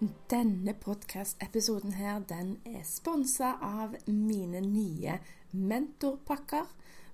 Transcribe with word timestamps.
Denne 0.00 0.72
podkast-episoden 0.80 1.92
her, 1.92 2.22
den 2.24 2.54
er 2.64 2.86
sponsa 2.88 3.50
av 3.60 3.98
mine 4.06 4.62
nye 4.64 5.18
mentorpakker. 5.52 6.70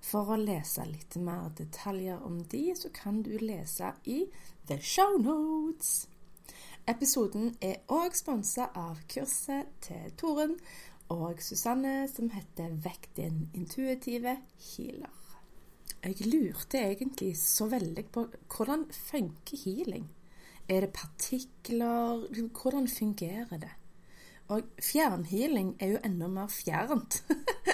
For 0.07 0.31
å 0.31 0.37
lese 0.39 0.85
litt 0.87 1.17
mer 1.19 1.49
detaljer 1.59 2.23
om 2.23 2.37
de, 2.53 2.61
så 2.79 2.93
kan 2.95 3.25
du 3.27 3.33
lese 3.43 3.91
i 4.07 4.21
The 4.71 4.79
Show 4.79 5.19
Notes. 5.19 6.07
Episoden 6.87 7.57
er 7.59 7.83
òg 7.91 8.15
sponsa 8.15 8.69
av 8.79 9.01
kurset 9.11 9.73
til 9.83 10.15
Toren 10.21 10.55
og 11.11 11.43
Susanne 11.43 12.05
som 12.13 12.31
heter 12.31 12.77
Vekk 12.87 13.09
din 13.19 13.49
intuitive 13.51 14.37
healer. 14.69 15.25
Jeg 16.07 16.31
lurte 16.31 16.87
egentlig 16.87 17.35
så 17.43 17.67
veldig 17.67 18.07
på 18.15 18.29
hvordan 18.47 18.87
funker 18.95 19.65
healing? 19.65 20.07
Er 20.69 20.81
det 20.81 20.93
partikler? 20.93 22.27
Hvordan 22.63 22.89
fungerer 22.89 23.59
det? 23.59 23.71
Og 24.49 24.63
fjernhealing 24.83 25.77
er 25.81 25.87
jo 25.87 25.99
enda 26.05 26.27
mer 26.31 26.47
fjernt, 26.47 27.25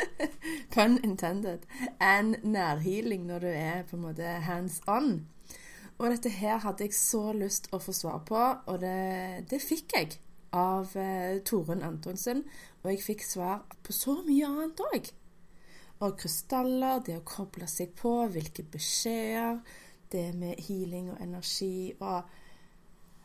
pun 0.75 0.97
intended, 1.05 1.67
enn 2.01 2.35
nærhealing 2.45 3.27
når 3.29 3.45
du 3.45 3.49
er 3.51 3.83
på 3.89 3.97
en 3.97 4.07
måte 4.07 4.35
hands 4.47 4.81
on. 4.89 5.27
Og 5.99 6.11
dette 6.11 6.33
her 6.33 6.63
hadde 6.65 6.89
jeg 6.89 6.97
så 6.97 7.33
lyst 7.37 7.69
å 7.73 7.81
få 7.81 7.93
svar 7.93 8.23
på, 8.29 8.41
og 8.41 8.81
det, 8.81 9.45
det 9.51 9.61
fikk 9.61 9.93
jeg 9.99 10.17
av 10.57 10.97
eh, 10.97 11.41
Torunn 11.45 11.85
Antonsen. 11.85 12.45
Og 12.83 12.91
jeg 12.93 13.05
fikk 13.05 13.25
svar 13.27 13.63
på 13.85 13.93
så 13.97 14.19
mye 14.27 14.49
annet 14.49 14.81
òg. 14.89 15.11
Og 16.03 16.17
krystaller, 16.19 17.05
det 17.05 17.21
å 17.21 17.27
koble 17.27 17.69
seg 17.71 17.93
på, 18.01 18.15
hvilke 18.33 18.65
beskjeder, 18.65 19.61
det 20.13 20.31
med 20.37 20.61
healing 20.67 21.13
og 21.13 21.21
energi 21.25 21.93
og 22.01 22.27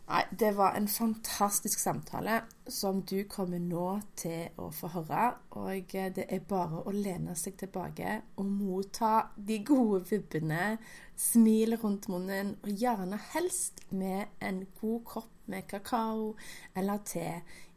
Nei, 0.07 0.21
det 0.39 0.53
var 0.55 0.75
en 0.75 0.87
fantastisk 0.87 1.79
samtale 1.79 2.37
som 2.71 3.01
du 3.03 3.25
kommer 3.27 3.59
nå 3.59 3.87
til 4.15 4.53
å 4.55 4.69
få 4.71 4.87
høre. 4.93 5.33
Og 5.59 5.91
det 5.91 6.23
er 6.23 6.45
bare 6.47 6.79
å 6.87 6.93
lene 6.95 7.35
seg 7.35 7.57
tilbake 7.59 8.13
og 8.39 8.47
motta 8.47 9.27
de 9.35 9.59
gode 9.67 10.05
vibbene, 10.07 10.77
Smil 11.17 11.75
rundt 11.81 12.07
munnen, 12.13 12.53
og 12.61 12.69
gjerne 12.69 13.19
helst 13.33 13.81
med 13.89 14.37
en 14.39 14.61
god 14.79 15.03
kopp 15.11 15.33
med 15.49 15.67
kakao 15.67 16.35
eller 16.77 17.03
te 17.03 17.27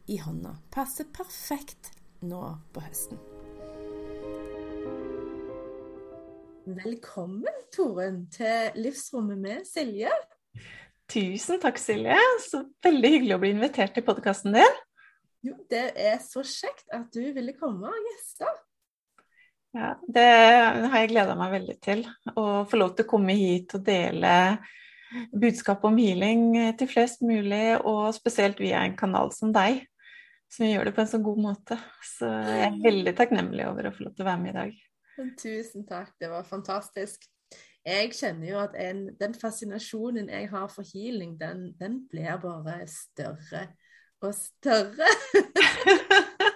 i 0.07 0.19
hånda. 0.21 0.53
Passer 0.71 1.09
perfekt 1.11 1.91
nå 2.21 2.43
på 2.71 2.85
høsten. 2.85 3.19
Velkommen, 6.79 7.63
Torunn, 7.75 8.27
til 8.31 8.77
Livsrommet 8.77 9.41
med 9.41 9.65
Silje. 9.67 10.13
Tusen 11.11 11.59
takk, 11.59 11.79
Silje. 11.81 12.15
Så 12.45 12.63
veldig 12.85 13.09
hyggelig 13.17 13.35
å 13.35 13.41
bli 13.41 13.51
invitert 13.51 13.91
til 13.97 14.05
podkasten 14.07 14.55
din. 14.55 14.77
Jo, 15.43 15.55
det 15.71 15.89
er 15.99 16.19
så 16.23 16.43
kjekt 16.45 16.85
at 16.93 17.09
du 17.11 17.33
ville 17.35 17.55
komme 17.57 17.89
og 17.89 18.11
gjeste. 18.11 18.47
Ja, 19.75 19.89
det 20.07 20.27
har 20.91 20.95
jeg 21.01 21.09
gleda 21.11 21.35
meg 21.39 21.55
veldig 21.55 21.75
til. 21.83 22.05
Å 22.31 22.45
få 22.69 22.79
lov 22.79 22.93
til 22.95 23.07
å 23.07 23.11
komme 23.11 23.35
hit 23.35 23.75
og 23.75 23.83
dele 23.87 24.35
budskap 25.35 25.83
om 25.87 25.99
healing 25.99 26.55
til 26.79 26.87
flest 26.87 27.23
mulig, 27.25 27.75
og 27.83 28.13
spesielt 28.15 28.61
via 28.63 28.85
en 28.85 28.95
kanal 28.99 29.33
som 29.35 29.51
deg, 29.55 29.81
som 30.51 30.67
gjør 30.67 30.87
det 30.87 30.95
på 30.95 31.03
en 31.03 31.11
så 31.11 31.19
god 31.23 31.43
måte. 31.43 31.79
Så 32.07 32.29
jeg 32.29 32.69
er 32.69 32.79
veldig 32.85 33.15
takknemlig 33.19 33.67
over 33.67 33.89
å 33.89 33.93
få 33.95 34.07
lov 34.07 34.15
til 34.15 34.23
å 34.23 34.29
være 34.31 34.43
med 34.45 34.53
i 34.53 34.57
dag. 34.61 34.79
Tusen 35.41 35.83
takk, 35.87 36.15
det 36.23 36.31
var 36.31 36.47
fantastisk 36.47 37.27
jeg 37.85 38.11
kjenner 38.13 38.49
jo 38.51 38.59
at 38.61 38.75
en, 38.77 39.05
den 39.17 39.33
fascinasjonen 39.37 40.29
jeg 40.29 40.49
har 40.51 40.67
for 40.69 40.85
healing, 40.85 41.33
den, 41.39 41.71
den 41.79 42.03
blir 42.11 42.37
bare 42.43 42.85
større 42.89 43.67
og 44.21 44.35
større. 44.37 45.09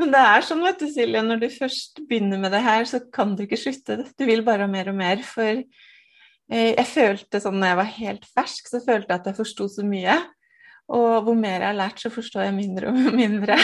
Men 0.00 0.14
det 0.14 0.20
er 0.24 0.44
sånn, 0.46 0.64
vet 0.64 0.80
du, 0.80 0.86
Silje, 0.88 1.20
når 1.24 1.42
du 1.42 1.48
først 1.52 2.00
begynner 2.08 2.40
med 2.40 2.54
det 2.54 2.62
her, 2.64 2.86
så 2.88 3.02
kan 3.12 3.34
du 3.36 3.44
ikke 3.44 3.60
slutte. 3.60 3.98
Du 4.16 4.24
vil 4.28 4.42
bare 4.46 4.68
mer 4.70 4.88
og 4.92 4.96
mer. 4.96 5.20
For 5.26 5.60
eh, 5.60 6.70
jeg 6.70 6.86
følte 6.88 7.42
sånn 7.44 7.58
når 7.60 7.72
jeg 7.72 7.80
var 7.82 7.90
helt 7.98 8.28
fersk, 8.32 8.70
så 8.72 8.80
følte 8.84 9.12
jeg 9.12 9.20
at 9.20 9.28
jeg 9.30 9.38
forsto 9.42 9.68
så 9.68 9.84
mye. 9.86 10.16
Og 10.90 11.20
hvor 11.26 11.36
mer 11.38 11.58
jeg 11.60 11.68
har 11.68 11.76
lært, 11.76 12.00
så 12.02 12.10
forstår 12.12 12.48
jeg 12.48 12.56
mindre 12.56 12.88
og 12.88 13.12
mindre. 13.22 13.58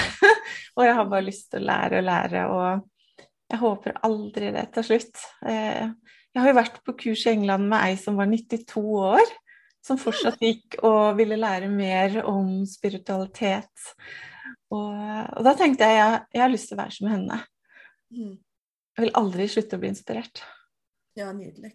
og 0.77 0.85
jeg 0.85 0.99
har 1.01 1.09
bare 1.09 1.29
lyst 1.31 1.49
til 1.55 1.65
å 1.65 1.69
lære 1.71 2.03
og 2.03 2.07
lære, 2.11 2.45
og 2.53 3.25
jeg 3.47 3.63
håper 3.63 3.99
aldri 4.07 4.53
det 4.55 4.69
tar 4.75 4.87
slutt. 4.87 5.25
Eh, 5.49 5.89
jeg 6.37 6.45
har 6.45 6.51
jo 6.51 6.57
vært 6.59 6.83
på 6.85 6.93
kurs 7.01 7.23
i 7.25 7.31
England 7.33 7.65
med 7.71 7.81
ei 7.81 7.95
som 7.97 8.19
var 8.21 8.29
92 8.29 8.81
år, 9.01 9.31
som 9.81 9.97
fortsatt 9.97 10.43
gikk 10.45 10.75
og 10.85 11.17
ville 11.17 11.39
lære 11.39 11.71
mer 11.73 12.19
om 12.29 12.59
spiritualitet. 12.69 13.87
Og, 14.69 14.93
og 14.93 15.47
da 15.47 15.55
tenkte 15.57 15.89
jeg 15.89 15.97
jeg, 15.97 16.19
jeg 16.37 16.43
har 16.43 16.53
lyst 16.53 16.69
til 16.69 16.77
å 16.77 16.83
være 16.83 16.97
som 16.99 17.09
henne. 17.09 17.39
Mm. 18.13 18.35
Jeg 18.37 19.07
vil 19.07 19.17
aldri 19.23 19.47
slutte 19.49 19.79
å 19.79 19.81
bli 19.81 19.93
inspirert. 19.95 20.43
Ja, 21.17 21.31
nydelig. 21.33 21.73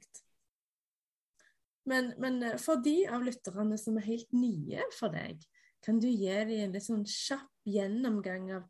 Men, 1.90 2.14
men, 2.22 2.38
eh, 2.46 2.60
for 2.62 2.86
de 2.86 3.00
av 3.10 3.26
lytterne 3.26 3.82
som 3.82 3.98
er 3.98 4.06
helt 4.12 4.30
nye 4.38 4.86
for 4.94 5.10
deg, 5.16 5.42
kan 5.82 5.98
du 5.98 6.06
gi 6.06 6.30
dem 6.30 6.68
en 6.68 6.78
litt 6.78 6.86
sånn 6.86 7.08
kjapp 7.10 7.50
gjennomgang 7.66 8.52
av 8.60 8.70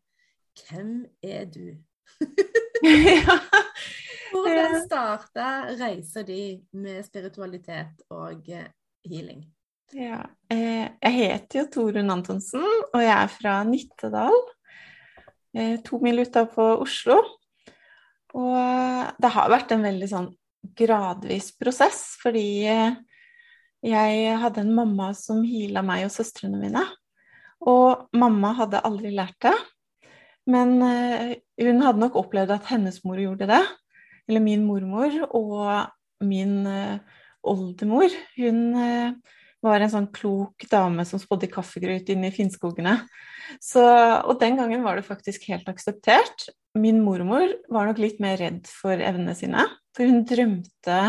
hvem 0.63 1.01
er 1.19 1.51
du? 1.51 1.65
ja. 2.87 3.35
Hvordan 4.31 4.77
starta 4.85 5.47
reisa 5.75 6.23
di 6.23 6.55
med 6.79 7.03
spiritualitet 7.05 8.03
og 8.13 8.47
eh, 8.49 8.69
healing? 9.07 9.43
Ja, 9.91 10.21
eh, 10.51 10.87
jeg 11.03 11.15
heter 11.17 11.61
jo 11.61 11.67
Torunn 11.73 12.13
Antonsen, 12.13 12.63
og 12.63 13.01
jeg 13.01 13.11
er 13.11 13.31
fra 13.31 13.57
Nittedal. 13.67 14.37
Eh, 15.51 15.75
to 15.83 15.99
mil 16.03 16.23
utafor 16.23 16.79
Oslo. 16.85 17.19
Og 18.31 18.55
det 19.19 19.33
har 19.35 19.51
vært 19.51 19.73
en 19.75 19.83
veldig 19.83 20.07
sånn 20.07 20.29
gradvis 20.79 21.49
prosess, 21.59 22.15
fordi 22.21 22.63
jeg 22.63 24.37
hadde 24.39 24.61
en 24.63 24.71
mamma 24.77 25.09
som 25.17 25.41
heala 25.43 25.83
meg 25.83 26.05
og 26.05 26.13
søstrene 26.15 26.61
mine. 26.61 26.85
Og 27.67 28.07
mamma 28.15 28.53
hadde 28.61 28.79
aldri 28.87 29.11
lært 29.11 29.35
det. 29.43 29.57
Men 30.47 30.79
hun 30.79 31.83
hadde 31.83 31.99
nok 31.99 32.15
opplevd 32.23 32.55
at 32.55 32.71
hennes 32.71 33.01
mor 33.03 33.19
gjorde 33.19 33.49
det 33.51 33.59
eller 34.31 34.43
min 34.43 34.63
mormor 34.63 35.17
og 35.35 36.23
min 36.23 36.61
uh, 36.63 36.97
oldemor, 37.43 38.13
hun 38.37 38.61
uh, 38.77 39.37
var 39.61 39.83
en 39.83 39.91
sånn 39.91 40.09
klok 40.13 40.65
dame 40.71 41.05
som 41.05 41.21
spådde 41.21 41.51
kaffegrøt 41.51 42.09
inne 42.13 42.31
i 42.31 42.35
Finnskogene. 42.35 42.95
Så, 43.61 43.83
og 43.83 44.39
den 44.41 44.57
gangen 44.57 44.85
var 44.85 44.97
det 44.97 45.05
faktisk 45.05 45.45
helt 45.51 45.67
akseptert. 45.69 46.47
Min 46.77 47.01
mormor 47.03 47.51
var 47.69 47.89
nok 47.89 47.99
litt 48.01 48.21
mer 48.23 48.39
redd 48.41 48.65
for 48.71 48.95
evnene 48.95 49.35
sine, 49.37 49.67
for 49.93 50.07
hun 50.07 50.23
drømte 50.25 51.01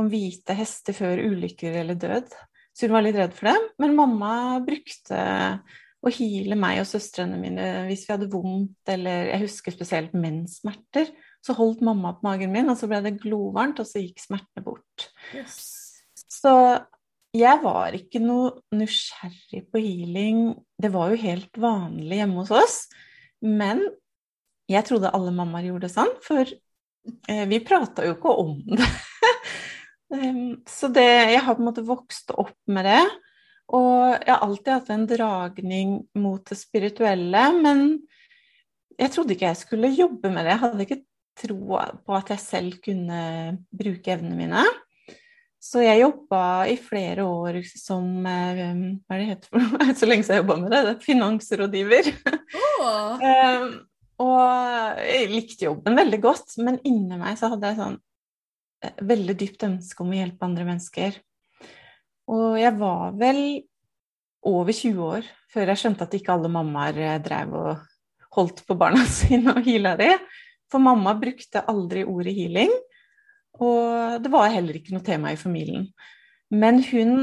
om 0.00 0.10
hvite 0.10 0.56
hester 0.58 0.96
før 0.96 1.22
ulykker 1.22 1.78
eller 1.84 1.98
død. 2.00 2.34
Så 2.74 2.88
hun 2.88 2.96
var 2.96 3.06
litt 3.06 3.18
redd 3.20 3.34
for 3.36 3.52
det. 3.52 3.58
Men 3.82 3.94
mamma 3.98 4.34
brukte 4.64 5.20
å 6.04 6.12
hile 6.12 6.56
meg 6.58 6.82
og 6.82 6.88
søstrene 6.88 7.38
mine 7.40 7.68
hvis 7.88 8.02
vi 8.08 8.16
hadde 8.16 8.32
vondt, 8.32 8.80
eller 8.90 9.30
jeg 9.30 9.44
husker 9.46 9.76
spesielt 9.76 10.16
menssmerter. 10.18 11.12
Så 11.44 11.56
holdt 11.58 11.82
mamma 11.84 12.14
på 12.16 12.24
magen 12.24 12.52
min, 12.54 12.70
og 12.72 12.78
så 12.80 12.88
ble 12.88 13.02
det 13.04 13.18
glovarmt, 13.20 13.82
og 13.82 13.88
så 13.88 14.00
gikk 14.00 14.22
smertene 14.22 14.64
bort. 14.64 15.08
Yes. 15.36 15.58
Så 16.30 16.54
jeg 17.34 17.60
var 17.64 17.96
ikke 17.96 18.22
noe 18.22 18.52
nysgjerrig 18.76 19.64
på 19.72 19.82
healing. 19.82 20.54
Det 20.80 20.92
var 20.94 21.12
jo 21.12 21.20
helt 21.24 21.60
vanlig 21.60 22.20
hjemme 22.20 22.44
hos 22.44 22.52
oss. 22.54 22.76
Men 23.44 23.82
jeg 24.70 24.86
trodde 24.88 25.12
alle 25.12 25.34
mammaer 25.34 25.68
gjorde 25.68 25.88
det 25.88 25.92
sånn, 25.92 26.14
for 26.24 26.48
eh, 26.48 27.44
vi 27.50 27.60
prata 27.66 28.06
jo 28.06 28.14
ikke 28.16 28.36
om 28.40 28.54
det. 28.70 28.88
så 30.76 30.88
det, 30.94 31.08
jeg 31.34 31.42
har 31.44 31.58
på 31.58 31.64
en 31.64 31.68
måte 31.68 31.84
vokst 31.84 32.32
opp 32.38 32.56
med 32.70 32.88
det. 32.88 33.02
Og 33.74 34.14
jeg 34.14 34.30
har 34.30 34.44
alltid 34.44 34.72
hatt 34.76 34.92
en 34.94 35.08
dragning 35.08 35.96
mot 36.20 36.44
det 36.48 36.56
spirituelle, 36.60 37.44
men 37.58 37.84
jeg 39.00 39.10
trodde 39.10 39.34
ikke 39.34 39.50
jeg 39.50 39.60
skulle 39.62 39.90
jobbe 39.96 40.30
med 40.30 40.44
det. 40.44 40.54
Jeg 40.54 40.62
hadde 40.62 40.86
ikke 40.86 41.02
tro 41.38 41.78
på 42.06 42.16
at 42.16 42.32
jeg 42.34 42.42
selv 42.42 42.80
kunne 42.84 43.20
bruke 43.74 44.14
evnene 44.14 44.38
mine. 44.38 44.64
Så 45.64 45.80
jeg 45.80 46.02
jobba 46.02 46.66
i 46.68 46.76
flere 46.76 47.24
år 47.24 47.62
som 47.64 48.26
eh, 48.28 48.58
Hva 49.06 49.16
er 49.16 49.22
det 49.22 49.28
heter 49.30 49.48
for 49.48 49.64
noe? 49.64 49.94
Så 49.98 50.08
lenge 50.08 50.26
jeg 50.26 50.34
har 50.34 50.42
jobba 50.42 50.56
med 50.60 50.74
det. 50.74 50.80
det 50.84 50.92
er 50.92 51.04
finansrådgiver. 51.06 52.10
Oh. 52.84 53.22
um, 53.24 53.70
og 54.24 55.00
jeg 55.00 55.30
likte 55.32 55.66
jobben 55.66 55.96
veldig 55.98 56.20
godt, 56.22 56.58
men 56.62 56.82
inni 56.86 57.16
meg 57.18 57.38
så 57.40 57.50
hadde 57.54 57.70
jeg 57.70 57.80
sånn 57.80 57.96
eh, 58.84 58.98
veldig 59.14 59.38
dypt 59.40 59.64
ønske 59.70 60.04
om 60.04 60.12
å 60.12 60.18
hjelpe 60.20 60.46
andre 60.46 60.68
mennesker. 60.68 61.16
Og 62.34 62.60
jeg 62.60 62.76
var 62.80 63.16
vel 63.20 63.40
over 64.44 64.76
20 64.76 65.00
år 65.16 65.32
før 65.52 65.72
jeg 65.72 65.80
skjønte 65.80 66.06
at 66.06 66.14
ikke 66.18 66.36
alle 66.36 66.52
mammaer 66.52 67.00
eh, 67.00 67.18
drev 67.24 67.56
og 67.56 67.84
holdt 68.36 68.66
på 68.68 68.76
barna 68.78 69.04
sine 69.18 69.56
og 69.56 69.64
heala 69.64 69.96
de. 70.00 70.12
For 70.72 70.82
mamma 70.82 71.14
brukte 71.18 71.62
aldri 71.70 72.04
ordet 72.08 72.34
healing, 72.36 72.72
og 73.62 74.20
det 74.24 74.32
var 74.32 74.50
heller 74.50 74.78
ikke 74.78 74.96
noe 74.96 75.06
tema 75.06 75.32
i 75.32 75.38
familien. 75.38 75.86
Men 76.50 76.80
hun 76.88 77.14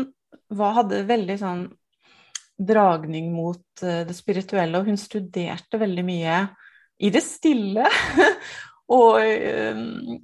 var, 0.52 0.76
hadde 0.82 1.04
veldig 1.10 1.38
sånn 1.42 1.66
dragning 2.62 3.32
mot 3.34 3.64
uh, 3.84 4.02
det 4.08 4.16
spirituelle, 4.16 4.80
og 4.80 4.90
hun 4.92 5.00
studerte 5.00 5.80
veldig 5.82 6.06
mye 6.08 6.42
i 7.02 7.12
det 7.14 7.24
stille. 7.26 7.88
og 8.98 9.18
um, 9.22 10.20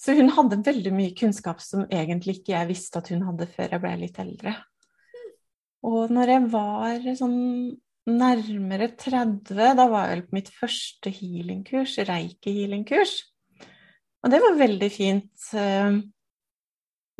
Så 0.00 0.16
hun 0.16 0.32
hadde 0.36 0.62
veldig 0.64 0.92
mye 0.96 1.14
kunnskap 1.16 1.62
som 1.64 1.86
egentlig 1.88 2.40
ikke 2.40 2.54
jeg 2.54 2.70
visste 2.70 3.00
at 3.00 3.10
hun 3.12 3.24
hadde 3.28 3.48
før 3.50 3.76
jeg 3.76 3.82
ble 3.82 3.94
litt 4.04 4.20
eldre. 4.20 4.54
Og 5.88 6.12
når 6.12 6.34
jeg 6.34 6.48
var 6.52 7.06
sånn 7.16 7.38
nærmere 8.08 8.90
30, 8.98 9.74
da 9.76 9.86
var 9.90 10.08
jeg 10.12 10.24
på 10.28 10.36
mitt 10.38 10.48
første 10.54 11.12
healingkurs, 11.12 11.98
reiki-healingkurs. 12.08 13.18
Og 14.24 14.32
det 14.32 14.40
var 14.42 14.58
veldig 14.58 14.90
fint. 14.92 15.50
Eh, 15.56 16.00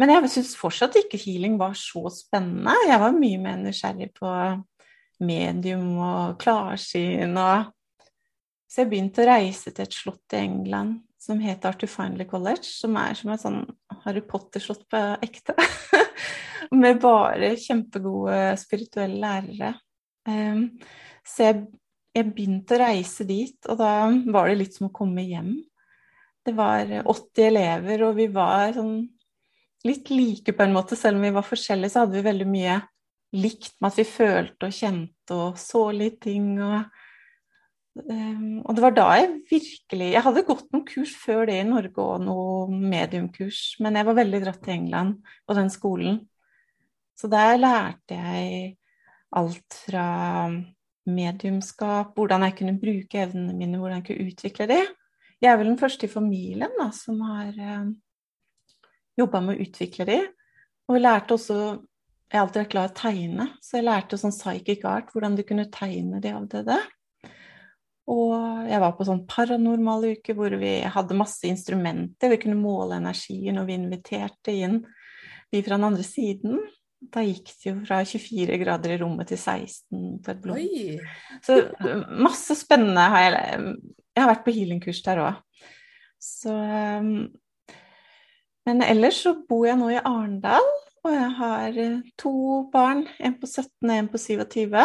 men 0.00 0.12
jeg 0.14 0.32
syns 0.32 0.56
fortsatt 0.56 0.96
ikke 0.96 1.20
healing 1.20 1.58
var 1.60 1.74
så 1.76 2.06
spennende. 2.14 2.72
Jeg 2.88 3.00
var 3.02 3.16
mye 3.16 3.40
mer 3.42 3.60
nysgjerrig 3.60 4.08
på 4.16 4.30
medium 5.20 5.98
og 6.00 6.40
klarsyn 6.40 7.36
og 7.36 7.68
Så 8.70 8.84
jeg 8.84 8.88
begynte 8.92 9.24
å 9.24 9.26
reise 9.26 9.72
til 9.74 9.82
et 9.82 9.94
slott 9.96 10.34
i 10.36 10.44
England 10.44 11.00
som 11.18 11.40
het 11.42 11.64
Arthur 11.66 11.90
Finley 11.90 12.22
College, 12.30 12.62
som 12.62 12.94
er 13.00 13.16
som 13.18 13.32
et 13.34 13.42
sånn 13.42 13.64
Harry 14.04 14.22
Potter-slott 14.22 14.84
på 14.86 15.00
ekte. 15.26 15.56
Med 16.80 17.00
bare 17.02 17.56
kjempegode 17.58 18.36
spirituelle 18.62 19.18
lærere. 19.18 19.72
Eh, 20.28 20.64
så 21.26 21.48
jeg, 21.48 21.66
begynte 22.34 22.76
å 22.76 22.82
reise 22.82 23.24
dit, 23.24 23.56
og 23.70 23.78
da 23.80 24.10
var 24.34 24.50
det 24.50 24.58
litt 24.60 24.76
som 24.76 24.88
å 24.88 24.94
komme 24.94 25.24
hjem. 25.24 25.54
Det 26.44 26.54
var 26.56 26.90
80 27.04 27.46
elever, 27.46 28.04
og 28.08 28.16
vi 28.18 28.26
var 28.32 28.74
sånn 28.76 28.94
litt 29.86 30.10
like 30.12 30.54
på 30.56 30.64
en 30.64 30.74
måte. 30.74 30.98
Selv 30.98 31.20
om 31.20 31.26
vi 31.26 31.34
var 31.34 31.46
forskjellige, 31.46 31.92
så 31.92 32.04
hadde 32.04 32.18
vi 32.18 32.26
veldig 32.26 32.48
mye 32.50 32.80
likt 33.36 33.76
med 33.78 33.92
at 33.92 34.00
vi 34.00 34.08
følte 34.08 34.68
og 34.68 34.74
kjente 34.74 35.36
og 35.36 35.60
så 35.60 35.84
litt 35.94 36.18
ting. 36.24 36.48
Og, 36.64 36.80
um, 38.02 38.58
og 38.64 38.74
det 38.76 38.84
var 38.84 38.96
da 38.96 39.06
jeg 39.20 39.30
virkelig 39.50 40.10
Jeg 40.10 40.24
hadde 40.26 40.46
gått 40.48 40.66
noen 40.72 40.86
kurs 40.88 41.14
før 41.20 41.46
det 41.50 41.60
i 41.60 41.68
Norge, 41.68 41.94
og 42.02 42.26
noe 42.26 42.66
mediumkurs, 42.72 43.62
men 43.80 44.00
jeg 44.00 44.08
var 44.08 44.18
veldig 44.18 44.42
dratt 44.44 44.60
til 44.64 44.76
England 44.76 45.32
og 45.46 45.56
den 45.60 45.72
skolen. 45.72 46.20
Så 47.20 47.28
der 47.28 47.58
lærte 47.60 48.16
jeg 48.16 48.79
alt 49.38 49.76
fra 49.86 50.06
mediumskap, 51.10 52.14
hvordan 52.16 52.44
jeg 52.46 52.56
kunne 52.58 52.78
bruke 52.80 53.22
evnene 53.24 53.54
mine, 53.56 53.78
hvordan 53.78 54.00
jeg 54.00 54.06
kunne 54.08 54.32
utvikle 54.32 54.66
de. 54.70 54.80
Jeg 55.40 55.52
er 55.52 55.60
vel 55.60 55.70
den 55.72 55.80
første 55.80 56.06
i 56.06 56.12
familien 56.12 56.72
da, 56.78 56.90
som 56.94 57.20
har 57.24 57.54
eh, 57.56 57.90
jobba 59.20 59.40
med 59.44 59.56
å 59.56 59.66
utvikle 59.66 60.06
de. 60.08 60.18
Og 60.88 60.98
jeg 60.98 61.06
lærte 61.06 61.36
også 61.36 61.60
Jeg 62.30 62.38
har 62.38 62.44
alltid 62.44 62.60
vært 62.60 62.70
glad 62.70 62.84
i 62.84 62.90
å 62.92 62.98
tegne, 63.00 63.44
så 63.58 63.74
jeg 63.74 63.84
lærte 63.88 64.16
sånn 64.20 64.30
psychic 64.30 64.84
art, 64.86 65.08
hvordan 65.10 65.34
du 65.34 65.40
kunne 65.42 65.64
tegne 65.74 66.20
de 66.22 66.30
avdøde. 66.30 66.76
Og 68.06 68.68
jeg 68.70 68.78
var 68.84 68.92
på 68.94 69.06
sånn 69.08 69.24
paranormal 69.26 70.06
uke 70.12 70.36
hvor 70.38 70.54
vi 70.60 70.76
hadde 70.94 71.16
masse 71.18 71.42
instrumenter. 71.50 72.30
Vi 72.30 72.38
kunne 72.44 72.60
måle 72.60 73.00
energien, 73.00 73.58
og 73.58 73.66
vi 73.66 73.74
inviterte 73.80 74.54
inn 74.54 74.78
de 75.50 75.62
fra 75.66 75.74
den 75.74 75.88
andre 75.88 76.06
siden. 76.06 76.62
Da 77.00 77.22
gikk 77.24 77.48
det 77.48 77.70
jo 77.70 77.78
fra 77.88 78.02
24 78.04 78.58
grader 78.60 78.92
i 78.92 78.98
rommet 79.00 79.30
til 79.32 79.38
16 79.40 80.18
på 80.24 80.34
et 80.34 80.42
blod. 80.44 81.06
Så 81.46 81.56
masse 82.20 82.54
spennende 82.60 83.06
har 83.14 83.24
jeg 83.24 83.72
jeg 84.20 84.26
har 84.26 84.34
vært 84.34 84.46
på 84.46 84.54
healingkurs 84.54 85.02
der 85.06 85.22
òg. 85.22 85.36
Så 86.20 86.52
um, 86.52 87.28
Men 88.68 88.82
ellers 88.84 89.22
så 89.24 89.32
bor 89.48 89.64
jeg 89.64 89.78
nå 89.80 89.88
i 89.94 90.00
Arendal, 90.02 90.66
og 91.00 91.14
jeg 91.14 91.28
har 91.38 91.78
eh, 91.80 92.02
to 92.20 92.32
barn. 92.72 93.06
En 93.16 93.38
på 93.40 93.48
17 93.48 93.88
og 93.88 93.94
en 93.94 94.10
på 94.12 94.20
27. 94.20 94.76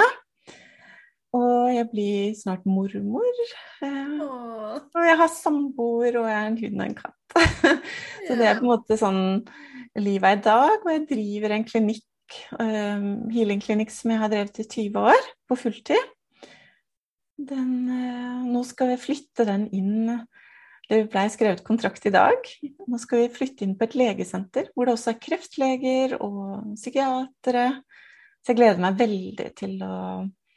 Og 1.35 1.73
jeg 1.75 1.89
blir 1.91 2.37
snart 2.39 2.63
mormor. 2.63 3.41
Eh, 3.83 4.23
og 4.23 5.03
jeg 5.03 5.19
har 5.19 5.33
samboer, 5.33 6.15
og 6.21 6.29
jeg 6.31 6.37
er 6.37 6.47
en 6.47 6.57
hund 6.61 6.79
og 6.79 6.87
en 6.87 6.97
katt. 7.01 7.37
så 8.29 8.39
det 8.39 8.47
er 8.47 8.61
på 8.61 8.63
en 8.63 8.71
måte 8.71 8.97
sånn 9.01 9.21
livet 9.99 10.29
er 10.29 10.39
i 10.39 10.43
dag. 10.45 10.77
Og 10.83 10.91
jeg 10.91 11.07
driver 11.09 11.55
en 11.55 11.65
klinikk, 11.67 12.37
um, 12.59 13.09
healingklinikk 13.33 13.93
som 13.93 14.13
jeg 14.13 14.21
har 14.21 14.31
drevet 14.33 14.61
i 14.61 14.67
20 14.67 14.99
år, 15.11 15.27
på 15.49 15.57
fulltid. 15.59 16.11
Den, 17.35 17.73
uh, 17.89 18.45
nå 18.47 18.63
skal 18.67 18.93
vi 18.93 19.01
flytte 19.01 19.47
den 19.47 19.67
inn 19.75 20.21
Det 20.85 20.99
ble 21.09 21.23
skrevet 21.33 21.63
kontrakt 21.65 22.05
i 22.05 22.13
dag. 22.13 22.49
Nå 22.61 22.97
skal 23.01 23.23
vi 23.23 23.33
flytte 23.33 23.65
inn 23.65 23.73
på 23.73 23.87
et 23.87 23.95
legesenter 23.97 24.67
hvor 24.75 24.85
det 24.85 24.93
også 24.93 25.15
er 25.15 25.21
kreftleger 25.23 26.13
og 26.21 26.75
psykiatere. 26.77 27.63
Så 28.45 28.53
jeg 28.53 28.59
gleder 28.59 28.83
meg 28.83 28.99
veldig 28.99 29.47
til 29.57 29.79
å, 29.81 29.95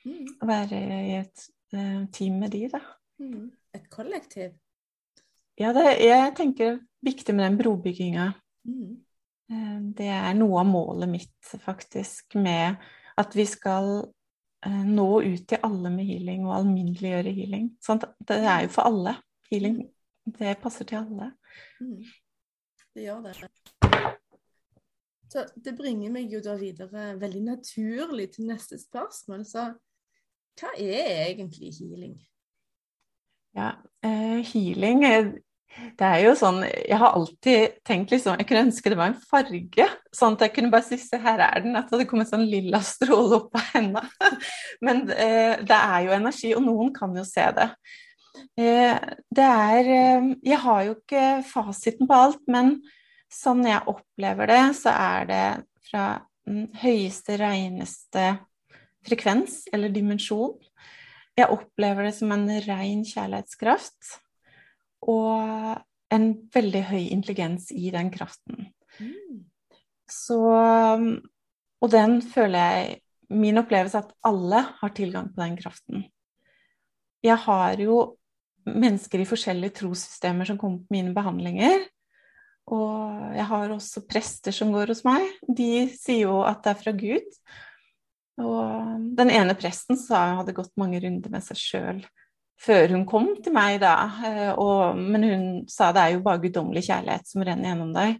mm. 0.04 0.26
være 0.44 0.82
i 0.98 1.14
et 1.22 1.46
uh, 1.72 2.04
team 2.12 2.42
med 2.42 2.52
de, 2.52 2.66
da. 2.74 2.82
Mm. 3.24 3.48
Et 3.72 3.88
kollektiv? 3.88 4.52
Ja, 5.58 5.72
det, 5.72 5.96
jeg 6.04 6.34
tenker 6.36 6.64
det 6.68 6.74
er 6.76 7.08
viktig 7.08 7.34
med 7.34 7.48
den 7.48 7.58
brobygginga. 7.62 8.28
Mm. 8.68 8.98
Uh, 9.48 9.80
det 9.96 10.10
er 10.12 10.36
noe 10.36 10.62
av 10.62 10.68
målet 10.68 11.10
mitt, 11.10 11.52
faktisk, 11.64 12.36
med 12.36 12.76
at 13.18 13.34
vi 13.34 13.46
skal 13.48 14.08
Eh, 14.66 14.84
nå 14.86 15.22
ut 15.22 15.44
til 15.48 15.60
alle 15.62 15.90
med 15.94 16.08
healing 16.08 16.46
og 16.48 16.56
alminneliggjøre 16.56 17.34
healing. 17.34 17.68
Sånn, 17.84 18.00
det 18.26 18.40
er 18.42 18.64
jo 18.64 18.72
for 18.74 18.90
alle. 18.90 19.14
Healing 19.52 19.84
det 20.38 20.56
passer 20.60 20.88
til 20.88 20.98
alle. 20.98 21.30
Mm. 21.80 22.00
Det 22.94 23.04
gjør 23.04 23.20
det. 23.28 23.36
Så 25.28 25.44
det 25.64 25.76
bringer 25.78 26.10
meg 26.10 26.32
jo 26.32 26.40
da 26.42 26.56
videre 26.58 27.12
veldig 27.20 27.44
naturlig 27.46 28.32
til 28.34 28.48
neste 28.48 28.80
spørsmål. 28.80 29.44
Så 29.46 29.68
hva 30.58 30.72
er 30.74 31.28
egentlig 31.28 31.70
healing? 31.78 32.18
Ja, 33.54 33.76
eh, 34.02 34.42
healing 34.42 35.06
det 35.98 36.06
er 36.06 36.22
jo 36.24 36.32
sånn 36.38 36.62
Jeg 36.64 36.98
har 36.98 37.14
alltid 37.14 37.78
tenkt 37.86 38.12
liksom 38.14 38.38
Jeg 38.40 38.48
kunne 38.48 38.64
ønske 38.66 38.90
det 38.90 38.98
var 38.98 39.12
en 39.12 39.20
farge. 39.30 39.86
Sånn 40.14 40.36
at 40.36 40.44
jeg 40.46 40.54
kunne 40.56 40.72
bare 40.72 40.86
si 40.86 40.98
se, 41.00 41.20
her 41.22 41.42
er 41.44 41.64
den. 41.64 41.76
At 41.78 41.88
det 41.88 41.96
hadde 41.96 42.08
kommet 42.10 42.30
sånn 42.30 42.46
lilla 42.48 42.80
stråle 42.94 43.42
opp 43.42 43.58
av 43.58 43.72
henda. 43.74 44.04
Men 44.84 45.04
eh, 45.14 45.58
det 45.62 45.78
er 45.78 46.06
jo 46.06 46.14
energi, 46.16 46.52
og 46.56 46.64
noen 46.66 46.92
kan 46.96 47.14
jo 47.16 47.24
se 47.28 47.46
det. 47.56 47.68
Eh, 48.58 48.94
det 49.34 49.48
er 49.48 49.92
eh, 49.94 50.30
Jeg 50.46 50.62
har 50.64 50.84
jo 50.86 50.96
ikke 50.98 51.26
fasiten 51.48 52.10
på 52.10 52.22
alt, 52.26 52.42
men 52.50 52.78
sånn 53.32 53.66
jeg 53.68 53.84
opplever 53.90 54.50
det, 54.50 54.62
så 54.78 54.94
er 54.94 55.28
det 55.28 55.46
fra 55.90 56.06
den 56.48 56.70
høyeste, 56.80 57.36
reineste 57.40 58.30
frekvens 59.06 59.66
eller 59.72 59.92
dimensjon. 59.92 60.56
Jeg 61.38 61.52
opplever 61.54 62.08
det 62.08 62.16
som 62.16 62.32
en 62.34 62.48
ren 62.64 63.04
kjærlighetskraft 63.06 64.16
og 65.02 65.78
en 66.14 66.28
veldig 66.54 66.82
høy 66.88 67.02
intelligens 67.12 67.70
i 67.74 67.90
den 67.94 68.10
kraften. 68.14 68.70
Mm. 68.98 69.44
Så 70.08 70.40
Og 71.78 71.90
den 71.92 72.22
føler 72.22 72.58
jeg 72.58 73.00
Min 73.30 73.60
opplevelse 73.60 73.98
er 73.98 74.06
at 74.06 74.14
alle 74.24 74.62
har 74.80 74.88
tilgang 74.96 75.28
på 75.34 75.42
den 75.42 75.56
kraften. 75.56 76.06
Jeg 77.22 77.36
har 77.36 77.76
jo 77.76 78.16
mennesker 78.64 79.20
i 79.20 79.26
forskjellige 79.28 79.74
trossystemer 79.82 80.48
som 80.48 80.56
kommer 80.56 80.78
på 80.78 80.96
mine 80.96 81.12
behandlinger. 81.12 81.84
Og 82.72 83.36
jeg 83.36 83.44
har 83.50 83.74
også 83.74 84.06
prester 84.08 84.50
som 84.56 84.72
går 84.72 84.94
hos 84.94 85.04
meg. 85.04 85.28
De 85.44 85.90
sier 85.92 86.22
jo 86.22 86.38
at 86.40 86.62
det 86.64 86.72
er 86.72 86.80
fra 86.80 86.94
Gud. 86.96 87.28
Og 88.40 89.12
den 89.20 89.34
ene 89.34 89.56
presten 89.60 90.00
sa 90.00 90.30
hun 90.30 90.40
hadde 90.40 90.56
gått 90.56 90.72
mange 90.80 91.02
runder 91.04 91.36
med 91.36 91.44
seg 91.44 91.60
sjøl 91.60 92.00
før 92.58 92.94
hun 92.94 93.04
kom 93.08 93.30
til 93.42 93.54
meg, 93.54 93.78
da. 93.82 93.94
Eh, 94.26 94.50
og, 94.58 94.98
men 94.98 95.26
hun 95.26 95.44
sa 95.70 95.92
det 95.94 96.04
er 96.04 96.16
jo 96.16 96.24
bare 96.24 96.42
guddommelig 96.42 96.88
kjærlighet 96.88 97.30
som 97.30 97.44
renner 97.46 97.70
gjennom 97.70 97.94
deg. 97.96 98.18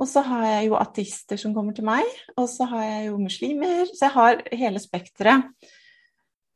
Og 0.00 0.08
så 0.08 0.22
har 0.26 0.46
jeg 0.48 0.66
jo 0.70 0.80
ateister 0.80 1.38
som 1.38 1.54
kommer 1.54 1.76
til 1.76 1.86
meg, 1.86 2.08
og 2.34 2.48
så 2.50 2.66
har 2.72 2.84
jeg 2.88 3.06
jo 3.10 3.20
muslimer. 3.22 3.86
Så 3.92 4.06
jeg 4.08 4.14
har 4.16 4.42
hele 4.64 4.82
spekteret. 4.82 5.70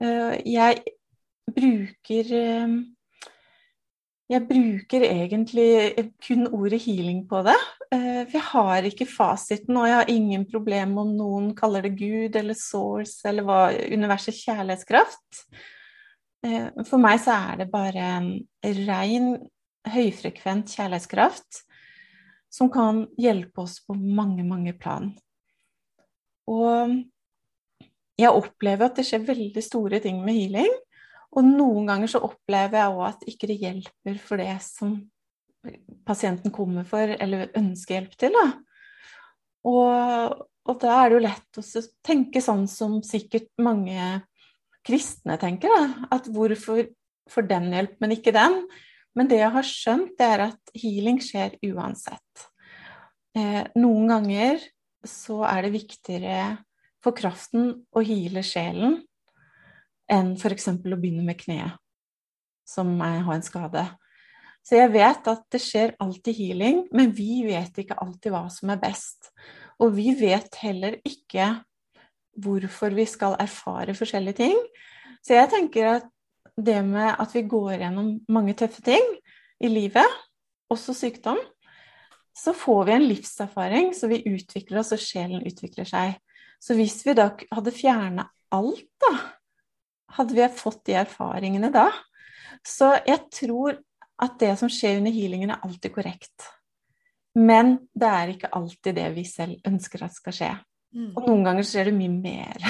Eh, 0.02 0.36
jeg 0.56 0.82
bruker 1.54 2.36
eh, 2.40 2.76
Jeg 4.26 4.42
bruker 4.42 5.04
egentlig 5.06 6.02
kun 6.26 6.48
ordet 6.50 6.80
healing 6.82 7.20
på 7.30 7.44
det. 7.46 7.54
For 7.92 8.32
jeg 8.34 8.42
har 8.42 8.88
ikke 8.88 9.06
fasiten, 9.06 9.76
og 9.78 9.86
jeg 9.86 9.94
har 9.94 10.10
ingen 10.10 10.42
problem 10.50 10.96
om 10.98 11.12
noen 11.14 11.52
kaller 11.54 11.86
det 11.86 11.92
Gud 11.94 12.34
eller 12.34 12.58
source 12.58 13.22
eller 13.30 13.46
hva 13.46 13.60
universets 13.94 14.40
kjærlighetskraft. 14.48 15.44
Eh, 16.46 16.70
for 16.86 17.02
meg 17.02 17.20
så 17.22 17.36
er 17.50 17.62
det 17.62 17.70
bare 17.72 18.08
en 18.20 18.30
rein, 18.86 19.30
høyfrekvent 19.86 20.72
kjærlighetskraft 20.74 21.62
som 22.52 22.70
kan 22.72 23.04
hjelpe 23.20 23.62
oss 23.62 23.78
på 23.84 23.94
mange, 23.94 24.42
mange 24.46 24.72
plan. 24.78 25.12
Og 26.50 26.96
jeg 28.16 28.32
opplever 28.32 28.88
at 28.88 28.98
det 28.98 29.04
skjer 29.06 29.26
veldig 29.26 29.62
store 29.64 30.00
ting 30.02 30.22
med 30.24 30.38
healing. 30.38 30.72
Og 31.36 31.44
noen 31.44 31.90
ganger 31.90 32.10
så 32.10 32.22
opplever 32.24 32.80
jeg 32.80 32.94
òg 32.94 33.02
at 33.10 33.26
ikke 33.28 33.50
det 33.50 33.58
hjelper 33.60 34.20
for 34.22 34.40
det 34.40 34.54
som 34.64 34.96
pasienten 36.06 36.54
kommer 36.54 36.86
for 36.88 37.10
eller 37.12 37.50
ønsker 37.58 37.98
hjelp 37.98 38.14
til. 38.20 38.38
Da. 38.38 38.46
Og, 39.66 40.46
og 40.70 40.80
da 40.80 40.94
er 41.00 41.10
det 41.10 41.18
jo 41.18 41.24
lett 41.26 41.60
å 41.60 41.84
tenke 42.06 42.42
sånn 42.44 42.64
som 42.70 43.00
sikkert 43.04 43.50
mange 43.60 44.22
kristne 44.86 45.36
tenker, 45.40 45.72
da. 45.72 46.08
At 46.14 46.28
hvorfor 46.32 46.84
får 47.30 47.48
den 47.50 47.72
hjelp, 47.74 47.96
men 48.02 48.14
ikke 48.14 48.34
den? 48.34 48.62
Men 49.16 49.30
det 49.30 49.40
jeg 49.40 49.52
har 49.54 49.66
skjønt, 49.66 50.14
det 50.18 50.28
er 50.28 50.44
at 50.50 50.76
healing 50.76 51.18
skjer 51.24 51.56
uansett. 51.70 52.46
Eh, 53.36 53.64
noen 53.76 54.08
ganger 54.12 54.62
så 55.06 55.42
er 55.48 55.66
det 55.66 55.74
viktigere 55.76 56.40
for 57.04 57.16
kraften 57.16 57.70
å 57.94 58.02
hile 58.04 58.42
sjelen 58.44 59.00
enn 60.10 60.34
f.eks. 60.38 60.68
å 60.70 60.98
begynne 60.98 61.24
med 61.26 61.38
kneet, 61.40 61.78
som 62.66 62.92
har 63.00 63.32
en 63.34 63.44
skade. 63.46 63.86
Så 64.66 64.78
jeg 64.80 64.90
vet 64.94 65.28
at 65.30 65.44
det 65.54 65.60
skjer 65.62 65.94
alltid 66.02 66.38
healing, 66.40 66.82
men 66.94 67.12
vi 67.14 67.44
vet 67.46 67.76
ikke 67.78 67.98
alltid 68.02 68.34
hva 68.34 68.46
som 68.50 68.72
er 68.74 68.80
best. 68.82 69.30
Og 69.82 69.92
vi 69.94 70.10
vet 70.18 70.58
heller 70.62 70.98
ikke 71.06 71.52
hvorfor 72.42 72.94
vi 72.96 73.06
skal 73.08 73.36
erfare 73.40 73.94
forskjellige 73.96 74.40
ting. 74.42 74.58
Så 75.24 75.36
jeg 75.36 75.50
tenker 75.52 75.90
at 75.96 76.08
det 76.56 76.78
med 76.86 77.16
at 77.20 77.34
vi 77.34 77.44
går 77.48 77.82
gjennom 77.82 78.14
mange 78.32 78.54
tøffe 78.56 78.82
ting 78.84 79.04
i 79.60 79.68
livet, 79.68 80.06
også 80.72 80.94
sykdom, 80.96 81.38
så 82.36 82.52
får 82.56 82.84
vi 82.84 82.92
en 82.92 83.06
livserfaring, 83.08 83.92
så 83.96 84.08
vi 84.10 84.24
utvikler 84.28 84.80
oss, 84.82 84.92
og 84.92 85.00
sjelen 85.00 85.44
utvikler 85.48 85.88
seg. 85.88 86.18
Så 86.60 86.76
hvis 86.76 86.98
vi 87.06 87.14
da 87.16 87.30
hadde 87.52 87.72
fjerna 87.72 88.26
alt, 88.52 88.88
da, 89.00 89.12
hadde 90.18 90.36
vi 90.36 90.48
fått 90.52 90.82
de 90.88 90.98
erfaringene 91.00 91.70
da? 91.72 91.88
Så 92.66 92.92
jeg 93.06 93.24
tror 93.32 93.78
at 94.22 94.36
det 94.40 94.52
som 94.60 94.70
skjer 94.72 95.00
under 95.00 95.12
healingen, 95.12 95.52
er 95.52 95.64
alltid 95.64 95.92
korrekt. 95.94 96.48
Men 97.36 97.76
det 97.92 98.08
er 98.08 98.32
ikke 98.32 98.52
alltid 98.56 98.96
det 98.96 99.10
vi 99.16 99.26
selv 99.28 99.68
ønsker 99.68 100.06
at 100.06 100.16
skal 100.16 100.36
skje. 100.36 100.52
Mm. 100.96 101.12
Og 101.12 101.26
noen 101.28 101.44
ganger 101.44 101.66
skjer 101.68 101.90
det 101.90 101.96
mye 101.98 102.12
mer 102.14 102.62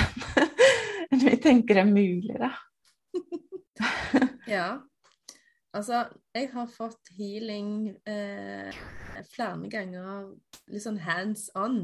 enn 1.12 1.22
vi 1.22 1.36
tenker 1.38 1.78
er 1.78 1.86
mulig, 1.86 2.34
da. 2.40 2.50
ja. 4.56 4.68
Altså, 5.76 6.06
jeg 6.34 6.48
har 6.54 6.70
fått 6.72 7.10
healing 7.18 7.90
eh, 8.08 8.78
flere 9.28 9.68
ganger 9.70 10.30
litt 10.72 10.84
sånn 10.86 11.02
hands 11.04 11.50
on. 11.58 11.82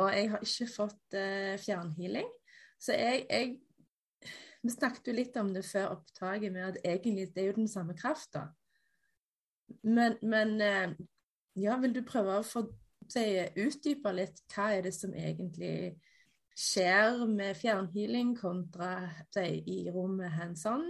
Og 0.00 0.08
jeg 0.16 0.30
har 0.32 0.46
ikke 0.46 0.68
fått 0.72 1.16
eh, 1.18 1.54
fjernhealing. 1.60 2.30
Så 2.80 2.96
jeg, 2.96 3.26
jeg, 3.28 4.32
Vi 4.62 4.70
snakket 4.72 5.10
jo 5.10 5.14
litt 5.14 5.36
om 5.36 5.52
det 5.54 5.64
før 5.68 5.98
opptaket, 5.98 6.52
med 6.54 6.72
at 6.72 6.80
egentlig 6.86 7.28
det 7.34 7.42
er 7.42 7.50
jo 7.50 7.58
den 7.60 7.70
samme 7.70 7.94
krafta. 7.98 8.48
Men, 9.82 10.16
men 10.22 10.56
eh, 10.60 10.94
ja, 11.60 11.76
vil 11.82 11.94
du 11.94 12.02
prøve 12.06 12.38
å 12.40 12.46
få 12.46 12.64
si, 13.12 13.26
utdype 13.62 14.14
litt 14.16 14.42
hva 14.52 14.72
er 14.76 14.86
det 14.86 14.94
som 14.96 15.14
egentlig 15.14 15.94
skjer 16.58 17.24
med 17.30 17.56
fjernhealing 17.56 18.34
kontra 18.38 18.94
si, 19.32 19.62
i 19.66 19.78
rommet 19.92 20.32
hands 20.36 20.64
on? 20.68 20.86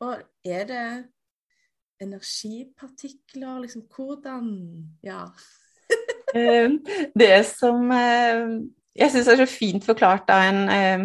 Og 0.00 0.20
er 0.46 0.68
det 0.68 0.84
energipartikler, 2.00 3.60
liksom 3.64 3.86
hvordan 3.96 4.46
Ja. 5.04 5.24
Eh, 6.30 6.70
det 7.18 7.40
som 7.42 7.88
eh, 7.90 8.62
jeg 8.94 9.10
syns 9.10 9.26
er 9.32 9.40
så 9.40 9.46
fint 9.50 9.82
forklart 9.82 10.28
av 10.30 10.44
en 10.46 10.60
eh, 10.70 11.02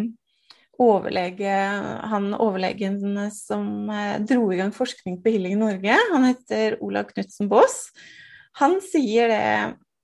overlege, 0.78 1.56
han 2.12 2.28
overlegen 2.38 3.00
som 3.34 3.90
dro 4.22 4.44
i 4.54 4.60
gang 4.60 4.70
forskning 4.76 5.18
på 5.24 5.34
Healing 5.34 5.56
i 5.56 5.64
Norge, 5.64 5.98
han 6.12 6.28
heter 6.28 6.78
Olav 6.86 7.10
Knutsen 7.10 7.50
Baas. 7.50 7.88
Han 8.62 8.78
sier 8.86 9.34
det 9.34 9.50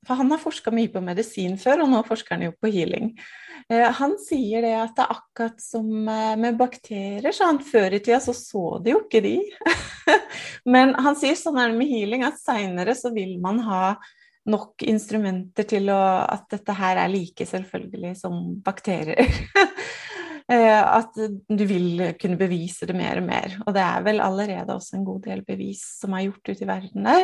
For 0.08 0.17
han 0.17 0.31
har 0.34 0.41
forska 0.41 0.74
mye 0.74 0.89
på 0.89 1.01
medisin 1.05 1.58
før, 1.62 1.84
og 1.84 1.91
nå 1.91 2.01
forsker 2.08 2.38
han 2.38 2.48
jo 2.48 2.55
på 2.58 2.72
healing. 2.74 3.12
Han 3.70 4.15
sier 4.20 4.65
det 4.65 4.72
at 4.74 4.96
det 4.98 5.03
er 5.03 5.13
akkurat 5.13 5.62
som 5.62 5.86
med 6.41 6.58
bakterier. 6.60 7.29
Så 7.31 7.46
han 7.48 7.62
før 7.63 7.93
i 7.93 8.00
tida 8.01 8.17
så 8.24 8.34
så 8.36 8.63
de 8.84 8.96
jo 8.96 9.03
ikke 9.05 9.22
de. 9.24 9.36
Men 10.74 10.96
han 10.98 11.15
sier 11.20 11.38
sånn 11.38 11.60
er 11.62 11.70
det 11.70 11.77
med 11.77 11.91
healing 11.91 12.25
at 12.27 12.41
seinere 12.41 12.98
så 12.98 13.13
vil 13.13 13.38
man 13.43 13.62
ha 13.67 13.84
nok 14.50 14.81
instrumenter 14.89 15.67
til 15.70 15.91
å, 15.93 16.01
at 16.25 16.48
dette 16.50 16.74
her 16.75 17.03
er 17.03 17.12
like 17.12 17.46
selvfølgelig 17.48 18.15
som 18.24 18.39
bakterier. 18.65 19.27
Eh, 20.51 20.81
at 20.84 21.15
du 21.15 21.62
vil 21.63 22.01
kunne 22.20 22.36
bevise 22.36 22.84
det 22.89 22.96
mer 22.98 23.22
og 23.22 23.24
mer. 23.24 23.53
Og 23.63 23.75
det 23.75 23.84
er 23.86 24.01
vel 24.03 24.17
allerede 24.20 24.74
også 24.74 24.98
en 24.98 25.05
god 25.08 25.22
del 25.29 25.46
bevis 25.48 25.79
som 26.01 26.12
er 26.17 26.25
gjort 26.25 26.50
ute 26.50 26.65
i 26.65 26.67
verden 26.67 27.08
der. 27.08 27.22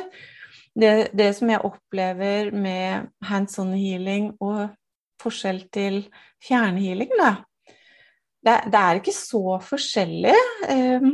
Det, 0.75 1.09
det 1.17 1.31
som 1.37 1.49
jeg 1.51 1.63
opplever 1.65 2.51
med 2.53 3.09
hands 3.25 3.57
on 3.61 3.73
healing 3.77 4.31
og 4.43 4.67
forskjell 5.21 5.63
til 5.73 6.03
fjernhealing, 6.45 7.13
da, 7.17 7.31
det, 8.45 8.57
det, 8.71 8.81
er 8.81 8.99
ikke 8.99 9.15
så 9.15 9.57
forskjellig. 9.63 10.35
Eh, 10.69 11.07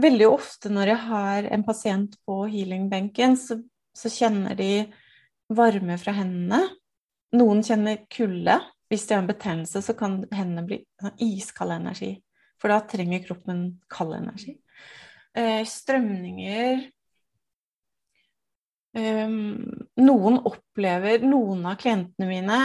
veldig 0.00 0.28
ofte 0.30 0.70
når 0.72 0.92
jeg 0.92 1.02
har 1.08 1.48
en 1.56 1.64
pasient 1.66 2.16
på 2.26 2.44
healingbenken, 2.50 3.36
så, 3.40 3.58
så 3.94 4.12
kjenner 4.12 4.56
de 4.58 4.70
varme 5.54 5.98
fra 6.00 6.14
hendene. 6.16 6.62
Noen 7.34 7.62
kjenner 7.66 8.04
kulde. 8.12 8.60
Hvis 8.92 9.08
de 9.08 9.16
har 9.16 9.24
en 9.24 9.30
betennelse, 9.30 9.82
så 9.82 9.94
kan 9.98 10.20
hendene 10.30 10.66
bli 10.66 10.80
sånn 11.00 11.16
iskald 11.26 11.74
energi. 11.74 12.12
For 12.60 12.70
da 12.70 12.78
trenger 12.88 13.24
kroppen 13.24 13.64
kald 13.90 14.14
energi. 14.16 14.54
Eh, 15.34 15.64
strømninger 15.66 16.84
Noen 18.94 20.36
opplever 20.46 21.24
Noen 21.26 21.64
av 21.66 21.80
klientene 21.80 22.28
mine 22.28 22.58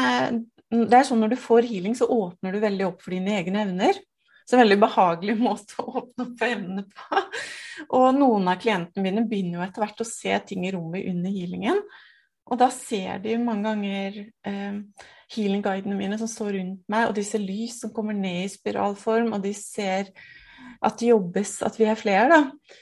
Det 0.69 0.93
er 0.93 1.07
sånn 1.07 1.23
når 1.23 1.31
du 1.33 1.39
får 1.41 1.65
healing, 1.65 1.95
så 1.97 2.05
åpner 2.05 2.53
du 2.53 2.59
veldig 2.61 2.85
opp 2.85 3.01
for 3.01 3.15
dine 3.15 3.39
egne 3.39 3.63
evner. 3.65 3.97
Så 4.45 4.57
en 4.57 4.63
veldig 4.63 4.79
behagelig 4.81 5.35
måte 5.47 5.81
å 5.81 6.03
åpne 6.03 6.25
opp 6.25 6.35
for 6.37 6.49
evnene 6.49 6.85
på. 6.89 7.23
Og 7.97 8.05
noen 8.17 8.51
av 8.51 8.59
klientene 8.61 9.05
mine 9.05 9.25
begynner 9.29 9.59
jo 9.59 9.65
etter 9.65 9.83
hvert 9.85 10.03
å 10.03 10.07
se 10.07 10.37
ting 10.49 10.65
i 10.67 10.73
rommet 10.75 11.09
under 11.09 11.33
healingen. 11.33 11.81
Og 12.49 12.57
da 12.57 12.69
ser 12.73 13.21
de 13.21 13.35
mange 13.37 13.69
ganger 13.69 14.19
eh, 14.49 15.05
healing-guidene 15.35 15.97
mine 15.97 16.17
som 16.17 16.29
står 16.29 16.55
rundt 16.57 16.85
meg, 16.89 17.09
og 17.09 17.17
de 17.17 17.25
ser 17.25 17.43
lys 17.43 17.77
som 17.83 17.93
kommer 17.93 18.17
ned 18.17 18.47
i 18.47 18.53
spiralform, 18.53 19.35
og 19.37 19.43
de 19.45 19.53
ser 19.57 20.09
at 20.81 20.97
det 20.97 21.11
jobbes, 21.11 21.59
at 21.65 21.77
vi 21.77 21.85
er 21.89 21.99
flere, 21.99 22.29
da. 22.33 22.79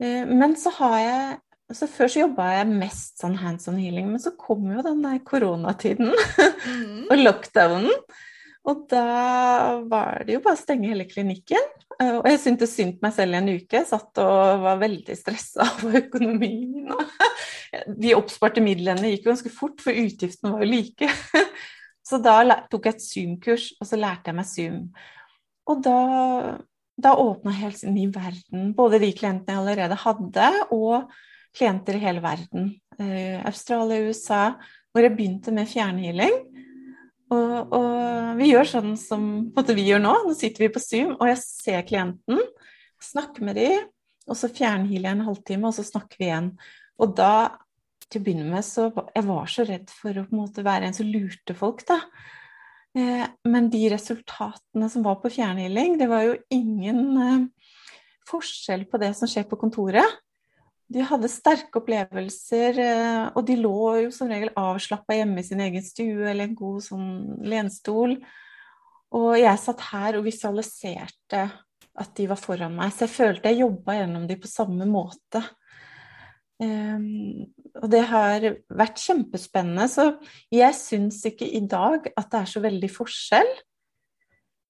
Eh, 0.00 0.24
men 0.28 0.56
så 0.56 0.72
har 0.78 0.98
jeg 1.04 1.36
så 1.76 1.88
Før 1.90 2.08
så 2.08 2.22
jobba 2.22 2.46
jeg 2.54 2.70
mest 2.70 3.20
sånn 3.20 3.36
hands 3.36 3.68
on 3.68 3.76
healing, 3.80 4.08
men 4.12 4.22
så 4.22 4.32
kom 4.40 4.70
jo 4.72 4.84
den 4.84 5.02
der 5.04 5.18
koronatiden 5.26 6.14
mm. 6.14 7.04
og 7.10 7.20
lockdownen. 7.20 7.92
Og 8.68 8.84
da 8.90 9.04
var 9.88 10.24
det 10.26 10.36
jo 10.36 10.42
bare 10.44 10.58
å 10.58 10.60
stenge 10.60 10.90
hele 10.90 11.06
klinikken. 11.08 11.68
Eh, 11.98 12.16
og 12.18 12.26
jeg 12.28 12.40
syntes 12.42 12.74
synd 12.76 12.98
på 12.98 13.06
meg 13.06 13.14
selv 13.16 13.36
i 13.36 13.38
en 13.40 13.50
uke. 13.60 13.82
Satt 13.88 14.20
og 14.22 14.64
var 14.64 14.80
veldig 14.80 15.16
stressa 15.16 15.66
over 15.76 16.00
økonomien. 16.02 16.88
de 18.02 18.16
oppsparte 18.16 18.64
midlene 18.64 19.12
gikk 19.12 19.28
jo 19.28 19.34
ganske 19.34 19.52
fort, 19.52 19.80
for 19.84 19.96
utgiftene 19.96 20.54
var 20.54 20.64
jo 20.64 20.72
like. 20.72 21.12
Så 22.08 22.20
da 22.24 22.40
tok 22.72 22.88
jeg 22.88 22.96
et 22.96 23.04
Zoom-kurs, 23.04 23.70
og 23.76 23.88
så 23.88 24.00
lærte 24.00 24.30
jeg 24.30 24.38
meg 24.38 24.48
Zoom. 24.48 24.82
Og 25.68 25.82
da, 25.84 25.96
da 26.96 27.16
åpna 27.20 27.52
helt 27.56 27.82
ny 27.84 28.06
verden. 28.14 28.70
Både 28.76 29.00
de 29.02 29.10
klientene 29.16 29.56
jeg 29.56 29.64
allerede 29.64 29.98
hadde, 30.06 30.52
og 30.72 31.12
klienter 31.56 31.96
i 31.96 32.02
hele 32.02 32.22
verden. 32.24 32.72
Eh, 32.98 33.38
Australia, 33.46 34.08
USA, 34.08 34.42
hvor 34.92 35.04
jeg 35.04 35.14
begynte 35.16 35.54
med 35.54 35.70
fjernhealing. 35.70 36.40
Og, 37.28 37.74
og 37.76 38.38
vi 38.38 38.50
gjør 38.52 38.68
sånn 38.70 38.94
som 38.96 39.22
vi 39.52 39.86
gjør 39.86 40.02
nå. 40.02 40.14
Nå 40.26 40.34
sitter 40.36 40.64
vi 40.64 40.72
på 40.72 40.82
Zoom, 40.82 41.14
og 41.18 41.28
jeg 41.28 41.40
ser 41.42 41.86
klienten, 41.88 42.40
snakker 43.04 43.44
med 43.46 43.58
dem, 43.60 43.88
og 44.28 44.36
så 44.36 44.50
fjernhealer 44.52 45.10
jeg 45.10 45.16
en 45.16 45.26
halvtime, 45.28 45.68
og 45.68 45.76
så 45.76 45.84
snakker 45.86 46.20
vi 46.20 46.28
igjen. 46.30 46.50
Og 46.98 47.12
da, 47.16 47.58
til 48.08 48.20
å 48.20 48.24
begynne 48.26 48.48
med, 48.48 48.64
så 48.66 48.88
Jeg 49.14 49.24
var 49.28 49.52
så 49.52 49.64
redd 49.68 49.92
for 49.92 50.16
å 50.16 50.24
på 50.26 50.34
en 50.34 50.42
måte 50.42 50.64
være 50.66 50.88
en 50.88 50.96
som 50.96 51.08
lurte 51.08 51.56
folk, 51.56 51.84
da. 51.88 52.00
Eh, 52.96 53.24
men 53.48 53.68
de 53.70 53.82
resultatene 53.92 54.88
som 54.90 55.04
var 55.04 55.20
på 55.22 55.30
fjernhealing, 55.32 55.98
det 56.00 56.08
var 56.10 56.24
jo 56.24 56.38
ingen 56.54 57.02
eh, 57.22 57.74
forskjell 58.28 58.86
på 58.88 59.00
det 59.00 59.12
som 59.16 59.30
skjer 59.30 59.46
på 59.48 59.58
kontoret, 59.60 60.18
de 60.88 61.04
hadde 61.04 61.28
sterke 61.28 61.82
opplevelser, 61.82 62.78
eh, 62.80 63.24
og 63.36 63.44
de 63.48 63.58
lå 63.60 63.80
jo 64.06 64.12
som 64.14 64.30
regel 64.32 64.50
avslappa 64.56 65.18
hjemme 65.18 65.42
i 65.42 65.46
sin 65.46 65.60
egen 65.60 65.84
stue 65.84 66.30
eller 66.30 66.48
en 66.48 66.56
god 66.56 66.84
sånn 66.86 67.08
lenstol. 67.44 68.16
Og 69.18 69.30
jeg 69.40 69.60
satt 69.60 69.84
her 69.90 70.18
og 70.18 70.26
visualiserte 70.26 71.44
at 71.98 72.12
de 72.16 72.28
var 72.30 72.40
foran 72.40 72.76
meg, 72.76 72.92
så 72.94 73.04
jeg 73.04 73.14
følte 73.16 73.52
jeg 73.52 73.64
jobba 73.64 73.98
gjennom 73.98 74.26
de 74.28 74.36
på 74.40 74.50
samme 74.50 74.86
måte. 74.88 75.42
Um, 76.58 77.46
og 77.78 77.86
det 77.90 78.02
har 78.10 78.44
vært 78.74 79.02
kjempespennende, 79.02 79.86
så 79.90 80.08
jeg 80.54 80.74
syns 80.78 81.20
ikke 81.28 81.46
i 81.46 81.60
dag 81.70 82.08
at 82.14 82.30
det 82.32 82.40
er 82.40 82.50
så 82.50 82.62
veldig 82.64 82.90
forskjell. 82.94 83.50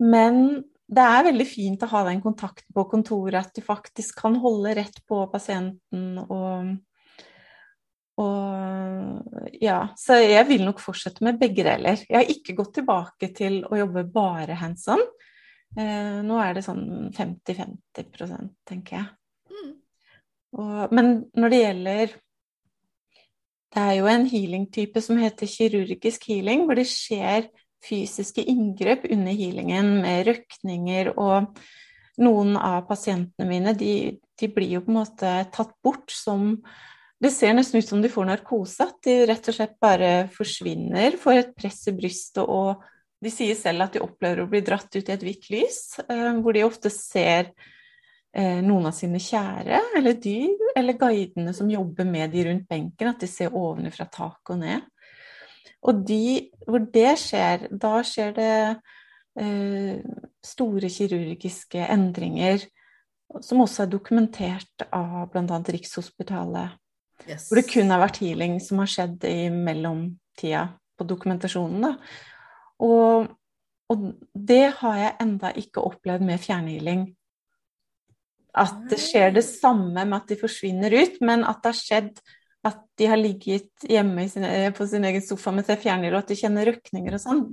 Men 0.05 0.65
det 0.89 1.05
er 1.05 1.25
veldig 1.27 1.47
fint 1.49 1.83
å 1.85 1.91
ha 1.91 2.05
den 2.07 2.21
kontakten 2.25 2.73
på 2.75 2.85
kontoret, 2.89 3.41
at 3.43 3.57
du 3.57 3.65
faktisk 3.65 4.23
kan 4.23 4.39
holde 4.41 4.73
rett 4.79 5.03
på 5.09 5.21
pasienten 5.33 6.17
og, 6.25 6.71
og 8.25 9.59
ja, 9.61 9.83
så 10.01 10.17
jeg 10.23 10.47
vil 10.49 10.65
nok 10.65 10.81
fortsette 10.81 11.25
med 11.27 11.41
begge 11.41 11.67
deler. 11.67 12.01
Jeg 12.09 12.17
har 12.17 12.33
ikke 12.33 12.57
gått 12.57 12.79
tilbake 12.81 13.31
til 13.37 13.61
å 13.69 13.83
jobbe 13.83 14.07
bare 14.15 14.57
hands 14.63 14.89
on. 14.95 15.05
Eh, 15.77 16.23
nå 16.25 16.41
er 16.41 16.57
det 16.57 16.65
sånn 16.65 17.13
50-50% 17.13 18.55
tenker 18.69 18.97
jeg. 18.97 19.11
Mm. 19.53 19.71
Og, 20.57 20.97
men 20.97 21.13
når 21.37 21.53
det 21.53 21.61
gjelder 21.61 22.17
Det 23.69 23.83
er 23.85 23.95
jo 23.99 24.07
en 24.09 24.25
healing-type 24.25 25.01
som 25.05 25.19
heter 25.21 25.51
kirurgisk 25.53 26.23
healing, 26.31 26.63
hvor 26.65 26.79
det 26.79 26.87
skjer 26.89 27.51
fysiske 27.85 28.43
inngrep 28.51 29.07
under 29.11 29.35
healingen 29.35 29.99
med 30.03 30.27
røkninger 30.29 31.13
og 31.17 31.51
noen 32.19 32.57
av 32.59 32.83
pasientene 32.89 33.47
mine 33.49 33.75
de, 33.79 34.19
de, 34.41 34.51
blir 34.51 34.79
jo 34.79 34.85
på 34.85 34.93
en 34.93 35.01
måte 35.01 35.33
tatt 35.55 35.75
bort 35.85 36.11
som 36.11 36.57
Det 37.19 37.33
ser 37.35 37.55
nesten 37.55 37.83
ut 37.83 37.89
som 37.89 38.03
de 38.03 38.09
får 38.11 38.29
narkose, 38.29 38.85
at 38.85 39.03
de 39.03 39.25
rett 39.27 39.49
og 39.51 39.55
slett 39.57 39.73
bare 39.83 40.29
forsvinner, 40.31 41.17
får 41.19 41.41
et 41.41 41.49
press 41.59 41.81
i 41.91 41.95
brystet 41.97 42.45
og 42.47 42.85
de 43.19 43.33
sier 43.35 43.57
selv 43.59 43.83
at 43.83 43.97
de 43.97 44.03
opplever 44.05 44.45
å 44.45 44.51
bli 44.51 44.61
dratt 44.63 44.95
ut 44.95 45.09
i 45.09 45.15
et 45.15 45.25
hvitt 45.27 45.49
lys, 45.51 45.99
eh, 46.07 46.39
hvor 46.39 46.55
de 46.55 46.63
ofte 46.67 46.91
ser 46.95 47.51
eh, 48.31 48.61
noen 48.63 48.87
av 48.91 48.95
sine 48.95 49.19
kjære, 49.23 49.81
eller 49.99 50.21
dyr, 50.23 50.71
eller 50.79 50.99
guidene 51.01 51.55
som 51.57 51.71
jobber 51.73 52.07
med 52.07 52.31
de 52.35 52.47
rundt 52.47 52.69
benken, 52.71 53.11
at 53.11 53.25
de 53.25 53.31
ser 53.31 53.57
ovenfra 53.59 54.07
taket 54.07 54.55
og 54.55 54.63
ned. 54.63 54.87
Og 55.89 56.03
de, 56.09 56.49
hvor 56.67 56.83
det 56.95 57.13
skjer, 57.23 57.69
da 57.71 57.99
skjer 58.07 58.35
det 58.37 58.55
eh, 59.39 60.01
store 60.45 60.91
kirurgiske 60.93 61.87
endringer 61.87 62.65
som 63.45 63.63
også 63.63 63.85
er 63.85 63.93
dokumentert 63.93 64.87
av 64.95 65.29
bl.a. 65.33 65.59
Rikshospitalet. 65.69 66.79
Yes. 67.27 67.49
Hvor 67.49 67.61
det 67.61 67.69
kun 67.69 67.93
har 67.93 68.01
vært 68.01 68.23
healing 68.23 68.57
som 68.63 68.81
har 68.83 68.91
skjedd 68.91 69.27
i 69.29 69.51
mellomtida 69.53 70.69
på 70.99 71.07
dokumentasjonen. 71.09 71.85
Da. 71.85 71.93
Og, 72.87 73.29
og, 73.91 74.09
det 74.33 74.65
har 74.81 74.99
jeg 75.03 75.17
enda 75.25 75.53
ikke 75.61 75.85
opplevd 75.85 76.25
med 76.27 76.43
fjernhealing. 76.43 77.07
At 78.59 78.79
det 78.91 78.99
skjer 79.03 79.35
det 79.37 79.45
samme 79.47 79.93
med 79.99 80.17
at 80.17 80.31
de 80.31 80.39
forsvinner 80.41 80.95
ut, 80.95 81.19
men 81.21 81.45
at 81.47 81.61
det 81.63 81.73
har 81.75 81.79
skjedd 81.79 82.23
at 82.69 82.81
de 82.99 83.09
har 83.11 83.21
ligget 83.21 83.89
hjemme 83.89 84.29
sin, 84.31 84.47
på 84.77 84.87
sin 84.91 85.07
egen 85.09 85.25
sofa 85.25 85.53
mens 85.55 85.71
jeg 85.73 85.83
fjerner, 85.83 86.15
og 86.15 86.23
at 86.23 86.33
de 86.33 86.39
kjenner 86.39 86.69
røkninger 86.71 87.17
og 87.17 87.23
sånn. 87.23 87.45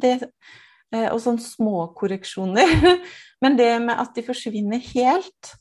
Eh, 0.93 1.07
og 1.12 1.22
sånn 1.24 1.39
småkorreksjoner. 1.41 2.75
Men 3.43 3.57
det 3.60 3.72
med 3.84 3.95
at 4.01 4.15
de 4.15 4.25
forsvinner 4.25 4.81
helt, 4.93 5.55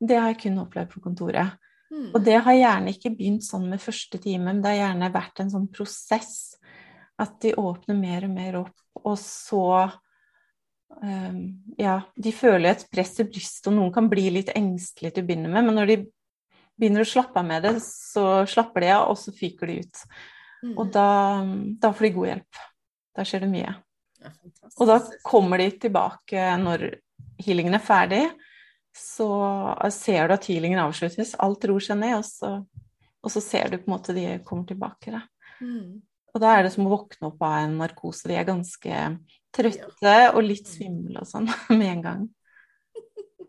det 0.00 0.18
har 0.18 0.32
jeg 0.32 0.42
kun 0.46 0.62
opplevd 0.62 0.94
på 0.94 1.02
kontoret. 1.04 1.58
Mm. 1.90 2.12
Og 2.14 2.20
det 2.24 2.38
har 2.44 2.56
gjerne 2.56 2.94
ikke 2.94 3.12
begynt 3.16 3.44
sånn 3.44 3.66
med 3.70 3.82
første 3.82 4.20
time, 4.22 4.44
men 4.46 4.60
det 4.62 4.70
har 4.70 4.78
gjerne 4.78 5.08
vært 5.10 5.40
en 5.42 5.50
sånn 5.50 5.66
prosess. 5.74 6.36
At 7.20 7.40
de 7.42 7.56
åpner 7.58 7.98
mer 7.98 8.28
og 8.28 8.32
mer 8.32 8.60
opp, 8.62 8.76
og 9.02 9.16
så 9.20 9.64
um, 11.02 11.40
Ja, 11.76 11.96
de 12.14 12.32
føler 12.32 12.70
et 12.70 12.86
press 12.94 13.18
i 13.20 13.26
brystet, 13.26 13.68
og 13.68 13.76
noen 13.76 13.92
kan 13.92 14.08
bli 14.12 14.28
litt 14.38 14.52
engstelige 14.54 15.18
til 15.18 15.26
å 15.26 15.28
begynne 15.28 15.50
med, 15.50 15.66
men 15.66 15.76
når 15.76 15.90
de 15.90 15.98
begynner 16.80 17.04
å 17.04 17.08
slappe 17.08 17.40
av 17.40 17.46
med 17.46 17.66
det, 17.66 17.76
så 17.84 18.42
slapper 18.48 18.84
de 18.84 18.92
av, 18.96 19.06
og 19.12 19.18
så 19.20 19.34
fyker 19.36 19.70
de 19.70 19.78
ut. 19.84 20.02
Mm. 20.64 20.74
Og 20.74 20.90
da, 20.92 21.06
da, 21.80 21.92
får 21.96 22.08
de 22.08 22.12
god 22.16 22.30
hjelp. 22.30 22.60
Da 23.16 23.26
skjer 23.26 23.44
det 23.44 23.50
mye. 23.52 23.74
Ja, 24.20 24.32
og 24.76 24.88
da 24.90 24.98
kommer 25.24 25.60
de 25.60 25.70
tilbake 25.80 26.44
når 26.60 26.86
healingen 27.40 27.76
er 27.76 27.84
ferdig. 27.84 28.24
Så 28.96 29.28
ser 29.94 30.28
du 30.28 30.34
at 30.34 30.46
healingen 30.50 30.82
avsluttes, 30.82 31.36
alt 31.40 31.64
ror 31.70 31.82
seg 31.84 32.00
ned, 32.00 32.18
og 32.18 32.26
så, 32.26 32.52
og 33.20 33.32
så 33.32 33.42
ser 33.44 33.70
du 33.70 33.78
på 33.78 33.88
en 33.88 33.94
måte 33.94 34.16
de 34.16 34.26
kommer 34.46 34.66
tilbake. 34.68 35.14
Da. 35.14 35.22
Mm. 35.62 36.00
Og 36.34 36.42
da 36.42 36.54
er 36.54 36.66
det 36.66 36.74
som 36.74 36.86
å 36.86 36.92
våkne 36.92 37.30
opp 37.30 37.42
av 37.46 37.56
en 37.62 37.78
narkose. 37.80 38.28
De 38.30 38.36
er 38.38 38.48
ganske 38.48 39.04
trøtte 39.54 40.16
og 40.34 40.42
litt 40.46 40.68
svimle 40.70 41.22
og 41.22 41.28
sånn 41.28 41.48
med 41.78 41.88
en 41.94 42.04
gang. 42.06 42.28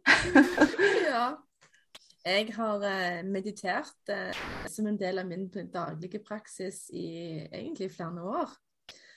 ja. 1.11 1.25
Jeg 2.21 2.51
har 2.53 2.83
eh, 2.85 3.21
meditert 3.25 4.11
eh, 4.13 4.41
som 4.69 4.87
en 4.87 4.99
del 4.99 5.21
av 5.21 5.29
min 5.29 5.47
daglige 5.49 6.21
praksis 6.21 6.83
i 6.93 7.07
egentlig 7.47 7.89
flere 7.95 8.21
år. 8.21 8.51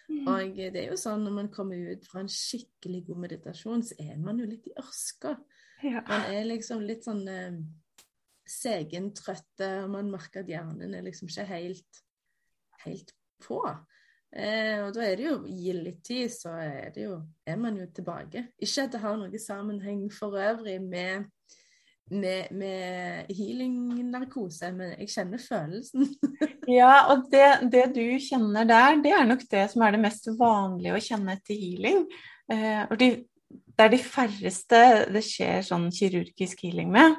Mm. 0.09 0.27
Og 0.29 0.57
det 0.57 0.81
er 0.83 0.91
jo 0.91 1.01
sånn 1.01 1.25
når 1.25 1.37
man 1.39 1.51
kommer 1.53 1.93
ut 1.93 2.05
fra 2.09 2.23
en 2.25 2.33
skikkelig 2.33 3.05
god 3.09 3.23
meditasjon, 3.27 3.85
så 3.85 3.97
er 4.05 4.17
man 4.21 4.41
jo 4.41 4.49
litt 4.49 4.69
i 4.69 4.77
ørska. 4.81 5.37
Man 5.85 6.31
er 6.33 6.47
liksom 6.49 6.85
litt 6.85 7.05
sånn 7.05 7.27
eh, 7.29 7.61
segen, 8.49 9.11
trøtte, 9.17 9.69
og 9.85 9.93
man 9.97 10.13
merker 10.13 10.45
at 10.45 10.53
hjernen 10.53 10.97
er 10.97 11.05
liksom 11.05 11.29
ikke 11.29 11.49
helt, 11.51 12.01
helt 12.85 13.13
på. 13.45 13.61
Eh, 14.35 14.81
og 14.83 14.95
da 14.97 15.05
er 15.07 15.19
det 15.19 15.29
jo 15.29 15.37
Gi 15.47 15.77
litt 15.77 16.01
tid, 16.07 16.33
så 16.33 16.57
er, 16.59 16.91
det 16.95 17.05
jo, 17.07 17.21
er 17.47 17.61
man 17.61 17.77
jo 17.79 17.87
tilbake. 17.95 18.49
Ikke 18.59 18.89
at 18.89 18.97
det 18.97 19.03
har 19.05 19.21
noe 19.21 19.41
sammenheng 19.41 20.07
for 20.13 20.41
øvrig 20.41 20.81
med 20.83 21.29
med, 22.11 22.51
med 22.53 23.31
healing-narkose, 23.33 24.71
men 24.77 24.93
jeg 24.99 25.11
kjenner 25.15 25.41
følelsen. 25.41 26.09
ja, 26.79 27.07
og 27.13 27.27
det, 27.33 27.47
det, 27.73 27.87
du 27.97 28.05
kjenner 28.21 28.69
der, 28.69 29.01
det 29.05 29.15
er 29.17 29.29
nok 29.29 29.47
det 29.51 29.65
som 29.73 29.87
er 29.87 29.97
det 29.97 30.03
mest 30.05 30.29
vanlige 30.39 30.95
å 30.95 31.03
kjenne 31.09 31.39
etter 31.39 31.59
healing. 31.59 32.05
Eh, 32.53 32.85
og 32.85 32.99
de, 33.01 33.11
det 33.49 33.87
er 33.87 33.95
de 33.95 34.03
færreste 34.05 34.85
det 35.15 35.25
skjer 35.25 35.65
sånn 35.67 35.91
kirurgisk 35.95 36.65
healing 36.67 36.93
med. 36.95 37.19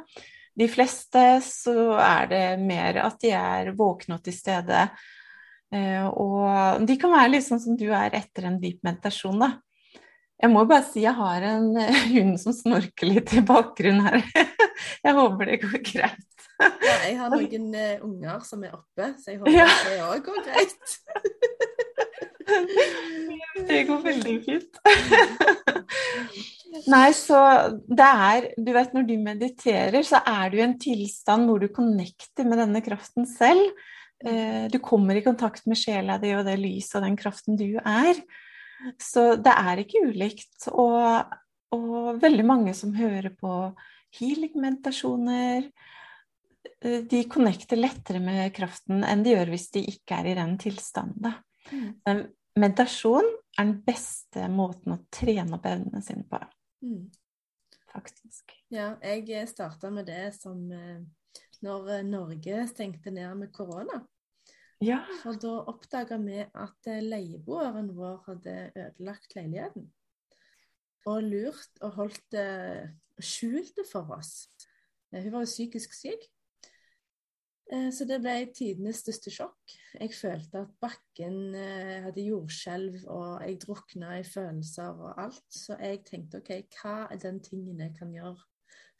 De 0.55 0.69
fleste 0.71 1.25
så 1.43 1.97
er 1.99 2.31
det 2.31 2.45
mer 2.63 3.01
at 3.03 3.19
de 3.23 3.33
er 3.35 3.73
våkne 3.75 4.19
og 4.19 4.25
til 4.25 4.37
stede. 4.37 4.87
Eh, 5.73 6.05
og 6.07 6.85
de 6.87 6.95
kan 7.01 7.11
være 7.11 7.33
litt 7.35 7.47
sånn 7.47 7.63
som 7.63 7.79
du 7.79 7.89
er 7.89 8.15
etter 8.15 8.47
en 8.47 8.61
dyp 8.61 8.85
meditasjon, 8.85 9.41
da. 9.41 9.55
Jeg 10.35 10.51
må 10.51 10.65
bare 10.67 10.83
si 10.83 11.05
jeg 11.05 11.15
har 11.15 11.43
en 11.47 11.69
hund 12.13 12.39
som 12.41 12.55
snorker 12.55 13.11
litt 13.11 13.33
i 13.35 13.43
bakgrunnen 13.45 14.05
her. 14.07 14.53
Jeg 15.05 15.17
håper 15.17 15.51
det 15.51 15.59
går 15.63 15.77
greit. 15.91 16.31
Ja, 16.55 16.93
jeg 17.03 17.17
har 17.19 17.33
noen 17.33 17.65
uh, 17.75 18.03
unger 18.05 18.37
som 18.47 18.61
er 18.63 18.77
oppe, 18.77 19.09
så 19.19 19.33
jeg 19.33 19.41
håper 19.41 19.51
ja. 19.51 19.65
det 19.83 19.97
òg 20.05 20.21
går 20.23 20.37
greit. 20.45 20.93
Det 23.67 23.83
går 23.87 24.01
veldig 24.03 24.35
fint. 24.45 24.79
Nei, 26.93 27.09
så 27.15 27.39
det 27.73 28.05
er 28.05 28.47
Du 28.59 28.71
vet, 28.75 28.93
når 28.93 29.07
du 29.07 29.15
mediterer, 29.21 30.01
så 30.05 30.21
er 30.27 30.51
du 30.51 30.59
i 30.59 30.65
en 30.65 30.77
tilstand 30.81 31.49
hvor 31.49 31.63
du 31.63 31.69
connecter 31.73 32.47
med 32.47 32.61
denne 32.61 32.81
kraften 32.85 33.27
selv. 33.29 33.71
Eh, 34.25 34.67
du 34.71 34.77
kommer 34.83 35.17
i 35.17 35.23
kontakt 35.25 35.65
med 35.69 35.79
sjela 35.79 36.19
di 36.21 36.35
og 36.37 36.45
det 36.47 36.57
lyset 36.61 36.99
og 36.99 37.07
den 37.07 37.17
kraften 37.19 37.59
du 37.59 37.69
er. 37.81 38.21
Så 39.01 39.33
det 39.41 39.55
er 39.55 39.81
ikke 39.81 40.05
ulikt. 40.11 40.69
Og, 40.71 41.35
og 41.75 42.21
veldig 42.21 42.47
mange 42.47 42.75
som 42.77 42.95
hører 42.95 43.31
på 43.39 43.73
healing-meditasjoner, 44.19 45.69
eh, 46.81 47.01
de 47.11 47.23
connecter 47.31 47.79
lettere 47.79 48.21
med 48.23 48.53
kraften 48.55 49.03
enn 49.07 49.25
de 49.25 49.35
gjør 49.35 49.53
hvis 49.53 49.69
de 49.75 49.83
ikke 49.95 50.21
er 50.21 50.31
i 50.31 50.37
den 50.39 50.57
tilstanden. 50.61 51.37
Mm. 51.71 52.25
Meditasjon 52.55 53.27
er 53.57 53.63
den 53.65 53.77
beste 53.83 54.47
måten 54.51 54.95
å 54.95 55.01
trene 55.13 55.57
opp 55.57 55.65
evnene 55.67 56.01
sine 56.05 56.23
på. 56.29 56.39
Mm. 56.85 57.05
Faktisk. 57.91 58.51
Ja, 58.73 58.93
jeg 59.03 59.47
starta 59.47 59.89
med 59.91 60.07
det 60.09 60.33
som 60.37 60.65
eh, 60.71 60.99
når 61.63 62.03
Norge 62.07 62.65
stengte 62.71 63.13
ned 63.13 63.37
med 63.39 63.53
korona. 63.55 64.03
Ja. 64.83 64.99
For 65.21 65.37
da 65.39 65.61
oppdaga 65.71 66.17
vi 66.21 66.41
at 66.43 66.89
eh, 66.91 67.03
leieboeren 67.03 67.93
vår 67.95 68.17
hadde 68.27 68.55
ødelagt 68.75 69.35
leiligheten. 69.37 69.87
Og 71.11 71.25
lurt 71.25 71.83
og 71.85 71.99
holdt 71.99 72.23
det 72.33 72.47
skjult 73.21 73.77
for 73.89 74.15
oss. 74.17 74.47
Eh, 75.11 75.21
hun 75.21 75.31
var 75.35 75.45
jo 75.45 75.51
psykisk 75.51 75.93
syk. 75.93 76.25
Eh, 77.71 77.91
så 77.93 78.07
det 78.09 78.19
ble 78.23 78.35
tidenes 78.55 79.03
største 79.05 79.33
sjokk. 79.33 79.77
Jeg 79.99 80.15
følte 80.17 80.65
at 80.65 80.73
bakken 80.81 81.55
hadde 82.07 82.25
jordskjelv, 82.25 83.05
og 83.13 83.45
jeg 83.45 83.61
drukna 83.61 84.17
i 84.19 84.27
følelser 84.27 84.97
og 85.05 85.21
alt. 85.21 85.47
Så 85.53 85.77
jeg 85.79 86.03
tenkte 86.09 86.41
OK, 86.41 86.51
hva 86.81 86.97
er 87.09 87.21
den 87.21 87.41
tingen 87.45 87.85
jeg 87.85 87.95
kan 87.97 88.13
gjøre 88.13 88.41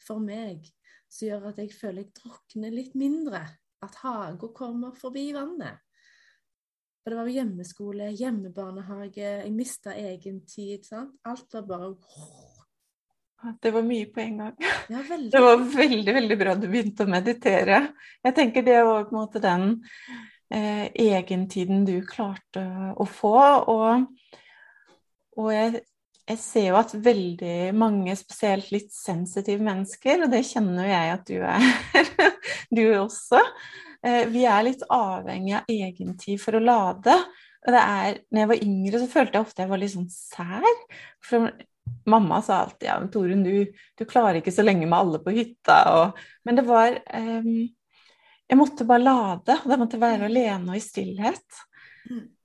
for 0.06 0.22
meg 0.22 0.66
som 1.10 1.28
gjør 1.28 1.50
at 1.50 1.60
jeg 1.62 1.74
føler 1.74 2.04
jeg 2.04 2.14
drukner 2.18 2.74
litt 2.74 2.96
mindre 2.98 3.42
at 3.84 3.98
hagen 4.02 4.54
kommer 4.56 4.96
forbi 4.98 5.28
vannet. 5.36 5.82
For 7.06 7.14
det 7.14 7.20
var 7.20 7.28
hjemmeskole, 7.30 8.06
hjemmebarnehage, 8.18 9.22
jeg 9.22 9.50
mista 9.54 9.92
egen 9.94 10.40
tid. 10.42 10.80
sant? 10.82 11.12
Alt 11.22 11.54
var 11.54 11.62
bare 11.62 11.90
Det 13.62 13.70
var 13.70 13.86
mye 13.86 14.08
på 14.10 14.20
en 14.24 14.40
gang. 14.40 14.56
Ja. 14.90 15.04
Det 15.30 15.42
var 15.44 15.62
veldig, 15.76 16.14
veldig 16.14 16.38
bra 16.40 16.56
du 16.58 16.66
begynte 16.66 17.06
å 17.06 17.12
meditere. 17.14 17.78
Jeg 18.26 18.34
tenker 18.34 18.66
det 18.66 18.82
var 18.82 19.06
på 19.06 19.14
en 19.14 19.20
måte 19.20 19.44
den 19.44 19.68
eh, 20.50 20.90
egentiden 20.98 21.86
du 21.86 22.00
klarte 22.10 22.66
å 22.98 23.06
få. 23.06 23.38
Og, 23.70 24.10
og 25.38 25.54
jeg, 25.54 25.86
jeg, 26.26 26.42
ser 26.42 26.70
jo 26.72 26.82
at 26.82 26.98
veldig 27.06 27.56
mange, 27.78 28.18
spesielt 28.18 28.74
litt 28.74 28.90
sensitive 28.90 29.62
mennesker, 29.62 30.26
og 30.26 30.34
det 30.34 30.42
kjenner 30.50 30.82
jo 30.82 30.94
jeg 30.96 31.16
at 31.20 31.26
du 31.30 31.38
er, 31.54 32.30
du 32.82 32.86
også, 32.98 33.46
vi 34.30 34.44
er 34.46 34.66
litt 34.66 34.84
avhengig 34.92 35.56
av 35.58 35.70
egentid 35.72 36.40
for 36.42 36.58
å 36.58 36.62
lade. 36.62 37.16
Det 37.66 37.80
er, 37.80 38.20
når 38.30 38.42
jeg 38.42 38.50
var 38.52 38.66
yngre, 38.68 39.00
så 39.00 39.08
følte 39.10 39.38
jeg 39.38 39.46
ofte 39.46 39.64
jeg 39.64 39.72
var 39.72 39.82
litt 39.82 39.94
sånn 39.94 40.10
sær. 40.12 40.84
For 41.24 41.48
mamma 42.06 42.42
sa 42.42 42.60
alltid 42.62 42.88
ja, 42.88 42.98
men 43.00 43.10
Torunn, 43.10 43.42
du, 43.42 43.72
du, 43.98 44.04
klarer 44.06 44.40
ikke 44.40 44.54
så 44.54 44.64
lenge 44.66 44.86
med 44.86 44.98
alle 44.98 45.22
på 45.22 45.34
hytta. 45.34 45.78
Og, 45.96 46.20
men 46.46 46.58
det 46.58 46.66
var 46.68 47.00
um, 47.10 47.66
Jeg 48.46 48.58
måtte 48.60 48.86
bare 48.86 49.02
lade. 49.02 49.58
Og 49.62 49.72
det 49.72 49.80
måtte 49.80 50.02
være 50.02 50.30
alene 50.30 50.74
og 50.74 50.78
i 50.78 50.84
stillhet. 50.84 51.62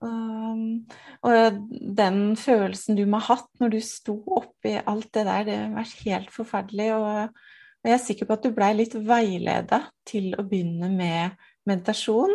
Um, 0.01 0.87
og 1.21 1.59
den 1.69 2.35
følelsen 2.39 2.97
du 2.97 3.03
må 3.05 3.19
ha 3.21 3.35
hatt 3.35 3.51
når 3.61 3.75
du 3.75 3.81
sto 3.85 4.17
oppi 4.33 4.73
alt 4.79 5.11
det 5.13 5.25
der, 5.27 5.43
det 5.45 5.57
har 5.59 5.75
vært 5.75 6.05
helt 6.07 6.33
forferdelig. 6.33 6.89
Og, 6.97 7.43
og 7.81 7.91
jeg 7.91 7.97
er 7.99 8.03
sikker 8.07 8.29
på 8.29 8.37
at 8.39 8.47
du 8.47 8.55
blei 8.57 8.73
litt 8.79 8.97
veileda 8.97 9.83
til 10.09 10.33
å 10.33 10.45
begynne 10.47 10.89
med 10.95 11.37
meditasjon. 11.69 12.33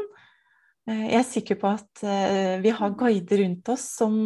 Eh, 0.86 1.04
jeg 1.10 1.18
er 1.20 1.28
sikker 1.28 1.58
på 1.60 1.72
at 1.72 2.04
eh, 2.06 2.56
vi 2.62 2.72
har 2.74 2.94
guider 2.98 3.42
rundt 3.42 3.72
oss 3.74 3.88
som 3.98 4.20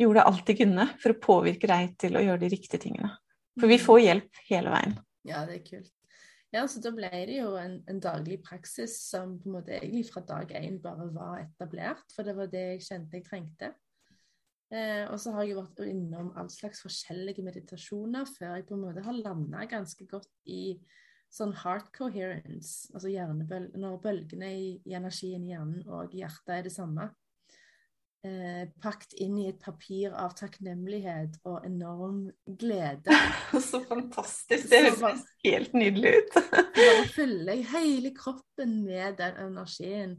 gjorde 0.00 0.24
alt 0.30 0.46
de 0.48 0.56
kunne 0.62 0.88
for 1.02 1.14
å 1.14 1.20
påvirke 1.28 1.70
deg 1.70 1.94
til 2.00 2.16
å 2.16 2.24
gjøre 2.24 2.42
de 2.44 2.52
riktige 2.54 2.82
tingene. 2.86 3.12
For 3.58 3.70
vi 3.70 3.80
får 3.82 4.02
hjelp 4.04 4.42
hele 4.48 4.72
veien. 4.72 4.98
Ja, 5.28 5.44
det 5.48 5.60
er 5.60 5.64
kult. 5.66 5.94
Ja, 6.54 6.62
så 6.64 6.80
Da 6.80 6.94
ble 6.96 7.10
det 7.12 7.42
jo 7.42 7.50
en, 7.60 7.82
en 7.90 7.98
daglig 8.00 8.38
praksis 8.44 8.94
som 9.10 9.34
på 9.42 9.50
en 9.50 9.58
måte 9.58 9.74
egentlig 9.76 10.06
fra 10.08 10.22
dag 10.24 10.54
én 10.56 10.78
bare 10.80 11.10
var 11.12 11.42
etablert, 11.42 12.06
for 12.14 12.24
det 12.24 12.34
var 12.38 12.48
det 12.48 12.64
jeg 12.70 12.86
kjente 12.86 13.18
jeg 13.18 13.26
trengte. 13.26 13.74
Eh, 14.72 15.04
og 15.08 15.16
så 15.20 15.32
har 15.32 15.44
jeg 15.44 15.56
vært 15.56 15.82
innom 15.88 16.30
all 16.36 16.48
slags 16.52 16.80
forskjellige 16.84 17.44
meditasjoner 17.44 18.28
før 18.28 18.56
jeg 18.56 18.66
på 18.68 18.76
en 18.76 18.82
måte 18.84 19.04
har 19.04 19.16
landa 19.16 19.64
ganske 19.68 20.08
godt 20.08 20.32
i 20.52 20.78
sånn 21.32 21.54
heart 21.62 21.90
coherence, 21.96 22.88
altså 22.94 23.12
hjernebøl 23.12 23.70
når 23.78 23.96
bølgene 24.02 24.50
i, 24.56 24.68
i, 24.84 24.94
energien 24.96 25.44
i 25.44 25.52
hjernen 25.52 25.82
og 25.86 26.14
hjertet 26.16 26.54
er 26.56 26.68
det 26.68 26.74
samme. 26.74 27.10
Eh, 28.26 28.64
pakt 28.82 29.12
inn 29.22 29.36
i 29.38 29.44
et 29.46 29.60
papir 29.62 30.10
av 30.18 30.32
takknemlighet 30.38 31.36
og 31.46 31.62
enorm 31.68 32.24
glede. 32.58 33.14
Så 33.68 33.84
fantastisk. 33.86 34.66
Det 34.72 34.80
høres 34.88 35.22
helt 35.44 35.76
nydelig 35.76 36.16
ut. 36.16 36.40
Nå 36.80 36.88
fyller 37.16 37.60
jeg 37.60 37.68
hele 37.70 38.12
kroppen 38.16 38.80
med 38.88 39.20
den 39.20 39.38
energien. 39.44 40.16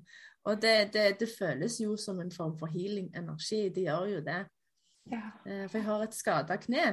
Og 0.47 0.61
det, 0.63 0.93
det, 0.93 1.09
det 1.19 1.27
føles 1.33 1.75
jo 1.81 1.97
som 1.99 2.21
en 2.23 2.31
form 2.31 2.55
for 2.61 2.71
healing-energi. 2.71 3.65
Det 3.75 3.83
gjør 3.89 4.07
jo 4.13 4.23
det. 4.23 4.39
Ja. 5.09 5.25
Eh, 5.45 5.65
for 5.69 5.79
jeg 5.79 5.87
har 5.87 6.05
et 6.05 6.15
skada 6.15 6.57
kne 6.61 6.85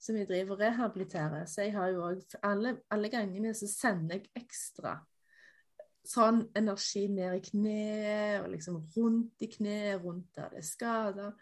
som 0.00 0.16
jeg 0.16 0.28
driver 0.28 0.56
og 0.56 0.64
rehabiliterer. 0.64 1.46
Så 1.50 1.66
jeg 1.66 1.76
har 1.76 1.92
jo 1.92 2.02
òg 2.08 2.38
alle, 2.46 2.78
alle, 2.90 3.12
gangene 3.12 3.54
så 3.56 3.68
sender 3.70 4.18
jeg 4.18 4.44
ekstra 4.44 4.98
sånn 6.08 6.46
energi 6.56 7.04
ned 7.12 7.36
i 7.36 7.44
kneet, 7.50 8.40
og 8.40 8.52
liksom 8.54 8.78
rundt 8.96 9.44
i 9.44 9.48
kneet, 9.52 10.00
rundt 10.00 10.30
der 10.38 10.48
det 10.54 10.62
er 10.62 10.68
skada. 10.68 11.32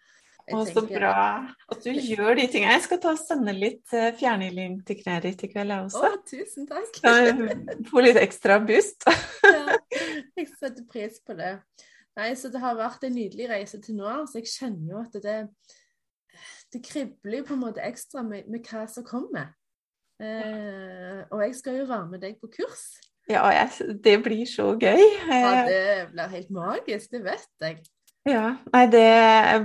Å, 0.46 0.60
så 0.68 0.82
bra 0.86 1.12
at 1.72 1.82
du 1.82 1.90
gjør 1.90 2.36
de 2.38 2.44
tingene. 2.46 2.76
Jeg 2.76 2.84
skal 2.84 3.00
ta 3.02 3.12
og 3.16 3.18
sende 3.18 3.54
litt 3.54 3.94
uh, 3.94 4.12
fjernhealing 4.14 4.76
til 4.86 5.00
kneet 5.00 5.26
ditt 5.26 5.42
i 5.42 5.50
kveld, 5.50 5.74
jeg 5.74 5.88
også. 5.88 6.02
Å, 6.06 6.20
tusen 6.30 6.68
takk. 6.70 7.00
Få 7.90 8.04
litt 8.04 8.20
ekstra 8.20 8.60
boost. 8.62 9.08
ja, 9.46 9.78
jeg 10.38 10.46
setter 10.52 10.86
pris 10.90 11.18
på 11.26 11.34
det. 11.38 11.56
Nei, 12.16 12.30
så 12.38 12.48
Det 12.52 12.62
har 12.62 12.78
vært 12.78 13.02
en 13.08 13.16
nydelig 13.16 13.50
reise 13.50 13.80
til 13.82 13.98
nå. 13.98 14.12
så 14.30 14.38
Jeg 14.38 14.52
kjenner 14.52 14.94
jo 14.94 15.02
at 15.02 15.18
det, 15.18 15.22
det 15.26 15.34
kribler 16.84 17.44
på 17.46 17.54
en 17.54 17.62
måte 17.62 17.84
ekstra 17.84 18.24
med, 18.26 18.48
med 18.50 18.66
hva 18.68 18.86
som 18.90 19.06
kommer. 19.06 19.52
Eh, 20.22 21.20
og 21.28 21.42
jeg 21.44 21.58
skal 21.58 21.82
jo 21.82 21.90
være 21.90 22.08
med 22.12 22.24
deg 22.24 22.38
på 22.40 22.48
kurs. 22.54 22.86
Ja, 23.28 23.42
jeg, 23.50 23.96
det 24.04 24.16
blir 24.22 24.46
så 24.48 24.70
gøy. 24.78 25.02
Ja, 25.28 25.66
eh, 25.66 25.68
det 25.68 26.08
blir 26.14 26.32
helt 26.36 26.50
magisk, 26.54 27.10
det 27.12 27.24
vet 27.26 27.48
jeg. 27.64 27.82
Ja, 28.26 28.56
nei, 28.72 28.86
det 28.90 29.06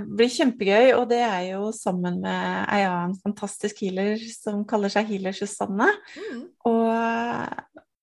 blir 0.06 0.30
kjempegøy, 0.30 0.92
og 0.94 1.08
det 1.10 1.18
er 1.26 1.48
jo 1.48 1.72
sammen 1.74 2.20
med 2.22 2.68
ei 2.70 2.84
annen 2.86 3.16
fantastisk 3.24 3.80
healer 3.82 4.20
som 4.30 4.60
kaller 4.70 4.92
seg 4.92 5.08
Healer 5.10 5.34
Susanne. 5.34 5.88
Mm. 6.14 6.44
Og, 6.70 6.92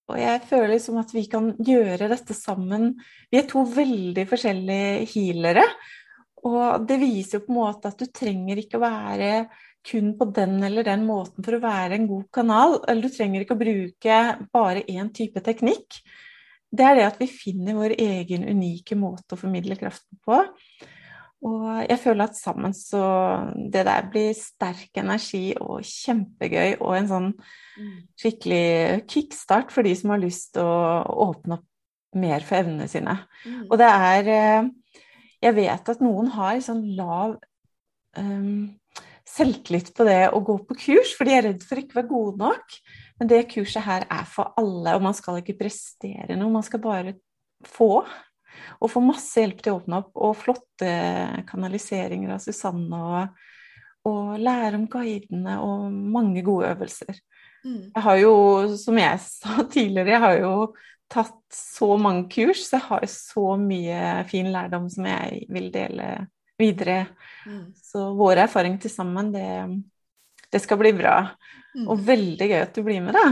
og, 0.09 0.17
jeg 0.19 0.41
føler 0.49 0.73
liksom 0.73 0.99
at 0.99 1.13
vi 1.15 1.23
kan 1.31 1.53
gjøre 1.55 2.09
dette 2.11 2.35
sammen. 2.35 2.91
Vi 3.31 3.39
er 3.39 3.47
to 3.47 3.63
veldig 3.71 4.27
forskjellige 4.27 5.07
healere. 5.13 5.63
Og 6.47 6.85
det 6.87 6.99
viser 7.01 7.39
jo 7.39 7.45
på 7.47 7.53
en 7.53 7.59
måte 7.59 7.91
at 7.91 7.99
du 7.99 8.07
trenger 8.13 8.61
ikke 8.61 8.79
å 8.79 8.85
være 8.85 9.31
kun 9.89 10.13
på 10.19 10.27
den 10.35 10.59
eller 10.63 10.85
den 10.87 11.05
måten 11.07 11.43
for 11.45 11.55
å 11.55 11.63
være 11.63 11.97
en 11.97 12.07
god 12.09 12.27
kanal. 12.35 12.77
Eller 12.85 13.07
du 13.07 13.15
trenger 13.15 13.43
ikke 13.43 13.57
å 13.57 13.63
bruke 13.63 14.19
bare 14.53 14.85
én 14.91 15.11
type 15.15 15.43
teknikk. 15.45 16.01
Det 16.69 16.85
er 16.85 16.99
det 16.99 17.07
at 17.07 17.19
vi 17.21 17.29
finner 17.31 17.77
vår 17.77 17.95
egen 17.97 18.45
unike 18.45 18.97
måte 18.99 19.35
å 19.35 19.41
formidle 19.41 19.77
kraften 19.79 20.19
på. 20.25 20.43
Og 21.47 21.67
jeg 21.85 21.99
føler 22.01 22.27
at 22.27 22.35
sammen 22.35 22.73
så 22.75 23.01
Det 23.55 23.85
der 23.87 24.09
blir 24.11 24.33
sterk 24.35 24.97
energi 24.99 25.53
og 25.55 25.85
kjempegøy 25.87 26.81
og 26.81 26.97
en 26.97 27.07
sånn 27.07 27.29
skikkelig 28.19 29.05
kickstart 29.07 29.71
for 29.71 29.87
de 29.87 29.93
som 29.95 30.11
har 30.11 30.19
lyst 30.19 30.51
til 30.57 30.67
å 30.67 31.29
åpne 31.29 31.59
opp 31.59 31.65
mer 32.19 32.43
for 32.43 32.59
evnene 32.59 32.89
sine. 32.89 33.15
Mm. 33.45 33.65
Og 33.69 33.75
det 33.79 33.87
er 33.87 34.29
eh, 34.33 34.69
jeg 35.43 35.55
vet 35.55 35.91
at 35.93 36.03
noen 36.03 36.29
har 36.35 36.59
sånn 36.63 36.83
lav 36.97 37.37
um, 38.19 38.67
selvtillit 39.29 39.91
på 39.95 40.07
det 40.07 40.29
å 40.33 40.41
gå 40.45 40.57
på 40.67 40.77
kurs, 40.85 41.13
for 41.17 41.27
de 41.27 41.35
er 41.37 41.45
redd 41.49 41.65
for 41.65 41.79
ikke 41.79 41.95
å 41.95 41.99
være 42.01 42.11
gode 42.11 42.41
nok. 42.41 42.79
Men 43.19 43.31
det 43.31 43.43
kurset 43.51 43.85
her 43.85 44.07
er 44.07 44.25
for 44.29 44.53
alle, 44.59 44.95
og 44.95 45.05
man 45.05 45.15
skal 45.17 45.39
ikke 45.41 45.57
prestere 45.59 46.37
noe, 46.39 46.51
man 46.53 46.65
skal 46.65 46.81
bare 46.83 47.15
få. 47.67 48.03
Og 48.79 48.91
få 48.91 49.01
masse 49.03 49.39
hjelp 49.39 49.61
til 49.63 49.75
å 49.75 49.79
åpne 49.79 50.01
opp, 50.01 50.11
og 50.17 50.37
flotte 50.39 50.91
kanaliseringer 51.49 52.35
av 52.35 52.43
Susanne. 52.43 52.99
Og, 52.99 53.47
og 54.09 54.35
lære 54.41 54.79
om 54.79 54.87
guidene 54.91 55.59
og 55.63 55.89
mange 55.91 56.43
gode 56.45 56.71
øvelser. 56.73 57.19
Mm. 57.65 57.91
Jeg 57.91 58.03
har 58.05 58.21
jo, 58.21 58.33
som 58.79 58.99
jeg 58.99 59.23
sa 59.23 59.65
tidligere, 59.67 60.15
jeg 60.15 60.23
har 60.25 60.37
jo 60.39 60.53
tatt 61.09 61.39
så 61.53 61.95
mange 61.97 62.27
kurs, 62.31 62.63
så 62.67 62.77
jeg 62.77 62.85
har 62.87 63.05
så 63.11 63.45
mye 63.59 64.01
fin 64.29 64.51
lærdom 64.53 64.89
som 64.93 65.07
jeg 65.09 65.45
vil 65.49 65.69
dele 65.73 66.09
videre. 66.59 67.03
Mm. 67.47 67.69
Så 67.75 68.11
vår 68.19 68.43
erfaring 68.45 68.77
til 68.81 68.93
sammen, 68.93 69.31
det, 69.33 69.47
det 70.51 70.61
skal 70.63 70.79
bli 70.81 70.93
bra. 70.97 71.21
Mm. 71.75 71.85
Og 71.87 72.03
veldig 72.07 72.49
gøy 72.51 72.59
at 72.61 72.75
du 72.75 72.83
blir 72.85 73.01
med, 73.05 73.17
da. 73.17 73.27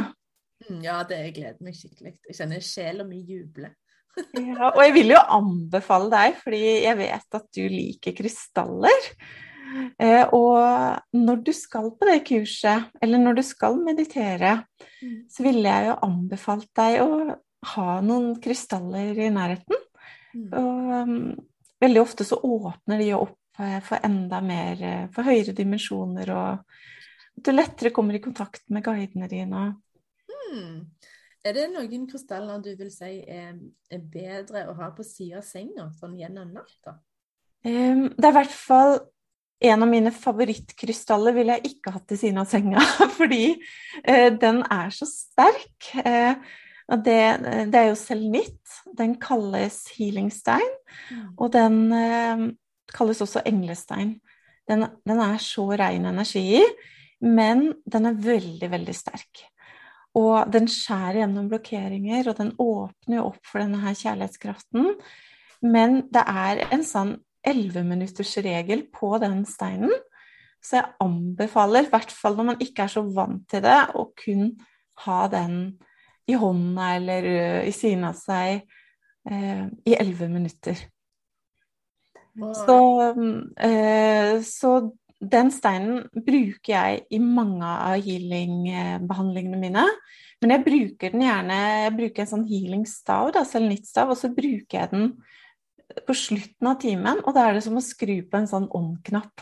Mm, 0.68 0.80
ja, 0.86 1.02
det 1.08 1.20
gleder 1.36 1.60
meg 1.64 1.78
skikkelig. 1.78 2.18
Jeg 2.30 2.40
kjenner 2.40 2.64
sjela 2.66 3.06
mi 3.08 3.22
juble. 3.28 3.74
ja, 4.50 4.72
og 4.72 4.80
jeg 4.82 4.94
vil 4.96 5.14
jo 5.14 5.26
anbefale 5.38 6.10
deg, 6.14 6.40
fordi 6.42 6.64
jeg 6.88 6.98
vet 7.00 7.38
at 7.40 7.52
du 7.54 7.66
liker 7.70 8.16
krystaller. 8.18 9.12
Eh, 10.00 10.24
og 10.34 11.18
når 11.18 11.42
du 11.46 11.52
skal 11.54 11.92
på 12.00 12.08
det 12.10 12.22
kurset, 12.28 12.88
eller 13.04 13.22
når 13.22 13.38
du 13.38 13.44
skal 13.46 13.78
meditere, 13.84 14.62
mm. 15.02 15.28
så 15.30 15.46
ville 15.46 15.68
jeg 15.70 15.92
jo 15.92 16.00
anbefalt 16.08 16.70
deg 16.80 17.02
å 17.04 17.10
ha 17.74 18.00
noen 18.06 18.36
krystaller 18.42 19.18
i 19.20 19.30
nærheten. 19.34 19.84
Mm. 20.38 20.48
Og 20.54 20.94
um, 21.08 21.20
veldig 21.82 22.02
ofte 22.02 22.26
så 22.28 22.40
åpner 22.44 23.02
de 23.02 23.12
opp 23.18 23.62
eh, 23.62 23.80
for 23.86 24.04
enda 24.06 24.42
mer, 24.46 24.84
eh, 24.84 25.04
for 25.14 25.28
høyere 25.28 25.56
dimensjoner, 25.58 26.32
og 26.34 27.44
du 27.46 27.52
lettere 27.54 27.94
kommer 27.94 28.18
i 28.18 28.24
kontakt 28.24 28.66
med 28.74 28.86
guidene 28.86 29.30
dine. 29.30 29.68
Mm. 30.28 30.88
Er 31.46 31.56
det 31.56 31.68
noen 31.72 32.08
krystaller 32.10 32.64
du 32.64 32.72
vil 32.80 32.90
si 32.92 33.20
er, 33.22 33.54
er 33.94 34.08
bedre 34.14 34.66
å 34.68 34.76
ha 34.80 34.90
på 34.96 35.06
sida 35.06 35.40
av 35.42 35.46
senga, 35.48 35.92
sånn 36.00 36.18
gjennom 36.20 36.50
natta? 36.56 36.98
Um, 37.66 38.10
det 38.14 38.26
er 38.26 38.34
i 38.34 38.38
hvert 38.42 38.58
fall 38.58 39.00
en 39.68 39.82
av 39.82 39.90
mine 39.90 40.12
favorittkrystaller 40.14 41.34
ville 41.34 41.56
jeg 41.58 41.72
ikke 41.74 41.94
hatt 41.96 42.14
i 42.14 42.20
siden 42.20 42.42
av 42.42 42.50
senga, 42.50 42.82
fordi 43.20 43.56
uh, 43.56 44.30
den 44.38 44.64
er 44.66 44.94
så 44.94 45.08
sterk. 45.10 45.94
Og 45.98 46.48
det, 46.88 47.22
det 47.72 47.80
er 47.80 47.90
jo 47.90 47.98
selenitt. 48.00 48.78
Den 48.98 49.18
kalles 49.20 49.82
healingstein, 49.98 50.70
mm. 51.12 51.26
og 51.36 51.52
den 51.54 51.82
eh, 51.96 52.46
kalles 52.96 53.22
også 53.26 53.44
englestein. 53.46 54.18
Den, 54.68 54.88
den 55.08 55.20
er 55.24 55.38
så 55.44 55.68
rein 55.80 56.08
energi 56.08 56.44
i, 56.62 56.64
men 57.24 57.70
den 57.88 58.10
er 58.10 58.20
veldig, 58.24 58.72
veldig 58.72 58.96
sterk. 58.96 59.46
Og 60.18 60.50
den 60.52 60.68
skjærer 60.72 61.22
gjennom 61.22 61.50
blokkeringer, 61.52 62.28
og 62.32 62.40
den 62.40 62.54
åpner 62.58 63.20
jo 63.20 63.30
opp 63.30 63.42
for 63.46 63.62
denne 63.62 63.80
her 63.84 63.96
kjærlighetskraften. 63.98 64.94
Men 65.66 66.02
det 66.14 66.24
er 66.24 66.64
en 66.74 66.86
sånn 66.86 67.16
elleveminuttersregel 67.48 68.88
på 68.94 69.12
den 69.22 69.44
steinen. 69.50 69.94
Så 70.64 70.80
jeg 70.80 70.96
anbefaler, 71.04 71.86
i 71.86 71.92
hvert 71.92 72.12
fall 72.12 72.38
når 72.38 72.50
man 72.52 72.64
ikke 72.64 72.88
er 72.88 72.96
så 72.96 73.04
vant 73.06 73.46
til 73.52 73.64
det, 73.66 73.78
å 73.96 74.08
kun 74.18 74.50
ha 75.06 75.20
den 75.32 75.78
i 76.28 76.36
hånda 76.36 76.92
eller 76.98 77.28
i 77.68 77.74
siden 77.76 78.04
av 78.10 78.18
seg 78.20 78.62
eh, 79.30 79.66
i 79.88 79.96
elleve 79.96 80.28
minutter. 80.32 80.80
Så, 82.38 82.80
eh, 83.60 84.42
så, 84.46 84.72
den 85.18 85.50
steinen 85.50 86.04
bruker 86.14 86.74
jeg 86.74 87.00
i 87.10 87.20
mange 87.24 87.66
av 87.66 88.04
healing-behandlingene 88.06 89.62
mine. 89.62 89.86
Men 90.38 90.54
jeg 90.54 90.66
bruker 90.68 91.14
den 91.16 91.24
gjerne 91.26 91.56
Jeg 91.58 91.94
bruker 91.98 92.22
en 92.24 92.30
sånn 92.30 92.46
healing-stav, 92.46 93.32
selenittstav, 93.50 94.12
og 94.14 94.20
så 94.20 94.30
bruker 94.30 94.84
jeg 94.84 94.92
den 94.92 95.08
på 96.06 96.14
slutten 96.14 96.70
av 96.70 96.78
timen, 96.84 97.24
og 97.24 97.34
da 97.34 97.48
er 97.48 97.58
det 97.58 97.64
som 97.66 97.80
å 97.80 97.82
skru 97.82 98.20
på 98.28 98.38
en 98.38 98.50
sånn 98.50 98.68
on-knapp. 98.76 99.42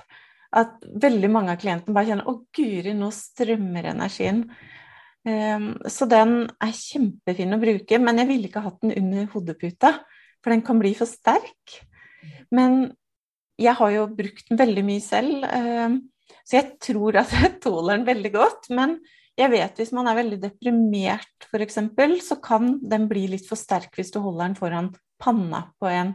At 0.55 0.77
veldig 1.03 1.29
mange 1.33 1.51
av 1.51 1.59
klientene 1.59 1.95
bare 1.95 2.13
kjenner 2.13 2.29
'Å, 2.29 2.35
guri, 2.55 2.93
nå 2.95 3.11
strømmer 3.11 3.91
energien'. 3.91 4.45
Um, 5.25 5.71
så 5.89 6.05
den 6.05 6.43
er 6.61 6.75
kjempefin 6.77 7.55
å 7.55 7.61
bruke, 7.61 7.97
men 8.01 8.21
jeg 8.21 8.29
ville 8.29 8.49
ikke 8.49 8.61
hatt 8.61 8.77
den 8.83 8.93
under 8.93 9.25
hodeputa, 9.31 9.91
for 10.43 10.53
den 10.53 10.61
kan 10.65 10.77
bli 10.81 10.93
for 10.97 11.09
sterk. 11.09 11.79
Men 12.53 12.91
jeg 13.57 13.73
har 13.79 13.93
jo 13.95 14.05
brukt 14.13 14.51
den 14.51 14.59
veldig 14.59 14.83
mye 14.85 15.01
selv, 15.01 15.47
um, 15.49 15.97
så 16.45 16.59
jeg 16.59 16.75
tror 16.83 17.17
at 17.23 17.33
jeg 17.39 17.55
tåler 17.63 17.97
den 17.97 18.09
veldig 18.09 18.33
godt. 18.35 18.69
Men 18.77 18.99
jeg 19.35 19.51
vet 19.51 19.81
hvis 19.81 19.93
man 19.95 20.07
er 20.07 20.19
veldig 20.19 20.39
deprimert, 20.43 21.47
f.eks., 21.49 21.79
så 22.23 22.37
kan 22.43 22.75
den 22.85 23.09
bli 23.09 23.25
litt 23.33 23.47
for 23.49 23.59
sterk 23.59 23.97
hvis 23.97 24.13
du 24.13 24.21
holder 24.23 24.51
den 24.51 24.59
foran 24.59 24.91
panna 25.21 25.65
på 25.79 25.89
en. 25.89 26.13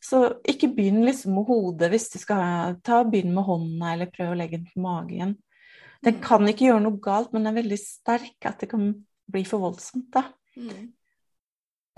Så 0.00 0.24
ikke 0.48 0.72
begynn 0.74 1.04
liksom 1.04 1.36
med 1.36 1.46
hodet 1.48 1.90
hvis 1.92 2.08
du 2.12 2.18
skal 2.20 2.78
ta, 2.84 3.02
begynn 3.04 3.34
med 3.36 3.46
hånda, 3.46 3.94
eller 3.94 4.12
prøv 4.12 4.32
å 4.32 4.38
legge 4.38 4.58
den 4.58 4.68
på 4.72 4.82
magen. 4.82 5.36
Den 6.04 6.16
mm. 6.16 6.22
kan 6.24 6.48
ikke 6.48 6.70
gjøre 6.70 6.84
noe 6.84 7.00
galt, 7.02 7.32
men 7.32 7.44
den 7.44 7.52
er 7.52 7.60
veldig 7.60 7.78
sterk 7.80 8.48
at 8.48 8.62
det 8.62 8.70
kan 8.72 8.92
bli 9.30 9.44
for 9.48 9.62
voldsomt, 9.62 10.08
da. 10.14 10.24
Mm. 10.56 10.92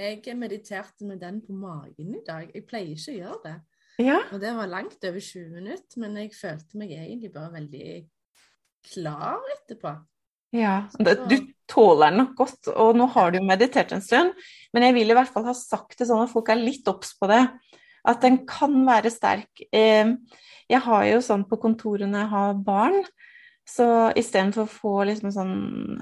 Jeg 0.02 0.36
mediterte 0.36 1.06
med 1.06 1.20
den 1.22 1.38
på 1.44 1.54
magen 1.54 2.16
i 2.16 2.22
dag. 2.26 2.48
Jeg 2.50 2.66
pleier 2.66 2.96
ikke 2.96 3.12
å 3.12 3.18
gjøre 3.20 3.40
det. 3.44 3.58
Ja. 4.02 4.18
Og 4.32 4.40
det 4.42 4.54
var 4.56 4.70
langt 4.70 5.04
over 5.04 5.20
20 5.20 5.52
minutter, 5.52 6.00
men 6.00 6.16
jeg 6.18 6.32
følte 6.34 6.80
meg 6.80 6.94
egentlig 6.96 7.30
bare 7.34 7.52
veldig 7.54 7.90
klar 8.92 9.52
etterpå. 9.58 9.92
Ja, 10.52 10.74
du 10.98 11.36
tåler 11.70 12.10
den 12.10 12.18
nok 12.20 12.32
godt, 12.36 12.68
og 12.72 12.96
nå 12.98 13.06
har 13.14 13.30
du 13.32 13.38
jo 13.38 13.46
meditert 13.48 13.94
en 13.94 14.04
stund. 14.04 14.34
Men 14.74 14.88
jeg 14.88 14.96
vil 14.98 15.12
i 15.12 15.16
hvert 15.16 15.30
fall 15.32 15.46
ha 15.48 15.54
sagt 15.56 16.00
det 16.00 16.08
sånn 16.10 16.24
at 16.24 16.32
folk 16.32 16.50
er 16.52 16.60
litt 16.60 16.88
obs 16.92 17.14
på 17.16 17.28
det. 17.30 17.44
At 18.08 18.24
den 18.24 18.42
kan 18.48 18.74
være 18.88 19.12
sterk. 19.12 19.62
Jeg 19.72 20.80
har 20.88 21.06
jo 21.08 21.22
sånn 21.24 21.46
på 21.48 21.60
kontorene 21.62 22.24
jeg 22.24 22.32
har 22.32 22.58
barn, 22.66 22.98
så 23.72 23.87
istedenfor 24.18 24.66
å 24.66 24.70
få 24.70 24.92
liksom 25.08 25.32
sånn 25.32 25.52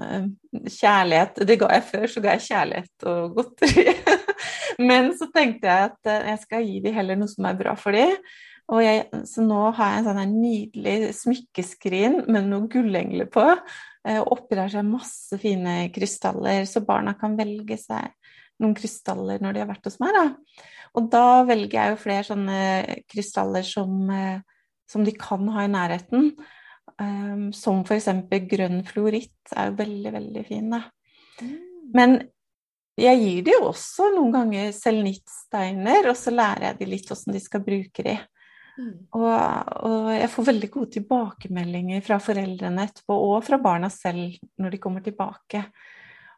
eh, 0.03 0.27
kjærlighet 0.67 1.41
Det 1.47 1.57
ga 1.61 1.69
jeg 1.75 1.83
før, 1.87 2.05
så 2.11 2.23
ga 2.23 2.35
jeg 2.35 2.47
kjærlighet 2.49 3.05
og 3.11 3.35
godteri. 3.37 3.93
Men 4.89 5.11
så 5.17 5.29
tenkte 5.33 5.69
jeg 5.69 5.91
at 5.91 6.09
eh, 6.11 6.31
jeg 6.33 6.41
skal 6.45 6.65
gi 6.67 6.79
dem 6.83 6.97
heller 6.97 7.19
noe 7.19 7.31
som 7.31 7.47
er 7.47 7.59
bra 7.59 7.75
for 7.79 7.95
dem. 7.95 8.17
Jeg, 8.81 9.07
så 9.27 9.43
nå 9.43 9.63
har 9.75 9.89
jeg 9.89 10.01
en 10.01 10.05
sånn 10.07 10.35
nydelig 10.37 11.13
smykkeskrin 11.17 12.21
med 12.31 12.47
noen 12.47 12.69
gullengler 12.71 13.27
på. 13.31 13.45
Eh, 14.07 14.19
og 14.19 14.35
oppi 14.37 14.59
der 14.59 14.77
er 14.81 14.87
masse 14.87 15.39
fine 15.41 15.75
krystaller, 15.95 16.63
så 16.69 16.83
barna 16.85 17.15
kan 17.19 17.35
velge 17.39 17.79
seg 17.79 18.11
noen 18.61 18.77
krystaller 18.77 19.41
når 19.41 19.55
de 19.55 19.63
har 19.63 19.71
vært 19.71 19.87
hos 19.87 19.99
meg. 20.03 20.15
Da. 20.17 20.63
Og 20.99 21.11
da 21.11 21.27
velger 21.47 21.77
jeg 21.77 21.93
jo 21.93 22.01
flere 22.03 22.27
sånne 22.27 22.63
krystaller 23.09 23.63
som, 23.65 24.09
som 24.91 25.05
de 25.07 25.13
kan 25.15 25.47
ha 25.55 25.63
i 25.65 25.71
nærheten. 25.71 26.33
Um, 26.99 27.49
som 27.55 27.81
f.eks. 27.85 28.09
grønn 28.49 28.81
fluoritt 28.87 29.55
er 29.55 29.71
jo 29.71 29.77
veldig, 29.79 30.13
veldig 30.17 30.43
fin. 30.47 30.75
Mm. 31.41 31.55
Men 31.95 32.17
jeg 32.99 33.21
gir 33.21 33.45
de 33.45 33.55
jo 33.55 33.69
også 33.69 34.11
noen 34.15 34.33
ganger 34.35 34.73
selnittsteiner, 34.75 36.09
og 36.11 36.17
så 36.19 36.33
lærer 36.33 36.69
jeg 36.69 36.81
de 36.81 36.89
litt 36.91 37.09
hvordan 37.09 37.37
de 37.37 37.41
skal 37.43 37.63
bruke 37.65 38.05
de. 38.05 38.17
Mm. 38.81 38.91
Og, 39.17 39.31
og, 39.87 40.11
jeg 40.15 40.29
får 40.31 40.47
veldig 40.51 40.69
gode 40.73 40.93
tilbakemeldinger 40.97 42.03
fra 42.05 42.19
foreldrene 42.23 42.85
etterpå, 42.87 43.17
og 43.31 43.41
fra 43.47 43.59
barna 43.61 43.89
selv 43.93 44.37
når 44.61 44.75
de 44.75 44.81
kommer 44.83 45.05
tilbake. 45.05 45.65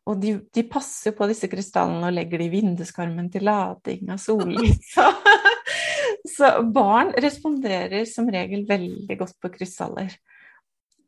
Og 0.09 0.19
de, 0.19 0.35
de 0.51 0.65
passer 0.67 1.15
på 1.15 1.27
disse 1.29 1.47
krystallene 1.47 2.09
og 2.09 2.15
legger 2.15 2.41
de 2.41 2.49
i 2.49 2.53
vinduskarmen 2.57 3.29
til 3.31 3.45
lading 3.47 4.11
av 4.11 4.19
sollys. 4.19 4.97
Så 6.37 6.49
barn 6.73 7.13
responderer 7.23 8.05
som 8.09 8.29
regel 8.31 8.65
veldig 8.67 9.17
godt 9.19 9.39
på 9.41 9.51
krystaller. 9.57 10.13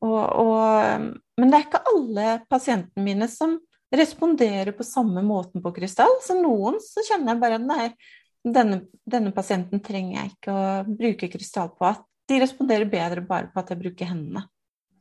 Og, 0.05 0.21
og, 0.41 1.05
men 1.39 1.51
det 1.51 1.57
er 1.57 1.65
ikke 1.65 1.85
alle 1.91 2.27
pasientene 2.51 3.05
mine 3.05 3.27
som 3.31 3.57
responderer 3.95 4.75
på 4.75 4.85
samme 4.85 5.23
måten 5.25 5.63
på 5.63 5.71
krystall. 5.75 6.19
Så 6.23 6.37
noen 6.37 6.79
så 6.83 7.03
kjenner 7.07 7.33
jeg 7.33 7.41
bare 7.41 7.59
at 7.59 7.65
nei, 7.65 7.87
denne, 8.45 8.83
denne, 9.07 9.33
pasienten 9.35 9.81
trenger 9.83 10.19
jeg 10.19 10.33
ikke 10.35 10.53
å 10.53 10.67
bruke 10.89 11.31
krystall 11.31 11.71
på. 11.77 11.89
At 11.89 12.05
de 12.29 12.41
responderer 12.41 12.89
bedre 12.89 13.23
bare 13.25 13.49
på 13.53 13.61
at 13.61 13.71
jeg 13.73 13.81
bruker 13.81 14.09
hendene. 14.09 14.45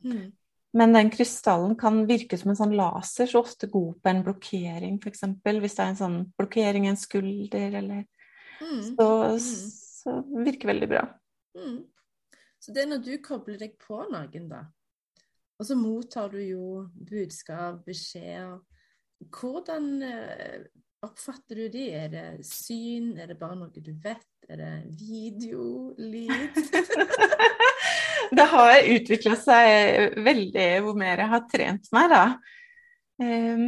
Mm. 0.05 0.33
Men 0.75 0.91
den 0.91 1.09
krystallen 1.13 1.77
kan 1.79 2.01
virke 2.09 2.37
som 2.37 2.51
en 2.51 2.59
sånn 2.59 2.75
laser, 2.75 3.29
så 3.31 3.41
ofte 3.45 3.69
god 3.71 3.95
på 4.03 4.11
en 4.11 4.21
blokkering, 4.25 4.97
f.eks. 4.99 5.23
Hvis 5.39 5.77
det 5.77 5.83
er 5.85 5.91
en 5.93 6.01
sånn 6.01 6.17
blokkering 6.35 6.87
i 6.87 6.91
en 6.91 6.99
skulder, 6.99 7.77
eller 7.79 8.01
mm. 8.59 8.81
Så, 8.89 9.07
mm. 9.07 9.37
så 10.01 10.17
virker 10.43 10.73
veldig 10.73 10.89
bra. 10.91 11.05
Mm. 11.55 11.77
Så 12.59 12.75
det 12.75 12.83
er 12.83 12.91
når 12.91 13.05
du 13.05 13.13
kobler 13.23 13.61
deg 13.61 13.77
på 13.79 14.01
noen, 14.11 14.49
da, 14.51 14.65
og 15.59 15.67
så 15.67 15.77
mottar 15.79 16.31
du 16.33 16.39
jo 16.43 16.85
budskap, 17.09 17.83
beskjeder 17.87 18.59
Hvordan 19.31 19.85
eh, 20.03 20.65
Oppfatter 21.05 21.59
du 21.59 21.65
de? 21.69 21.83
Er 21.93 22.07
det 22.09 22.45
syn? 22.47 23.13
Er 23.19 23.29
det 23.29 23.37
bare 23.39 23.57
noe 23.59 23.83
du 23.83 23.91
vet? 24.01 24.25
Er 24.49 24.57
det 24.57 24.71
video? 24.97 25.93
Lyd? 26.01 26.57
det 28.37 28.45
har 28.51 28.71
utvikla 28.95 29.35
seg 29.37 30.17
veldig 30.25 30.69
hvor 30.85 30.97
mer 30.97 31.21
jeg 31.21 31.31
har 31.33 31.43
trent 31.51 31.91
meg, 31.93 32.09
da. 32.13 32.23
Um, 33.21 33.67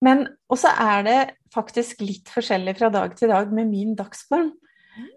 men 0.00 0.24
også 0.48 0.72
er 0.72 1.04
det 1.04 1.18
faktisk 1.52 2.00
litt 2.06 2.32
forskjellig 2.32 2.78
fra 2.78 2.88
dag 2.94 3.12
til 3.18 3.32
dag 3.32 3.52
med 3.52 3.68
min 3.68 3.92
dagsform. 3.98 4.54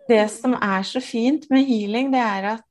Det 0.10 0.24
som 0.32 0.58
er 0.60 0.84
så 0.88 1.00
fint 1.04 1.48
med 1.54 1.64
healing, 1.70 2.12
det 2.14 2.22
er 2.22 2.50
at 2.58 2.68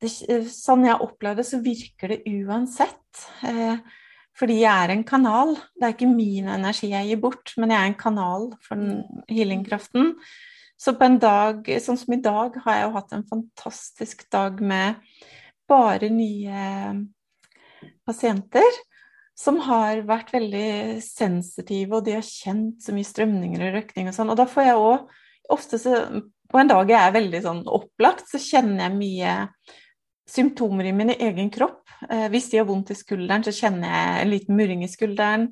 det, 0.00 0.10
sånn 0.52 0.86
jeg 0.88 1.00
opplever 1.04 1.40
det, 1.40 1.48
så 1.48 1.60
virker 1.64 2.14
det 2.14 2.22
uansett. 2.28 3.24
Eh, 3.46 3.80
fordi 4.40 4.60
jeg 4.62 4.84
er 4.84 4.94
en 4.94 5.04
kanal. 5.04 5.56
Det 5.76 5.88
er 5.88 5.96
ikke 5.96 6.12
min 6.12 6.48
energi 6.48 6.92
jeg 6.94 7.10
gir 7.10 7.20
bort, 7.20 7.52
men 7.60 7.74
jeg 7.74 7.80
er 7.80 7.90
en 7.90 8.00
kanal 8.00 8.46
for 8.64 8.86
healingkraften. 9.28 10.14
Så 10.80 10.94
på 10.96 11.04
en 11.04 11.18
dag 11.20 11.66
sånn 11.84 11.98
som 12.00 12.14
i 12.16 12.22
dag, 12.24 12.56
har 12.64 12.78
jeg 12.78 12.86
jo 12.86 12.94
hatt 12.94 13.10
en 13.12 13.26
fantastisk 13.28 14.24
dag 14.32 14.62
med 14.64 15.02
bare 15.68 16.08
nye 16.12 16.62
pasienter 18.08 18.78
som 19.40 19.60
har 19.64 20.02
vært 20.08 20.32
veldig 20.34 21.00
sensitive, 21.04 21.96
og 21.96 22.04
de 22.04 22.16
har 22.18 22.26
kjent 22.26 22.82
så 22.84 22.92
mye 22.96 23.08
strømninger 23.08 23.62
og 23.64 23.76
røkning 23.78 24.10
og 24.10 24.16
sånn. 24.16 24.32
Og 24.32 24.40
da 24.40 24.48
får 24.48 24.68
jeg 24.68 24.80
òg 24.80 25.16
ofte 25.50 25.80
så 25.82 26.04
På 26.50 26.58
en 26.58 26.66
dag 26.66 26.88
jeg 26.90 26.98
er 26.98 27.12
veldig 27.14 27.40
sånn 27.44 27.60
opplagt, 27.70 28.24
så 28.26 28.38
kjenner 28.42 28.88
jeg 28.88 28.94
mye 28.96 29.34
symptomer 30.30 30.88
i 30.88 30.94
min 30.94 31.12
egen 31.16 31.50
kropp. 31.52 31.82
Eh, 32.08 32.28
hvis 32.32 32.50
de 32.52 32.60
har 32.60 32.68
vondt 32.68 32.92
i 32.94 32.98
skulderen, 32.98 33.44
så 33.44 33.54
kjenner 33.54 33.90
jeg 33.90 34.22
en 34.22 34.32
liten 34.32 34.58
murring 34.58 34.84
i 34.86 34.90
skulderen. 34.90 35.48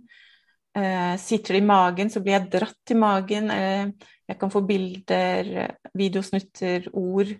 Eh, 0.78 1.14
sitter 1.20 1.56
det 1.56 1.62
i 1.62 1.66
magen, 1.66 2.12
så 2.12 2.22
blir 2.22 2.36
jeg 2.36 2.50
dratt 2.52 2.94
i 2.94 2.98
magen. 2.98 3.50
Eh, 3.50 3.90
jeg 4.28 4.38
kan 4.40 4.52
få 4.52 4.62
bilder, 4.68 5.74
videosnutter, 5.96 6.90
ord. 6.92 7.32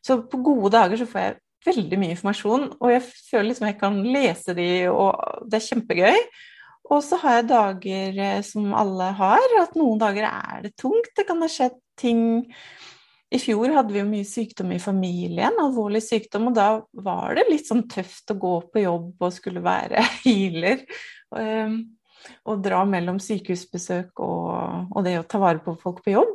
Så 0.00 0.22
på 0.30 0.40
gode 0.44 0.72
dager 0.76 1.00
så 1.00 1.08
får 1.10 1.24
jeg 1.24 1.40
veldig 1.66 1.98
mye 2.00 2.14
informasjon, 2.14 2.62
og 2.80 2.86
jeg 2.88 3.02
føler 3.04 3.50
liksom 3.50 3.66
jeg 3.68 3.76
kan 3.82 3.98
lese 4.14 4.54
de, 4.56 4.68
og 4.88 5.50
det 5.50 5.58
er 5.58 5.66
kjempegøy. 5.66 6.22
Og 6.90 7.02
så 7.04 7.18
har 7.20 7.36
jeg 7.36 7.50
dager 7.50 8.20
som 8.46 8.72
alle 8.74 9.10
har, 9.18 9.56
at 9.60 9.76
noen 9.78 10.00
dager 10.00 10.24
er 10.30 10.64
det 10.64 10.72
tungt. 10.80 11.12
Det 11.14 11.26
kan 11.28 11.42
ha 11.42 11.50
skjedd 11.50 11.76
ting 12.00 12.22
i 13.30 13.38
fjor 13.38 13.70
hadde 13.76 13.94
vi 13.94 14.00
jo 14.00 14.08
mye 14.08 14.26
sykdom 14.26 14.72
i 14.74 14.80
familien, 14.82 15.54
alvorlig 15.62 16.02
sykdom, 16.02 16.48
og 16.50 16.56
da 16.56 16.66
var 17.06 17.36
det 17.38 17.46
litt 17.46 17.68
sånn 17.68 17.84
tøft 17.90 18.32
å 18.32 18.38
gå 18.42 18.56
på 18.72 18.82
jobb 18.82 19.22
og 19.22 19.34
skulle 19.36 19.62
være 19.62 20.02
healer. 20.24 20.82
Og, 21.30 21.38
ehm, 21.38 21.78
og 22.50 22.64
dra 22.64 22.82
mellom 22.88 23.20
sykehusbesøk 23.22 24.20
og, 24.26 24.90
og, 24.90 25.00
det 25.06 25.14
å 25.20 25.28
ta 25.30 25.40
vare 25.40 25.62
på 25.62 25.76
folk 25.80 26.02
på 26.04 26.16
jobb. 26.16 26.34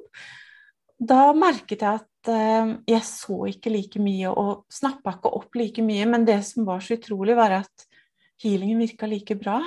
Da 0.96 1.28
merket 1.36 1.84
jeg 1.84 2.00
at 2.00 2.32
uh, 2.32 2.72
jeg 2.88 3.04
så 3.04 3.42
ikke 3.52 3.74
like 3.74 4.00
mye 4.00 4.32
og 4.32 4.64
snappa 4.72 5.18
ikke 5.18 5.34
opp 5.36 5.60
like 5.60 5.84
mye, 5.84 6.08
men 6.08 6.24
det 6.26 6.40
som 6.48 6.64
var 6.66 6.80
så 6.82 6.96
utrolig, 6.96 7.36
var 7.36 7.60
at 7.60 7.88
healingen 8.42 8.80
virka 8.80 9.12
like 9.12 9.36
bra. 9.38 9.60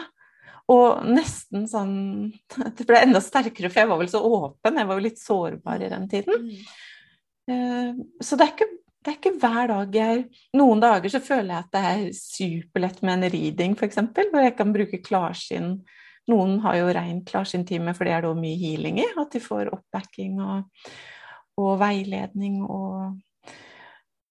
Og 0.73 1.05
nesten 1.09 1.69
sånn 1.69 1.95
Det 2.77 2.88
ble 2.88 3.05
enda 3.05 3.21
sterkere, 3.25 3.69
for 3.69 3.85
jeg 3.85 3.93
var 3.93 4.01
vel 4.01 4.12
så 4.17 4.25
åpen. 4.25 4.81
Jeg 4.81 4.88
var 4.88 4.97
jo 4.97 5.09
litt 5.11 5.21
sårbar 5.21 5.85
i 5.85 5.93
den 5.93 6.09
tiden. 6.09 6.53
Mm. 7.48 8.02
Så 8.20 8.37
det 8.37 8.44
er, 8.44 8.54
ikke, 8.54 8.68
det 9.04 9.12
er 9.12 9.16
ikke 9.16 9.37
hver 9.40 9.70
dag 9.70 9.94
jeg 9.96 10.24
Noen 10.58 10.82
dager 10.82 11.12
så 11.14 11.20
føler 11.24 11.54
jeg 11.54 11.64
at 11.64 11.70
det 11.72 11.84
er 11.90 12.02
superlett 12.18 12.98
med 13.00 13.14
en 13.14 13.32
reading, 13.32 13.76
f.eks., 13.78 14.02
hvor 14.18 14.44
jeg 14.44 14.56
kan 14.58 14.74
bruke 14.74 15.00
klarsyn. 15.04 15.78
Noen 16.28 16.58
har 16.61 16.76
jo 16.76 16.90
rein 16.92 17.22
klarsyntime, 17.24 17.94
for 17.96 18.04
det 18.04 18.16
er 18.16 18.26
det 18.26 18.34
mye 18.37 18.58
healing 18.61 19.00
i. 19.00 19.06
At 19.16 19.32
de 19.32 19.40
får 19.40 19.72
oppbacking 19.72 20.42
og, 20.44 20.90
og 21.58 21.72
veiledning 21.80 22.61
og 22.66 23.16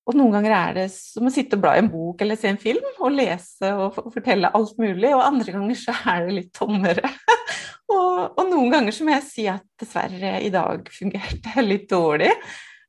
og 0.07 0.15
noen 0.15 0.37
ganger 0.37 0.53
er 0.55 0.75
det 0.77 0.85
som 0.93 1.27
å 1.27 1.31
sitte 1.33 1.57
og 1.57 1.65
bla 1.65 1.73
i 1.75 1.81
en 1.81 1.89
bok 1.91 2.21
eller 2.23 2.39
se 2.39 2.47
en 2.47 2.59
film 2.61 2.85
og 2.95 3.11
lese 3.11 3.73
og 3.75 3.97
fortelle 4.13 4.51
alt 4.55 4.77
mulig, 4.79 5.09
og 5.11 5.25
andre 5.25 5.55
ganger 5.55 5.79
så 5.81 5.95
er 6.13 6.27
det 6.27 6.37
litt 6.37 6.53
tommere. 6.55 7.11
og, 7.91 8.21
og, 8.29 8.43
noen 8.47 8.71
ganger 8.71 8.95
så 8.95 9.07
må 9.07 9.11
jeg 9.17 9.25
si 9.27 9.47
at 9.51 9.65
dessverre 9.81 10.37
i 10.39 10.51
dag 10.53 10.87
fungerte 10.95 11.57
jeg 11.57 11.67
litt 11.67 11.89
dårlig. 11.91 12.31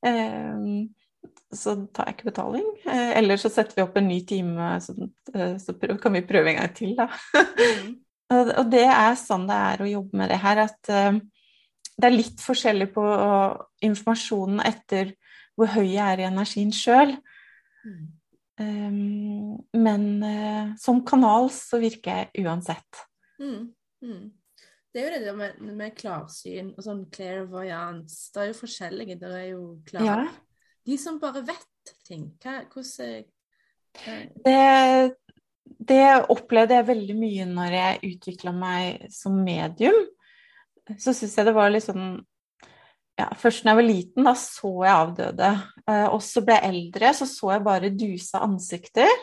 Um, 0.07 0.89
så 1.55 1.75
tar 1.95 2.09
jeg 2.09 2.19
ikke 2.19 2.29
betaling. 2.29 2.67
Eh, 2.85 3.15
eller 3.19 3.41
så 3.41 3.51
setter 3.53 3.79
vi 3.79 3.85
opp 3.85 3.97
en 3.97 4.09
ny 4.09 4.19
time, 4.29 4.69
så, 4.85 4.95
eh, 5.33 5.97
kan 6.03 6.13
vi 6.13 6.27
prøve 6.29 6.53
en 6.53 6.61
gang 6.61 6.75
til, 6.77 6.95
da. 6.99 7.09
Mm. 7.57 7.97
og 8.61 8.71
det 8.71 8.85
er 8.85 9.17
sånn 9.17 9.49
det 9.49 9.57
er 9.71 9.83
å 9.83 9.89
jobbe 9.89 10.21
med 10.21 10.29
det 10.33 10.41
her, 10.43 10.61
at 10.67 10.93
uh, 10.93 11.17
det 11.99 12.11
er 12.11 12.15
litt 12.15 12.45
forskjellig 12.45 12.91
på 12.93 13.07
informasjonen 13.89 14.61
etter 14.69 15.15
hvor 15.59 15.73
høy 15.73 15.89
jeg 15.89 16.05
er 16.05 16.23
i 16.23 16.29
energien 16.29 16.75
sjøl. 16.75 17.17
Mm. 17.89 18.05
Um, 18.59 19.57
men 19.79 20.05
som 20.83 21.01
kanal 21.07 21.49
så 21.55 21.81
virker 21.83 22.29
jeg 22.29 22.45
uansett. 22.45 23.03
Mm. 23.41 24.29
Det 24.99 25.05
er 25.07 25.15
jo 25.15 25.19
det 25.23 25.33
med, 25.39 25.59
med 25.79 25.95
klarsyn 25.95 26.73
og 26.73 26.83
sånn 26.83 27.05
clairvoyance. 27.15 28.33
Det 28.35 28.41
er 28.43 28.49
jo 28.49 28.55
forskjellige. 28.59 29.17
Det 29.21 29.29
er 29.31 29.45
jo 29.53 29.61
klare 29.87 30.07
ja. 30.09 30.23
De 30.89 30.97
som 30.99 31.21
bare 31.23 31.45
vet 31.47 31.93
ting. 32.09 32.25
Hva, 32.43 32.63
hvordan. 32.73 33.29
Det, 34.43 34.57
det 35.91 36.01
opplevde 36.35 36.81
jeg 36.81 36.89
veldig 36.89 37.17
mye 37.19 37.47
når 37.51 37.77
jeg 37.77 38.01
utvikla 38.09 38.55
meg 38.57 39.05
som 39.15 39.37
medium. 39.45 40.01
Så 40.99 41.15
syns 41.15 41.37
jeg 41.39 41.47
det 41.47 41.55
var 41.55 41.71
litt 41.71 41.87
sånn 41.87 42.17
ja, 43.19 43.29
Først 43.39 43.63
da 43.63 43.73
jeg 43.75 43.79
var 43.81 43.87
liten, 43.87 44.27
da 44.27 44.35
så 44.39 44.73
jeg 44.83 44.95
avdøde. 44.95 45.53
Eh, 45.85 46.09
og 46.09 46.19
så 46.27 46.43
ble 46.47 46.59
jeg 46.59 46.73
eldre, 46.73 47.13
så 47.15 47.27
så 47.31 47.53
jeg 47.55 47.67
bare 47.67 47.95
dusa 47.95 48.43
ansikter. 48.47 49.15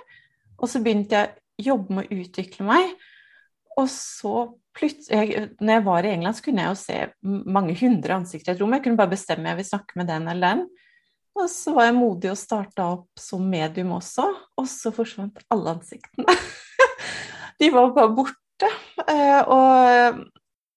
Og 0.55 0.71
så 0.71 0.79
begynte 0.83 1.19
jeg 1.19 1.35
å 1.35 1.67
jobbe 1.73 1.99
med 1.99 2.07
å 2.07 2.23
utvikle 2.23 2.69
meg. 2.71 2.95
Og 3.75 3.89
så 3.91 4.35
plutselig 4.75 5.49
Når 5.59 5.71
jeg 5.71 5.83
var 5.85 6.05
i 6.05 6.11
England, 6.11 6.35
så 6.35 6.43
kunne 6.43 6.63
jeg 6.63 6.73
jo 6.73 6.79
se 6.79 6.97
mange 7.55 7.75
hundre 7.79 8.17
ansikter 8.19 8.51
i 8.51 8.55
et 8.55 8.63
rom. 8.63 8.75
Jeg 8.75 8.83
kunne 8.85 8.99
bare 8.99 9.13
bestemme 9.13 9.51
jeg 9.51 9.61
vil 9.61 9.69
snakke 9.69 9.99
med 9.99 10.09
den 10.11 10.27
eller 10.31 10.55
den. 10.55 10.65
Og 11.35 11.49
så 11.51 11.73
var 11.75 11.89
jeg 11.89 11.97
modig 11.97 12.31
og 12.31 12.39
starta 12.39 12.87
opp 12.93 13.19
som 13.19 13.43
medium 13.51 13.91
også, 13.97 14.25
og 14.55 14.67
så 14.71 14.91
forsvant 14.95 15.41
alle 15.51 15.73
ansiktene. 15.75 16.35
De 17.59 17.71
var 17.71 17.91
bare 17.95 18.13
borte. 18.15 18.71
Eh, 19.07 19.41
og 19.43 20.21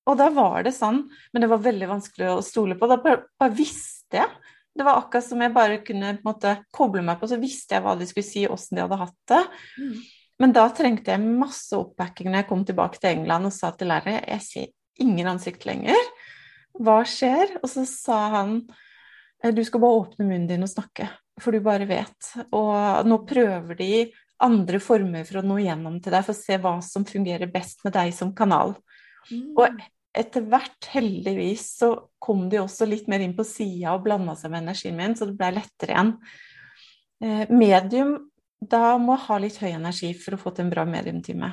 og 0.08 0.16
da 0.16 0.28
var 0.32 0.64
det 0.64 0.72
sånn, 0.72 1.02
men 1.32 1.44
det 1.44 1.50
var 1.50 1.64
veldig 1.64 1.88
vanskelig 1.90 2.30
å 2.32 2.44
stole 2.44 2.78
på. 2.80 2.88
Da 2.88 2.96
bare, 3.02 3.26
bare 3.40 3.52
visste 3.56 4.22
jeg. 4.22 4.54
Det 4.78 4.86
var 4.86 5.00
akkurat 5.00 5.26
som 5.26 5.42
jeg 5.42 5.52
bare 5.52 5.80
kunne 5.84 6.14
måte, 6.24 6.54
koble 6.74 7.02
meg 7.04 7.18
på, 7.20 7.28
så 7.28 7.36
visste 7.40 7.76
jeg 7.76 7.84
hva 7.84 7.96
de 7.98 8.06
skulle 8.08 8.26
si, 8.26 8.46
åssen 8.48 8.78
de 8.78 8.84
hadde 8.84 9.00
hatt 9.00 9.16
det. 9.32 9.42
Mm. 9.82 9.96
Men 10.38 10.54
da 10.54 10.68
trengte 10.70 11.14
jeg 11.14 11.38
masse 11.40 11.74
oppbacking 11.74 12.30
når 12.30 12.42
jeg 12.42 12.48
kom 12.50 12.64
tilbake 12.66 13.00
til 13.00 13.16
England 13.16 13.48
og 13.48 13.54
sa 13.54 13.72
til 13.74 13.90
læreren 13.90 14.20
jeg 14.22 14.44
ser 14.44 14.68
ingen 15.02 15.30
ansikt 15.30 15.66
lenger. 15.66 15.98
Hva 16.78 17.00
skjer? 17.08 17.58
Og 17.62 17.70
så 17.70 17.84
sa 17.88 18.20
han 18.36 18.60
«Eh, 19.42 19.52
du 19.54 19.62
skal 19.66 19.82
bare 19.82 20.00
åpne 20.04 20.26
munnen 20.26 20.48
din 20.50 20.66
og 20.66 20.70
snakke, 20.70 21.08
for 21.42 21.54
du 21.54 21.62
bare 21.62 21.86
vet. 21.90 22.32
Og 22.54 23.06
nå 23.06 23.20
prøver 23.26 23.78
de 23.78 23.92
andre 24.42 24.80
former 24.82 25.26
for 25.26 25.40
å 25.40 25.46
nå 25.46 25.58
gjennom 25.64 25.98
til 26.02 26.14
deg, 26.14 26.26
for 26.26 26.34
å 26.34 26.38
se 26.38 26.58
hva 26.62 26.74
som 26.86 27.06
fungerer 27.06 27.50
best 27.50 27.82
med 27.86 27.96
deg 27.98 28.14
som 28.14 28.34
kanal. 28.38 28.76
Mm. 29.30 29.54
Og 29.58 29.80
etter 30.18 30.46
hvert, 30.50 30.90
heldigvis, 30.94 31.64
så 31.80 31.92
kom 32.22 32.46
de 32.50 32.60
også 32.62 32.86
litt 32.88 33.10
mer 33.10 33.22
inn 33.22 33.36
på 33.38 33.46
sida 33.46 33.94
og 33.94 34.04
blanda 34.06 34.34
seg 34.38 34.54
med 34.54 34.66
energien 34.66 34.98
min, 34.98 35.14
så 35.18 35.28
det 35.28 35.36
ble 35.38 35.52
lettere 35.58 35.94
igjen. 35.94 36.12
Eh, 37.22 37.44
medium, 37.50 38.16
da 38.60 38.98
må 38.98 39.14
jeg 39.14 39.24
ha 39.28 39.38
litt 39.42 39.58
høy 39.62 39.70
energi 39.70 40.12
for 40.18 40.34
å 40.34 40.40
få 40.40 40.52
til 40.54 40.66
en 40.66 40.72
bra 40.72 40.84
mediumtime. 40.88 41.52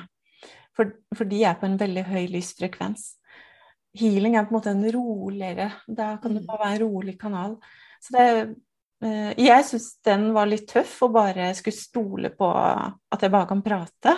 For, 0.76 0.92
for 1.16 1.28
de 1.28 1.42
er 1.46 1.56
på 1.58 1.68
en 1.68 1.78
veldig 1.80 2.04
høy 2.10 2.26
lysfrekvens. 2.34 3.08
Healing 3.96 4.36
er 4.36 4.46
på 4.46 4.52
en 4.52 4.58
måte 4.58 4.72
en 4.74 4.84
roligere 4.92 5.70
Da 5.88 6.16
kan 6.20 6.34
det 6.34 6.42
mm. 6.42 6.48
bare 6.50 6.62
være 6.64 6.74
en 6.74 6.82
rolig 6.82 7.14
kanal. 7.20 7.54
Så 8.04 8.12
det, 8.16 8.24
eh, 9.06 9.30
jeg 9.40 9.68
syns 9.70 9.86
den 10.04 10.28
var 10.36 10.50
litt 10.50 10.66
tøff, 10.68 10.98
å 11.06 11.12
bare 11.14 11.52
skulle 11.56 11.78
stole 11.78 12.32
på 12.36 12.50
at 12.52 13.22
jeg 13.22 13.32
bare 13.32 13.48
kan 13.52 13.62
prate. 13.64 14.16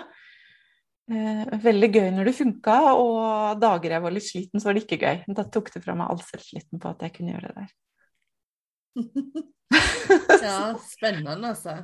Eh, 1.09 1.45
veldig 1.63 1.89
gøy 1.95 2.09
når 2.17 2.29
det 2.29 2.35
funka, 2.37 2.79
og 3.01 3.61
dager 3.63 3.95
jeg 3.95 4.05
var 4.05 4.13
litt 4.17 4.27
sliten, 4.27 4.61
så 4.61 4.69
var 4.69 4.77
det 4.77 4.85
ikke 4.85 5.01
gøy. 5.05 5.23
Da 5.39 5.47
tok 5.47 5.71
det 5.77 5.85
fra 5.85 5.95
meg 5.97 6.11
all 6.11 6.25
selvtilliten 6.25 6.83
på 6.83 6.91
at 6.91 7.07
jeg 7.07 7.15
kunne 7.15 7.37
gjøre 7.37 7.53
det 7.53 7.63
der. 7.63 7.71
ja, 10.49 10.59
spennende, 10.83 11.55
altså. 11.55 11.79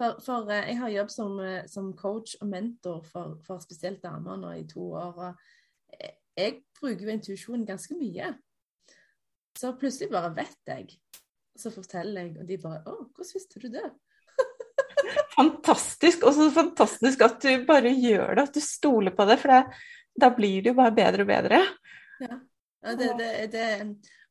For, 0.00 0.16
for 0.24 0.48
eh, 0.48 0.70
jeg 0.70 0.78
har 0.80 0.92
jobbet 0.94 1.12
som, 1.12 1.40
eh, 1.44 1.64
som, 1.68 1.90
coach 1.96 2.38
og 2.40 2.48
mentor 2.48 3.02
for, 3.04 3.36
for 3.44 3.60
spesielt 3.60 4.00
damer 4.00 4.38
nå 4.40 4.54
i 4.56 4.66
to 4.68 4.86
år. 4.96 5.18
Og 5.26 6.06
jeg 6.40 6.62
bruker 6.80 7.04
jo 7.04 7.12
intuisjon 7.12 7.66
ganske 7.68 7.96
mye. 7.98 8.32
Så 9.58 9.74
plutselig 9.76 10.08
bare 10.12 10.32
vet 10.38 10.72
jeg. 10.72 10.94
Så 11.58 11.72
forteller 11.74 12.30
jeg, 12.30 12.38
og 12.40 12.48
de 12.48 12.56
bare 12.62 12.80
'Å, 12.86 12.94
hvordan 13.12 13.34
visste 13.34 13.60
du 13.60 13.68
det?' 13.68 13.90
fantastisk. 15.36 16.24
Og 16.24 16.36
så 16.36 16.48
fantastisk 16.54 17.24
at 17.26 17.40
du 17.42 17.66
bare 17.68 17.92
gjør 17.92 18.38
det, 18.38 18.46
at 18.48 18.54
du 18.56 18.64
stoler 18.64 19.12
på 19.16 19.26
det. 19.28 19.36
For 19.42 19.52
det, 19.52 19.80
da 20.16 20.30
blir 20.32 20.62
det 20.62 20.72
jo 20.72 20.78
bare 20.80 20.96
bedre 20.96 21.26
og 21.26 21.32
bedre. 21.32 21.60
Ja, 22.24 22.38
ja 22.86 22.94
det, 22.96 23.10
det, 23.18 23.32
det, 23.52 23.66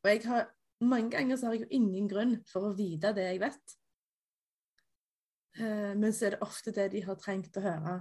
Og 0.01 0.09
jeg 0.09 0.23
har 0.25 0.47
mange 0.81 1.11
ganger 1.13 1.37
så 1.37 1.49
har 1.49 1.57
jeg 1.59 1.67
jo 1.67 1.77
ingen 1.77 2.07
grunn 2.09 2.37
for 2.49 2.69
å 2.69 2.73
vite 2.73 3.13
det 3.13 3.27
jeg 3.27 3.43
vet. 3.43 3.77
Eh, 5.57 5.95
men 5.97 6.13
så 6.13 6.27
er 6.27 6.35
det 6.35 6.45
ofte 6.45 6.73
det 6.75 6.89
de 6.93 7.01
har 7.05 7.17
trengt 7.19 7.57
å 7.57 7.63
høre, 7.63 7.95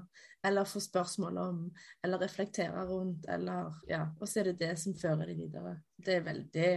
eller 0.45 0.69
få 0.69 0.83
spørsmål 0.85 1.41
om, 1.43 1.59
eller 2.05 2.25
reflektere 2.27 2.85
rundt, 2.89 3.27
eller 3.29 3.73
Ja. 3.89 4.07
Og 4.21 4.29
så 4.29 4.41
er 4.41 4.53
det 4.53 4.59
det 4.59 4.79
som 4.79 4.95
fører 4.95 5.27
de 5.27 5.35
videre. 5.35 5.79
Det 5.97 6.19
er 6.19 6.27
veldig 6.27 6.73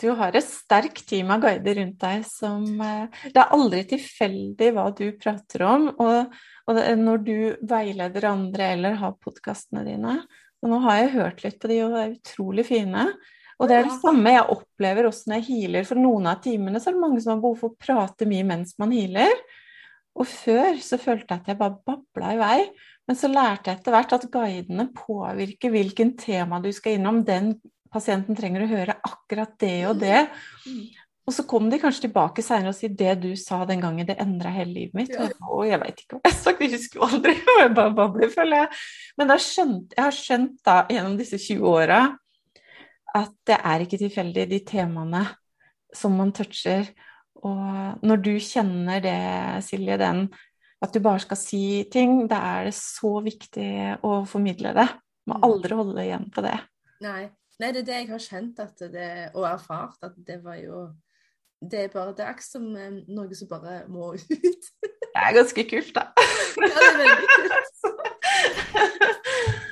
du 0.00 0.06
har 0.16 0.32
et 0.32 0.46
sterkt 0.46 1.02
team 1.10 1.28
av 1.34 1.42
guider 1.42 1.74
rundt 1.76 1.98
deg 2.00 2.22
som 2.24 2.62
eh, 2.80 3.18
Det 3.28 3.42
er 3.42 3.52
aldri 3.52 3.82
tilfeldig 3.90 4.70
hva 4.72 4.86
du 4.96 5.04
prater 5.20 5.64
om. 5.68 5.90
Og, 6.00 6.32
og 6.64 6.80
når 6.96 7.20
du 7.26 7.34
veileder 7.68 8.30
andre 8.30 8.70
eller 8.78 8.96
har 9.02 9.18
podkastene 9.20 9.84
dine 9.84 10.16
Og 10.62 10.72
nå 10.72 10.80
har 10.86 11.02
jeg 11.02 11.12
hørt 11.18 11.44
litt 11.44 11.60
på 11.60 11.68
de, 11.68 11.82
og 11.84 11.98
er 12.00 12.16
utrolig 12.16 12.64
fine. 12.70 13.04
Og 13.60 13.68
det 13.68 13.76
er 13.76 13.88
det 13.88 13.98
samme 14.00 14.32
jeg 14.32 14.46
opplever 14.54 15.08
også 15.10 15.28
når 15.28 15.40
jeg 15.40 15.48
healer. 15.50 15.88
For 15.88 16.00
noen 16.00 16.30
av 16.30 16.38
timene 16.44 16.80
så 16.80 16.90
er 16.90 16.96
det 16.96 17.02
mange 17.02 17.20
som 17.20 17.34
har 17.34 17.42
behov 17.42 17.58
for 17.60 17.72
å 17.74 17.82
prate 17.86 18.28
mye 18.28 18.46
mens 18.48 18.72
man 18.80 18.94
healer. 18.96 19.34
Og 20.16 20.26
før 20.28 20.80
så 20.82 20.98
følte 21.00 21.34
jeg 21.34 21.42
at 21.42 21.50
jeg 21.52 21.60
bare 21.60 21.76
babla 21.86 22.32
i 22.32 22.40
vei. 22.40 22.56
Men 23.08 23.18
så 23.18 23.28
lærte 23.30 23.70
jeg 23.70 23.80
etter 23.80 23.94
hvert 23.94 24.16
at 24.16 24.24
guidene 24.32 24.88
påvirker 24.96 25.74
hvilken 25.74 26.14
tema 26.20 26.60
du 26.64 26.70
skal 26.72 26.96
innom 26.96 27.20
den 27.26 27.52
pasienten 27.90 28.38
trenger 28.38 28.64
å 28.64 28.70
høre 28.70 28.96
akkurat 29.04 29.52
det 29.60 29.76
og 29.90 30.00
det. 30.00 30.24
Og 31.28 31.34
så 31.36 31.44
kom 31.46 31.68
de 31.70 31.78
kanskje 31.82 32.06
tilbake 32.06 32.42
seinere 32.42 32.72
og 32.72 32.78
sier 32.78 32.94
det 32.96 33.12
du 33.22 33.28
sa 33.38 33.60
den 33.68 33.82
gangen, 33.82 34.06
det 34.08 34.16
endra 34.22 34.50
hele 34.54 34.72
livet 34.72 34.96
mitt. 34.96 35.12
Ja. 35.14 35.28
Og 35.50 35.66
jeg 35.68 35.78
veit 35.82 36.00
ikke 36.02 36.16
hva 36.16 36.32
jeg 36.32 36.38
har 36.40 36.64
jeg 36.64 36.72
husker 36.74 37.00
jo 37.00 37.06
aldri. 37.06 37.36
Jeg 37.60 37.74
bare 37.76 37.94
babler, 37.94 38.32
føler 38.32 38.64
jeg. 38.64 38.80
Men 39.20 39.30
jeg 39.30 40.00
har 40.00 40.16
skjønt 40.16 40.58
da 40.66 40.74
gjennom 40.90 41.14
disse 41.18 41.38
20 41.38 41.68
åra 41.70 42.00
at 43.16 43.32
det 43.48 43.56
er 43.58 43.84
ikke 43.84 44.00
tilfeldig, 44.00 44.46
de 44.50 44.60
temaene 44.66 45.24
som 45.96 46.14
man 46.18 46.32
toucher. 46.36 46.92
Og 47.40 48.04
når 48.06 48.22
du 48.22 48.32
kjenner 48.42 49.02
det, 49.02 49.18
Silje, 49.66 49.98
den 50.00 50.28
at 50.80 50.94
du 50.94 51.02
bare 51.04 51.20
skal 51.20 51.36
si 51.36 51.84
ting, 51.92 52.24
da 52.30 52.38
er 52.54 52.70
det 52.70 52.76
så 52.78 53.18
viktig 53.24 54.00
å 54.06 54.22
formidle 54.28 54.72
det. 54.76 54.86
Må 55.28 55.36
mm. 55.36 55.44
aldri 55.44 55.76
holde 55.76 56.06
igjen 56.06 56.30
på 56.32 56.44
det. 56.44 56.56
Nei, 57.04 57.28
Nei, 57.60 57.74
det 57.74 57.82
er 57.82 57.84
det 57.84 57.96
jeg 57.98 58.08
har 58.08 58.22
kjent 58.24 58.60
det, 58.88 59.08
og 59.34 59.44
erfart, 59.44 59.98
at 60.06 60.14
det 60.16 60.38
var 60.44 60.56
jo 60.56 60.88
Det 61.60 61.82
er 61.84 61.88
bare 61.92 62.14
det 62.16 62.24
er 62.24 62.38
som 62.40 62.62
eh, 62.72 63.02
noe 63.12 63.34
som 63.36 63.48
bare 63.50 63.82
må 63.88 64.14
ut. 64.16 64.70
det 64.80 65.10
er 65.12 65.34
ganske 65.36 65.64
kult, 65.68 65.92
da. 65.92 66.06
ja, 66.16 66.70
det 66.72 66.86
er 66.88 66.96
veldig 67.02 67.28
kult. 67.34 67.74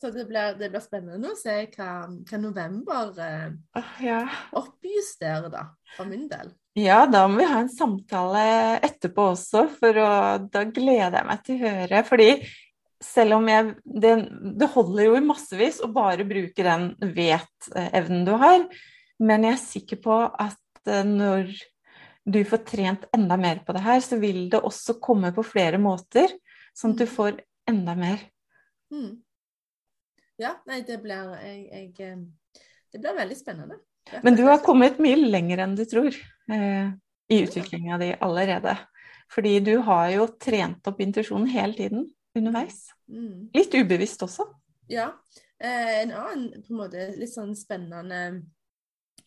Så 0.00 0.08
det 0.14 0.24
blir, 0.30 0.54
det 0.56 0.70
blir, 0.72 0.80
spennende 0.80 1.34
å 1.34 1.36
se 1.36 1.58
hva, 1.74 1.90
hva 2.08 2.38
november 2.40 3.18
eh, 3.20 3.82
ja. 4.00 4.22
oppjusterer, 4.56 5.50
da, 5.52 5.66
for 5.96 6.08
min 6.08 6.24
del. 6.30 6.54
Ja, 6.78 7.02
da 7.10 7.26
må 7.28 7.42
vi 7.42 7.48
ha 7.50 7.58
en 7.60 7.72
samtale 7.72 8.44
etterpå 8.86 9.26
også, 9.34 9.66
for 9.76 10.00
å, 10.00 10.10
da 10.48 10.64
gleder 10.64 11.18
jeg 11.18 11.28
meg 11.28 11.44
til 11.44 11.58
å 11.58 11.74
høre. 11.74 12.02
Fordi 12.08 12.30
selv 13.00 13.38
om 13.38 13.46
jeg 13.48 13.74
Det, 13.84 14.12
det 14.60 14.68
holder 14.74 15.06
jo 15.06 15.14
i 15.16 15.24
massevis 15.24 15.80
å 15.84 15.88
bare 15.92 16.24
bruke 16.28 16.64
den 16.64 16.90
vet-evnen 17.16 18.26
du 18.28 18.34
har, 18.40 18.66
men 19.20 19.44
jeg 19.44 19.56
er 19.56 19.64
sikker 19.66 20.00
på 20.00 20.16
at 20.24 20.88
eh, 20.88 21.04
når 21.04 21.52
du 22.24 22.40
får 22.46 22.64
trent 22.68 23.08
enda 23.16 23.36
mer 23.40 23.60
på 23.66 23.76
det 23.76 23.84
her, 23.84 24.00
så 24.04 24.16
vil 24.20 24.46
det 24.52 24.60
også 24.64 25.00
komme 25.02 25.32
på 25.36 25.44
flere 25.44 25.80
måter, 25.80 26.32
sånn 26.76 26.94
at 26.94 27.02
du 27.02 27.08
mm. 27.08 27.12
får 27.18 27.40
enda 27.68 27.96
mer. 27.98 28.22
Mm. 28.92 29.18
Ja, 30.40 30.54
nei, 30.68 30.80
det 30.88 30.96
blir 31.02 31.34
jeg, 31.44 31.92
jeg, 31.98 32.18
Det 32.90 32.98
blir 33.00 33.16
veldig 33.18 33.36
spennende. 33.36 33.76
Men 34.24 34.36
du 34.38 34.42
har 34.48 34.62
kommet 34.64 34.98
mye 35.02 35.16
lenger 35.20 35.58
enn 35.64 35.76
du 35.78 35.84
tror 35.88 36.14
eh, 36.50 36.88
i 37.30 37.42
utviklinga 37.44 37.98
di 38.00 38.08
allerede. 38.24 38.76
Fordi 39.30 39.60
du 39.62 39.76
har 39.86 40.10
jo 40.10 40.26
trent 40.40 40.86
opp 40.90 41.00
intuisjonen 41.04 41.46
hele 41.52 41.76
tiden 41.76 42.08
underveis. 42.34 42.88
Mm. 43.10 43.50
Litt 43.54 43.74
ubevisst 43.74 44.22
også. 44.26 44.48
Ja. 44.90 45.10
Eh, 45.60 46.00
en 46.02 46.12
annen 46.16 46.62
på 46.64 46.72
en 46.72 46.80
måte 46.80 47.16
litt 47.20 47.34
sånn 47.34 47.54
spennende 47.58 48.42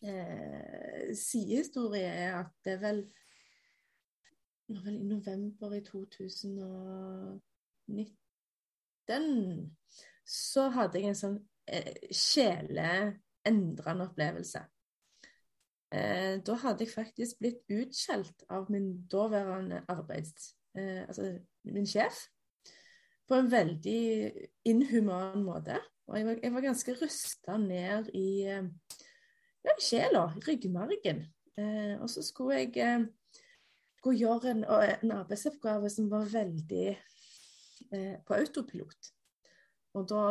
eh, 0.02 1.14
sidehistorie 1.16 2.10
er 2.10 2.32
at 2.42 2.52
det 2.66 2.72
er 2.74 2.80
vel, 2.82 3.00
vel 4.82 4.96
i 4.98 5.06
november 5.14 5.72
i 5.78 5.82
2019 5.86 7.38
så 10.24 10.68
hadde 10.74 11.00
jeg 11.00 11.12
en 11.12 11.18
sånn 11.18 11.38
eh, 11.68 11.92
sjeleendrende 12.14 14.08
opplevelse. 14.08 14.64
Eh, 15.94 16.40
da 16.44 16.58
hadde 16.64 16.86
jeg 16.86 16.94
faktisk 16.94 17.40
blitt 17.42 17.64
utskjelt 17.72 18.46
av 18.52 18.70
min 18.72 18.92
daværende 19.10 19.84
arbeids... 19.92 20.54
Eh, 20.74 21.04
altså 21.06 21.34
min 21.70 21.86
sjef. 21.88 22.26
På 23.28 23.38
en 23.38 23.46
veldig 23.48 24.32
inhuman 24.68 25.44
måte. 25.46 25.78
Og 26.10 26.18
jeg 26.18 26.26
var, 26.26 26.40
jeg 26.42 26.52
var 26.52 26.64
ganske 26.66 26.96
rysta 26.98 27.54
ned 27.56 28.10
i 28.12 28.28
ja, 29.64 29.76
sjela, 29.80 30.26
ryggmargen. 30.44 31.24
Eh, 31.58 31.94
og 32.02 32.10
så 32.10 32.22
skulle 32.26 32.58
jeg 32.64 32.76
eh, 32.82 33.04
gjøre 34.04 34.50
en, 34.50 34.64
en, 34.64 35.12
arbeidsoppgave 35.16 35.90
som 35.90 36.10
var 36.12 36.26
veldig 36.32 36.88
eh, 36.90 38.16
på 38.26 38.36
autopilot. 38.36 39.13
Og 39.94 40.08
da 40.10 40.24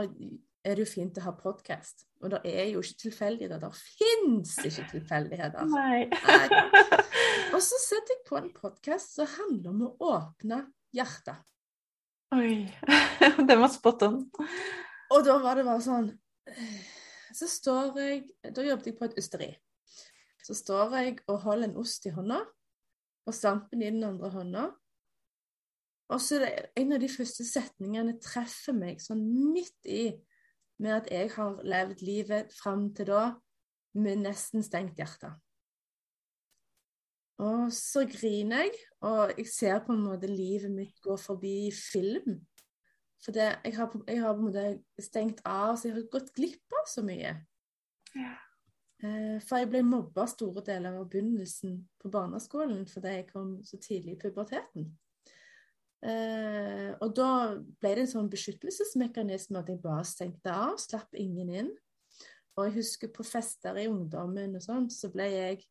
er 0.64 0.76
det 0.76 0.84
jo 0.84 0.90
fint 0.90 1.18
å 1.20 1.26
ha 1.26 1.34
podkast. 1.36 2.06
Og 2.24 2.32
det 2.32 2.40
er 2.48 2.70
jo 2.72 2.84
ikke 2.84 3.06
tilfeldigheter. 3.06 3.62
Det 3.64 3.72
fins 3.80 4.56
ikke 4.64 4.86
tilfeldigheter. 4.92 5.68
Nei. 5.72 6.08
og 7.54 7.60
så 7.64 7.80
setter 7.84 8.16
jeg 8.16 8.24
på 8.28 8.40
en 8.40 8.52
podkast 8.56 9.18
som 9.18 9.30
handler 9.38 9.74
om 9.74 9.84
å 9.88 10.14
åpne 10.14 10.62
hjertet. 10.96 11.40
Oi. 12.36 12.64
Den 13.50 13.60
var 13.62 13.72
spot 13.72 14.08
on. 14.08 14.22
Og 15.14 15.26
da 15.28 15.38
var 15.44 15.60
det 15.60 15.66
bare 15.68 15.84
sånn 15.84 16.08
Så 17.36 17.46
står 17.52 18.00
jeg 18.00 18.54
Da 18.56 18.64
jobbet 18.66 18.88
jeg 18.90 18.96
på 18.98 19.06
et 19.06 19.20
ysteri. 19.22 19.50
Så 20.44 20.56
står 20.58 20.96
jeg 20.98 21.20
og 21.30 21.44
holder 21.46 21.70
en 21.70 21.78
ost 21.80 22.08
i 22.10 22.12
hånda, 22.12 22.42
og 23.24 23.36
stampen 23.36 23.84
i 23.84 23.92
den 23.94 24.04
andre 24.04 24.32
hånda. 24.34 24.64
Og 26.12 26.20
så 26.22 26.38
er 26.38 26.44
det 26.44 26.84
en 26.84 26.96
av 26.96 27.02
de 27.02 27.10
første 27.12 27.46
setningene 27.48 28.18
treffer 28.22 28.76
meg 28.76 29.02
sånn 29.02 29.24
midt 29.54 29.88
i 29.88 30.06
med 30.84 30.98
at 30.98 31.10
jeg 31.14 31.32
har 31.36 31.62
levd 31.64 32.04
livet 32.04 32.54
fram 32.56 32.90
til 32.98 33.12
da 33.14 33.24
med 33.96 34.24
nesten 34.26 34.66
stengt 34.66 35.00
hjerte. 35.00 35.32
Og 37.44 37.72
så 37.74 38.04
griner 38.10 38.68
jeg, 38.68 38.74
og 39.06 39.34
jeg 39.38 39.48
ser 39.50 39.80
på 39.86 39.96
en 39.96 40.04
måte 40.06 40.30
livet 40.30 40.72
mitt 40.72 41.00
gå 41.04 41.16
forbi 41.18 41.72
film. 41.76 42.42
For 43.24 43.36
det, 43.36 43.48
jeg, 43.64 43.76
har, 43.78 43.94
jeg, 44.08 44.22
har, 44.22 44.36
på 44.36 44.44
en 44.44 44.50
måte 44.50 45.04
stengt 45.04 45.42
av, 45.48 45.78
så 45.78 45.88
jeg 45.88 45.98
har 45.98 46.10
gått 46.14 46.34
glipp 46.36 46.78
av 46.80 46.90
så 46.92 47.04
mye. 47.06 47.34
Ja. 48.14 48.34
Eh, 49.04 49.40
for 49.44 49.60
jeg 49.60 49.72
ble 49.72 49.82
mobba 49.88 50.28
store 50.30 50.64
deler 50.68 51.00
av 51.00 51.08
begynnelsen 51.12 51.80
på 52.00 52.12
barneskolen 52.14 52.86
fordi 52.88 53.16
jeg 53.18 53.26
kom 53.32 53.56
så 53.68 53.80
tidlig 53.82 54.18
i 54.18 54.22
puberteten. 54.22 54.92
Eh, 56.04 56.90
og 57.00 57.14
da 57.16 57.30
ble 57.80 57.94
det 57.96 58.04
en 58.04 58.12
sånn 58.12 58.30
beskyttelsesmekanisme 58.32 59.62
at 59.62 59.70
jeg 59.72 59.80
bare 59.84 60.04
stengte 60.08 60.52
av, 60.52 60.76
slapp 60.82 61.16
ingen 61.16 61.52
inn. 61.54 61.72
Og 62.58 62.68
jeg 62.68 62.76
husker 62.82 63.12
på 63.14 63.26
fester 63.26 63.80
i 63.82 63.88
ungdommen 63.90 64.58
og 64.58 64.66
sånn, 64.66 64.90
så 64.94 65.10
ble 65.14 65.30
jeg, 65.32 65.62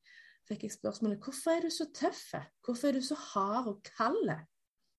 fikk 0.48 0.64
jeg 0.66 0.74
spørsmålet 0.74 1.22
hvorfor 1.22 1.54
er 1.54 1.66
du 1.66 1.70
så 1.74 1.86
tøff? 1.94 2.24
Hvorfor 2.64 2.90
er 2.90 2.98
du 2.98 3.04
så 3.06 3.18
hard 3.30 3.68
og 3.70 3.92
kald? 3.92 4.32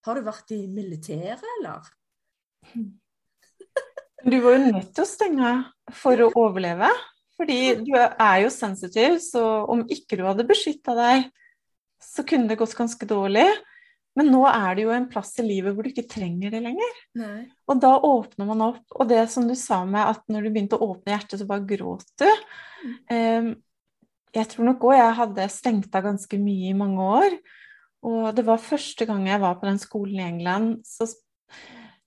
Har 0.05 0.19
du 0.19 0.27
vært 0.27 0.53
i 0.55 0.63
militæret, 0.71 1.47
eller? 1.59 1.89
Du 4.23 4.37
var 4.39 4.53
jo 4.55 4.69
nødt 4.71 4.93
til 4.95 5.03
å 5.03 5.07
stenge 5.09 5.49
for 5.99 6.21
å 6.23 6.29
overleve. 6.39 6.87
Fordi 7.35 7.57
du 7.83 7.89
er 7.97 8.37
jo 8.45 8.51
sensitiv, 8.53 9.17
så 9.19 9.41
om 9.67 9.81
ikke 9.91 10.15
du 10.15 10.23
hadde 10.23 10.45
beskytta 10.47 10.95
deg, 10.95 11.25
så 11.99 12.23
kunne 12.27 12.47
det 12.47 12.55
gått 12.61 12.75
ganske 12.77 13.07
dårlig. 13.09 13.49
Men 14.19 14.29
nå 14.29 14.43
er 14.45 14.77
det 14.77 14.85
jo 14.85 14.93
en 14.93 15.09
plass 15.09 15.31
i 15.41 15.45
livet 15.45 15.73
hvor 15.73 15.85
du 15.85 15.89
ikke 15.89 16.05
trenger 16.09 16.53
det 16.53 16.61
lenger. 16.61 16.97
Nei. 17.17 17.47
Og 17.69 17.79
da 17.81 17.95
åpner 17.97 18.49
man 18.49 18.61
opp. 18.67 18.83
Og 18.93 19.09
det 19.09 19.23
som 19.33 19.47
du 19.49 19.55
sa 19.57 19.81
med 19.89 20.05
at 20.05 20.21
når 20.29 20.45
du 20.45 20.51
begynte 20.53 20.77
å 20.77 20.91
åpne 20.93 21.15
hjertet, 21.15 21.39
så 21.41 21.49
bare 21.49 21.65
gråt 21.69 22.09
du. 22.21 22.27
Mm. 22.83 22.95
Um, 23.09 23.49
jeg 24.33 24.49
tror 24.49 24.69
nok 24.69 24.85
òg 24.89 24.97
jeg 24.97 25.17
hadde 25.19 25.51
stengt 25.53 25.97
av 25.97 26.05
ganske 26.07 26.39
mye 26.41 26.71
i 26.71 26.77
mange 26.77 27.09
år. 27.19 27.37
Og 28.03 28.33
det 28.35 28.45
var 28.45 28.61
første 28.61 29.07
gang 29.09 29.25
jeg 29.29 29.41
var 29.41 29.57
på 29.59 29.69
den 29.69 29.79
skolen 29.81 30.19
i 30.19 30.27
England, 30.27 30.81
så 30.85 31.07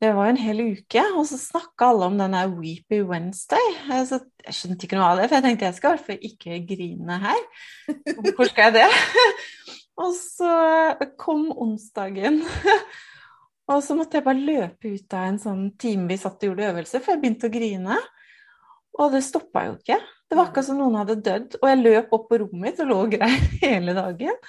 det 0.02 0.10
var 0.12 0.28
en 0.28 0.36
hel 0.36 0.58
uke, 0.74 1.00
og 1.16 1.22
så 1.24 1.38
snakka 1.40 1.88
alle 1.88 2.10
om 2.10 2.18
den 2.18 2.34
der 2.36 2.50
Weepy 2.52 2.98
Wednesday. 3.08 3.70
Så 4.04 4.18
jeg 4.44 4.56
skjønte 4.58 4.84
ikke 4.84 4.98
noe 4.98 5.08
av 5.14 5.22
det, 5.22 5.30
for 5.30 5.38
jeg 5.38 5.46
tenkte 5.46 5.68
jeg 5.70 5.78
skal 5.78 5.88
i 5.88 5.96
hvert 5.96 6.10
fall 6.10 6.28
ikke 6.28 6.58
grine 6.68 7.18
her. 7.22 7.46
Hvorfor 8.18 8.50
skal 8.50 8.68
jeg 8.68 8.82
det? 8.82 9.76
Og 9.96 10.12
så 10.16 10.50
kom 11.20 11.48
onsdagen. 11.52 12.42
og 13.72 13.80
så 13.84 13.96
måtte 13.96 14.18
jeg 14.18 14.26
bare 14.26 14.44
løpe 14.50 14.92
ut 14.92 15.16
av 15.16 15.30
en 15.30 15.40
sånn 15.40 15.64
time 15.80 16.10
vi 16.10 16.20
satt 16.20 16.42
og 16.42 16.50
gjorde 16.50 16.70
øvelse, 16.72 17.00
for 17.00 17.14
jeg 17.14 17.22
begynte 17.22 17.48
å 17.48 17.54
grine. 17.54 17.98
Og 18.96 19.12
det 19.12 19.24
stoppa 19.24 19.66
jo 19.68 19.76
ikke. 19.78 19.98
Det 20.26 20.36
var 20.36 20.48
akkurat 20.48 20.68
som 20.68 20.80
noen 20.80 20.98
hadde 21.00 21.20
dødd. 21.24 21.58
Og 21.60 21.68
jeg 21.70 21.82
løp 21.82 22.16
opp 22.16 22.26
på 22.30 22.40
rommet 22.42 22.62
mitt 22.68 22.82
og 22.82 22.90
lå 22.90 23.02
og 23.06 23.14
grein 23.16 23.50
hele 23.64 23.96
dagen. 23.96 24.40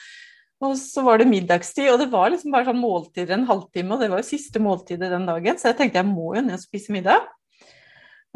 Og 0.65 0.73
så 0.81 1.03
var 1.05 1.21
det 1.21 1.29
middagstid, 1.29 1.91
og 1.91 1.99
det 2.01 2.07
var 2.09 2.31
liksom 2.33 2.53
bare 2.53 2.65
sånn 2.65 2.79
måltider 2.81 3.35
en 3.35 3.45
halvtime, 3.45 3.93
og 3.93 4.01
det 4.01 4.07
var 4.09 4.23
jo 4.23 4.25
siste 4.25 4.61
måltidet 4.63 5.11
den 5.11 5.27
dagen, 5.29 5.59
så 5.61 5.69
jeg 5.69 5.77
tenkte 5.77 6.01
jeg 6.01 6.09
må 6.09 6.31
jo 6.33 6.41
ned 6.41 6.57
og 6.57 6.63
spise 6.63 6.95
middag. 6.95 7.27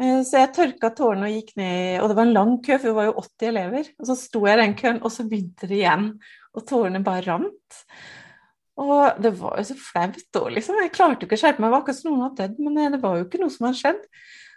Eh, 0.00 0.20
så 0.26 0.40
jeg 0.40 0.52
tørka 0.56 0.92
tårene 0.96 1.28
og 1.28 1.36
gikk 1.36 1.54
ned, 1.60 2.00
og 2.00 2.10
det 2.10 2.16
var 2.18 2.28
en 2.28 2.36
lang 2.36 2.56
kø, 2.64 2.78
for 2.78 2.88
vi 2.88 2.96
var 2.96 3.10
jo 3.10 3.16
80 3.20 3.48
elever. 3.50 3.92
Og 3.98 4.08
så 4.08 4.18
sto 4.18 4.44
jeg 4.48 4.58
i 4.58 4.62
den 4.62 4.76
køen, 4.78 5.00
og 5.02 5.14
så 5.14 5.26
begynte 5.28 5.68
det 5.70 5.80
igjen 5.82 6.12
og 6.52 6.66
tårene 6.68 7.02
bare 7.04 7.24
rant. 7.28 7.82
Og 8.82 9.20
det 9.22 9.34
var 9.38 9.58
jo 9.60 9.66
så 9.68 9.76
flaut 9.78 10.22
da, 10.34 10.42
liksom. 10.52 10.78
Jeg 10.80 10.94
klarte 10.94 11.24
jo 11.24 11.28
ikke 11.28 11.38
å 11.38 11.42
skjerpe 11.42 11.62
meg. 11.62 11.68
Det 11.68 11.74
var 11.74 11.82
akkurat 11.82 11.98
som 11.98 12.10
noen 12.10 12.24
hadde 12.26 12.46
dødd, 12.46 12.62
men 12.64 12.94
det 12.96 13.02
var 13.02 13.18
jo 13.18 13.26
ikke 13.26 13.40
noe 13.42 13.52
som 13.52 13.68
hadde 13.68 13.80
skjedd. 13.82 14.06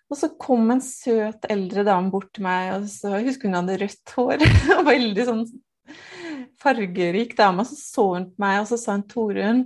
Og 0.05 0.19
så 0.19 0.29
kom 0.39 0.69
en 0.71 0.83
søt 0.85 1.47
eldre 1.51 1.83
dame 1.87 2.11
bort 2.13 2.29
til 2.35 2.45
meg, 2.45 2.71
og 2.75 2.85
så 2.91 3.15
jeg 3.17 3.29
husker 3.29 3.49
hun 3.49 3.57
hadde 3.59 3.79
rødt 3.81 4.15
hår. 4.17 4.45
og 4.77 4.85
veldig 4.87 5.27
sånn 5.29 5.43
fargerik 6.61 7.35
dame. 7.37 7.65
Og 7.65 7.69
så 7.69 7.79
så 7.79 8.07
hun 8.13 8.29
på 8.31 8.45
meg, 8.45 8.61
og 8.61 8.69
så 8.71 8.79
sa 8.81 8.95
hun 8.97 9.05
Torunn, 9.11 9.65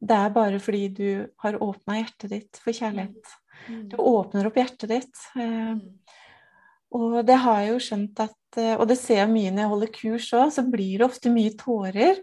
det 0.00 0.16
er 0.16 0.32
bare 0.32 0.60
fordi 0.62 0.84
du 0.96 1.08
har 1.42 1.60
åpna 1.60 2.00
hjertet 2.00 2.32
ditt 2.32 2.60
for 2.62 2.72
kjærlighet. 2.72 3.39
Mm. 3.70 3.86
Du 3.92 3.96
åpner 4.02 4.50
opp 4.50 4.58
hjertet 4.58 4.90
ditt. 4.90 5.24
Eh, 5.38 5.72
mm. 5.78 5.86
Og 6.98 7.20
det 7.22 7.38
har 7.38 7.62
jeg 7.62 7.74
jo 7.74 7.82
skjønt 7.86 8.22
at 8.24 8.36
Eh, 8.58 8.76
og 8.76 8.88
det 8.90 8.98
ser 8.98 9.22
jeg 9.22 9.30
mye 9.30 9.50
når 9.54 9.62
jeg 9.62 9.72
holder 9.72 9.92
kurs 9.96 10.30
òg, 10.36 10.48
så 10.54 10.64
blir 10.66 11.00
det 11.00 11.06
ofte 11.06 11.32
mye 11.32 11.54
tårer. 11.58 12.22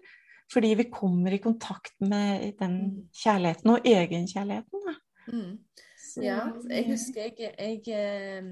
Fordi 0.52 0.74
vi 0.80 0.88
kommer 0.88 1.34
i 1.36 1.42
kontakt 1.44 1.96
med 2.00 2.54
den 2.62 2.76
mm. 2.78 2.92
kjærligheten 3.20 3.72
og 3.74 3.88
egenkjærligheten. 3.88 5.00
Mm. 5.28 5.56
Ja, 6.24 6.38
jeg 6.72 6.86
husker 6.88 7.26
jeg, 7.26 7.50
jeg, 7.52 7.82
eh, 7.92 8.48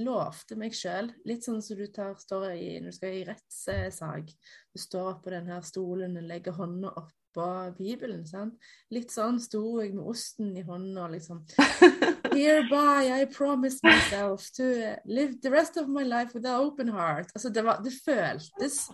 lovte 0.00 0.56
meg 0.60 0.74
sjøl, 0.76 1.10
litt 1.28 1.44
sånn 1.44 1.60
som 1.64 1.76
du 1.78 1.86
tar, 1.92 2.16
står 2.20 2.50
i 2.54 2.70
når 2.80 2.92
du 2.92 2.96
skal 2.96 3.18
i 3.18 3.26
rettssak. 3.28 4.32
Du 4.72 4.80
står 4.80 5.12
oppå 5.12 5.32
den 5.32 5.52
her 5.52 5.60
stolen 5.64 6.16
og 6.16 6.26
legger 6.28 6.56
hånda 6.56 6.94
opp 6.96 7.12
på 7.36 7.46
Bibelen. 7.76 8.24
Sant? 8.28 8.56
Litt 8.96 9.12
sånn 9.12 9.36
sto 9.40 9.62
jeg 9.82 9.92
med 9.92 10.08
osten 10.08 10.54
i 10.56 10.64
hånda 10.64 11.10
liksom 11.12 11.44
Hereby 12.36 13.22
I 13.22 13.24
promise 13.32 13.80
myself 13.82 14.50
to 14.56 14.96
live 15.04 15.40
the 15.42 15.50
rest 15.50 15.76
of 15.76 15.88
my 15.88 16.04
life 16.04 16.34
with 16.34 16.46
an 16.46 16.60
open 16.60 16.88
heart. 16.88 17.32
Altså, 17.34 17.50
det, 17.50 17.64
var, 17.64 17.80
det 17.84 17.92
føltes 18.04 18.86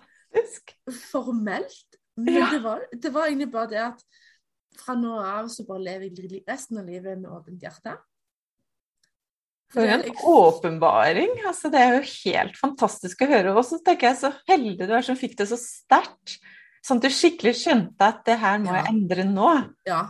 formelt, 1.11 1.99
men 2.17 2.35
ja. 2.35 2.49
det, 2.53 2.63
var, 2.65 2.87
det, 2.93 3.13
var, 3.13 3.27
egentlig 3.27 3.51
bare 3.53 3.71
det 3.73 3.83
at 3.83 4.07
fra 4.79 4.97
nå 4.97 5.19
av 5.21 5.51
så 5.53 5.67
bare 5.69 5.85
lever 5.85 6.09
jeg 6.09 6.43
resten 6.49 6.81
av 6.81 6.89
livet 6.89 7.21
med 7.21 7.31
åpent 7.33 7.63
hjerte. 7.63 7.99
For 9.73 9.89
en 9.89 10.05
åpenbaring. 10.29 11.39
Altså, 11.49 11.71
det 11.73 11.81
er 11.81 11.95
jo 11.97 12.09
helt 12.29 12.59
fantastisk 12.61 13.23
å 13.25 13.29
høre. 13.31 13.55
Og 13.57 13.65
så 13.65 13.79
tenker 13.85 14.11
jeg 14.11 14.21
så 14.21 14.33
heldig 14.51 14.89
du 14.89 14.93
er 14.93 15.07
som 15.07 15.17
fikk 15.17 15.39
det 15.39 15.49
så 15.49 15.57
sterkt. 15.61 16.37
Sånn 16.85 16.99
at 17.01 17.07
du 17.07 17.15
skikkelig 17.15 17.55
skjønte 17.61 18.09
at 18.09 18.25
det 18.27 18.37
her 18.43 18.59
må 18.61 18.73
ja. 18.75 18.83
jeg 18.83 18.93
endre 18.93 19.25
nå. 19.29 19.53
Ja. 19.89 20.03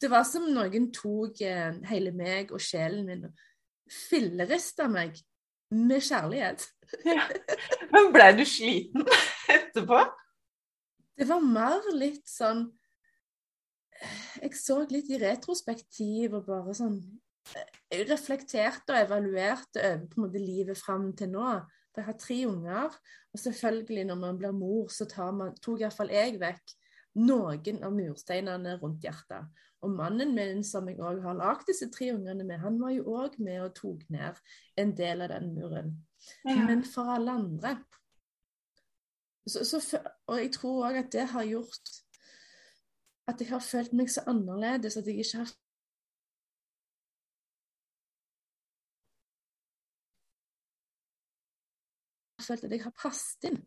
Det 0.00 0.08
var 0.08 0.24
som 0.24 0.46
noen 0.48 0.88
tok 0.96 1.42
eh, 1.44 1.74
hele 1.90 2.12
meg 2.16 2.52
og 2.54 2.62
sjelen 2.64 3.04
min 3.08 3.26
og 3.28 3.46
fillerista 3.90 4.86
meg 4.88 5.18
med 5.70 6.02
kjærlighet. 6.02 6.64
Ja. 7.06 7.26
Men 7.92 8.10
ble 8.14 8.28
du 8.38 8.44
sliten 8.48 9.06
etterpå? 9.56 10.02
Det 11.20 11.28
var 11.28 11.44
mer 11.44 11.84
litt 11.94 12.24
sånn 12.26 12.64
Jeg 14.40 14.56
så 14.56 14.80
litt 14.88 15.10
i 15.12 15.18
retrospektiv 15.20 16.38
og 16.38 16.48
bare 16.48 16.74
sånn 16.74 16.96
Jeg 17.92 18.08
reflekterte 18.08 18.96
og 18.96 19.02
evaluerte 19.04 19.84
over 19.84 20.08
på 20.08 20.18
en 20.18 20.24
måte 20.24 20.42
livet 20.42 20.80
fram 20.80 21.10
til 21.18 21.30
nå. 21.34 21.52
For 21.90 22.02
jeg 22.02 22.08
har 22.08 22.18
tre 22.22 22.38
unger, 22.46 22.98
og 23.34 23.42
selvfølgelig 23.42 24.04
når 24.08 24.18
man 24.20 24.36
blir 24.38 24.52
mor, 24.54 24.90
så 24.94 25.06
tar 25.10 25.32
man, 25.34 25.56
tok 25.62 25.82
iallfall 25.82 26.12
jeg 26.14 26.38
vekk 26.40 26.74
noen 27.18 27.82
av 27.84 27.94
mursteinene 27.94 28.76
rundt 28.80 29.04
hjertet. 29.04 29.48
Og 29.80 29.94
mannen 29.96 30.34
min, 30.36 30.60
som 30.66 30.88
jeg 30.88 31.00
òg 31.00 31.22
har 31.24 31.38
lagd 31.38 31.66
disse 31.70 31.88
tre 31.92 32.10
ungene 32.12 32.44
med, 32.44 32.60
han 32.60 32.76
var 32.80 32.92
jo 32.94 33.16
òg 33.16 33.38
med 33.40 33.62
og 33.64 33.74
tok 33.78 34.04
ned 34.12 34.38
en 34.80 34.92
del 34.96 35.24
av 35.24 35.32
den 35.32 35.54
muren. 35.56 35.94
Ja. 36.44 36.58
Men 36.68 36.84
for 36.84 37.08
alle 37.14 37.32
andre 37.40 37.78
så, 39.48 39.64
så, 39.64 39.98
Og 40.28 40.36
jeg 40.36 40.50
tror 40.52 40.84
òg 40.90 40.98
at 41.00 41.12
det 41.12 41.24
har 41.32 41.48
gjort 41.48 41.94
at 43.30 43.40
jeg 43.40 43.48
har 43.48 43.62
følt 43.64 43.92
meg 43.96 44.10
så 44.10 44.22
annerledes 44.28 44.98
at 45.00 45.06
jeg 45.06 45.24
ikke 45.24 45.38
har 45.38 45.52
følt 52.44 52.64
at 52.64 52.72
jeg 52.74 52.84
har 52.84 52.94
passet 53.02 53.50
inn. 53.50 53.60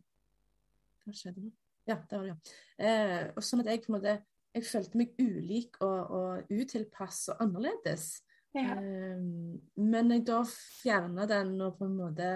Hva 1.03 1.15
skjedde 1.15 1.47
nå? 1.47 1.62
Ja, 1.89 1.97
det 2.09 2.17
var 2.17 2.27
det, 2.27 2.33
ja. 2.33 2.37
Eh, 2.83 3.25
og 3.35 3.43
sånn 3.43 3.63
at 3.63 3.71
jeg 3.71 3.83
på 3.83 3.91
en 3.91 3.97
måte 3.97 4.19
jeg 4.53 4.67
følte 4.67 4.99
meg 4.99 5.15
ulik 5.17 5.79
og, 5.81 6.13
og 6.13 6.53
utilpass 6.53 7.25
og 7.33 7.41
annerledes. 7.43 8.21
Ja. 8.53 8.77
Um, 8.77 9.57
men 9.81 10.13
jeg 10.13 10.27
da 10.27 10.43
fjerna 10.45 11.25
den 11.29 11.55
og 11.65 11.79
på 11.79 11.87
en 11.89 11.97
måte 11.97 12.29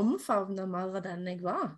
omfavna 0.00 0.64
mer 0.70 0.96
av 0.96 1.04
den 1.04 1.26
jeg 1.28 1.42
var, 1.44 1.74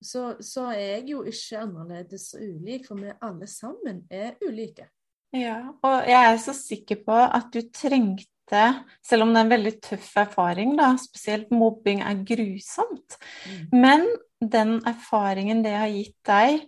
så, 0.00 0.34
så, 0.44 0.70
er 0.72 0.98
jeg 0.98 1.10
jo 1.12 1.22
ikke 1.28 1.60
annerledes 1.60 2.30
og 2.36 2.44
ulik, 2.44 2.86
for 2.88 3.00
vi 3.00 3.12
alle 3.24 3.48
sammen 3.48 4.04
er 4.12 4.36
ulike. 4.44 4.88
Ja, 5.36 5.70
og 5.86 6.08
jeg 6.08 6.20
er 6.32 6.38
så 6.42 6.54
sikker 6.56 7.02
på 7.06 7.16
at 7.16 7.48
du 7.54 7.60
trengte 7.72 8.62
selv 9.06 9.24
om 9.24 9.32
det 9.32 9.40
er 9.40 9.46
en 9.46 9.52
veldig 9.52 9.72
tøff 9.84 10.08
erfaring, 10.20 10.72
da, 10.76 10.94
spesielt 11.00 11.52
mobbing 11.54 12.00
er 12.02 12.24
grusomt, 12.26 13.16
mm. 13.46 13.76
men 13.76 14.08
den 14.40 14.78
erfaringen 14.88 15.62
det 15.64 15.76
har 15.76 15.90
gitt 15.92 16.16
deg, 16.26 16.62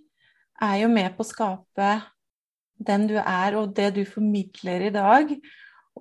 er 0.63 0.77
jo 0.83 0.91
med 0.93 1.15
på 1.17 1.25
å 1.25 1.29
skape 1.29 1.93
den 2.83 3.07
du 3.11 3.17
er, 3.19 3.57
og 3.59 3.75
det 3.77 3.93
du 3.97 4.03
formidler 4.09 4.89
i 4.89 4.95
dag. 4.95 5.33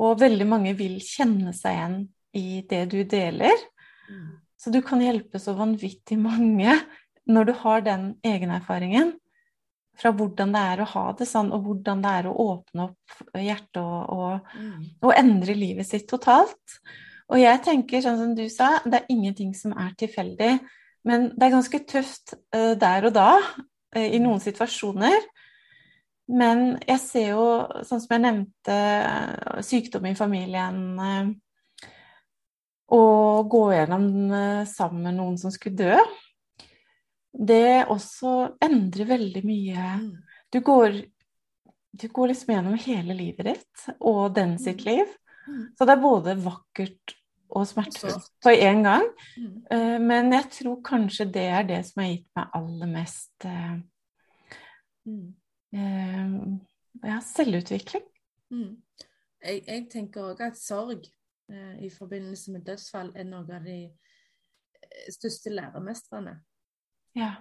Og 0.02 0.20
veldig 0.22 0.48
mange 0.48 0.74
vil 0.78 1.00
kjenne 1.04 1.54
seg 1.56 1.78
igjen 1.78 1.98
i 2.38 2.62
det 2.68 2.86
du 2.92 3.02
deler. 3.08 3.66
Så 4.60 4.72
du 4.74 4.82
kan 4.86 5.02
hjelpe 5.02 5.40
så 5.42 5.56
vanvittig 5.58 6.20
mange 6.22 6.76
når 7.30 7.50
du 7.50 7.54
har 7.64 7.84
den 7.86 8.08
egenerfaringen 8.26 9.16
fra 10.02 10.12
hvordan 10.16 10.54
det 10.56 10.62
er 10.74 10.82
å 10.82 10.90
ha 10.94 11.06
det 11.18 11.28
sånn, 11.30 11.52
og 11.54 11.66
hvordan 11.66 12.02
det 12.02 12.12
er 12.20 12.28
å 12.28 12.36
åpne 12.46 12.88
opp 12.88 13.38
hjertet 13.38 13.82
og, 13.82 14.14
og, 14.16 14.54
og, 15.04 15.12
endre 15.18 15.56
livet 15.58 15.88
sitt 15.88 16.08
totalt. 16.10 16.78
Og 17.32 17.40
jeg 17.40 17.62
tenker, 17.66 18.02
sånn 18.04 18.20
som 18.20 18.32
du 18.36 18.46
sa, 18.52 18.74
det 18.86 19.02
er 19.02 19.12
ingenting 19.14 19.54
som 19.56 19.76
er 19.78 19.94
tilfeldig. 20.00 20.56
Men 21.08 21.30
det 21.34 21.48
er 21.48 21.54
ganske 21.56 21.84
tøft 21.90 22.36
uh, 22.56 22.74
der 22.80 23.08
og 23.10 23.16
da 23.16 23.30
uh, 23.42 24.08
i 24.08 24.20
noen 24.22 24.42
situasjoner. 24.44 25.20
Men 26.32 26.78
jeg 26.88 27.02
ser 27.04 27.32
jo, 27.34 27.46
sånn 27.84 28.00
som 28.00 28.14
jeg 28.16 28.24
nevnte, 28.24 28.76
sykdom 29.68 30.06
i 30.08 30.14
familien 30.16 30.78
og 32.96 33.50
gå 33.52 33.64
gjennom 33.74 34.06
sammen 34.70 35.10
med 35.10 35.18
noen 35.18 35.36
som 35.42 35.52
skulle 35.52 35.82
dø. 35.82 35.98
Det 37.32 37.88
også 37.90 38.32
endrer 38.64 39.08
veldig 39.12 39.44
mye. 39.48 39.88
Mm. 40.04 40.10
Du 40.52 40.60
går, 40.60 40.98
du 41.92 42.08
går 42.12 42.32
liksom 42.32 42.54
gjennom 42.56 42.80
hele 42.84 43.16
livet 43.16 43.48
ditt 43.48 43.86
og 44.00 44.34
den 44.36 44.58
sitt 44.60 44.84
mm. 44.84 44.88
liv. 44.90 45.14
Mm. 45.48 45.64
Så 45.78 45.88
det 45.88 45.96
er 45.96 46.04
både 46.04 46.38
vakkert 46.44 47.16
og 47.52 47.68
smertefullt 47.68 48.28
på 48.44 48.54
én 48.56 48.84
gang. 48.86 49.08
Eh, 49.72 49.98
men 50.02 50.34
jeg 50.34 50.50
tror 50.58 50.82
kanskje 50.86 51.28
det 51.34 51.48
er 51.52 51.68
det 51.68 51.82
som 51.88 52.04
har 52.04 52.12
gitt 52.14 52.30
meg 52.38 52.56
aller 52.60 52.92
mest 52.92 53.48
uh, 53.48 53.78
uh, 55.08 56.36
ja, 57.04 57.18
selvutvikling. 57.26 58.06
Mm. 58.52 58.78
Jeg, 59.42 59.64
jeg, 59.68 59.88
tenker 59.92 60.32
òg 60.32 60.46
at 60.46 60.60
sorg 60.60 61.08
i 61.82 61.90
forbindelse 61.92 62.54
med 62.54 62.64
dødsfall 62.64 63.10
er 63.20 63.26
noe 63.28 63.44
av 63.58 63.66
de 63.66 63.90
største 65.12 65.52
læremestrene. 65.52 66.38
Ja. 67.18 67.34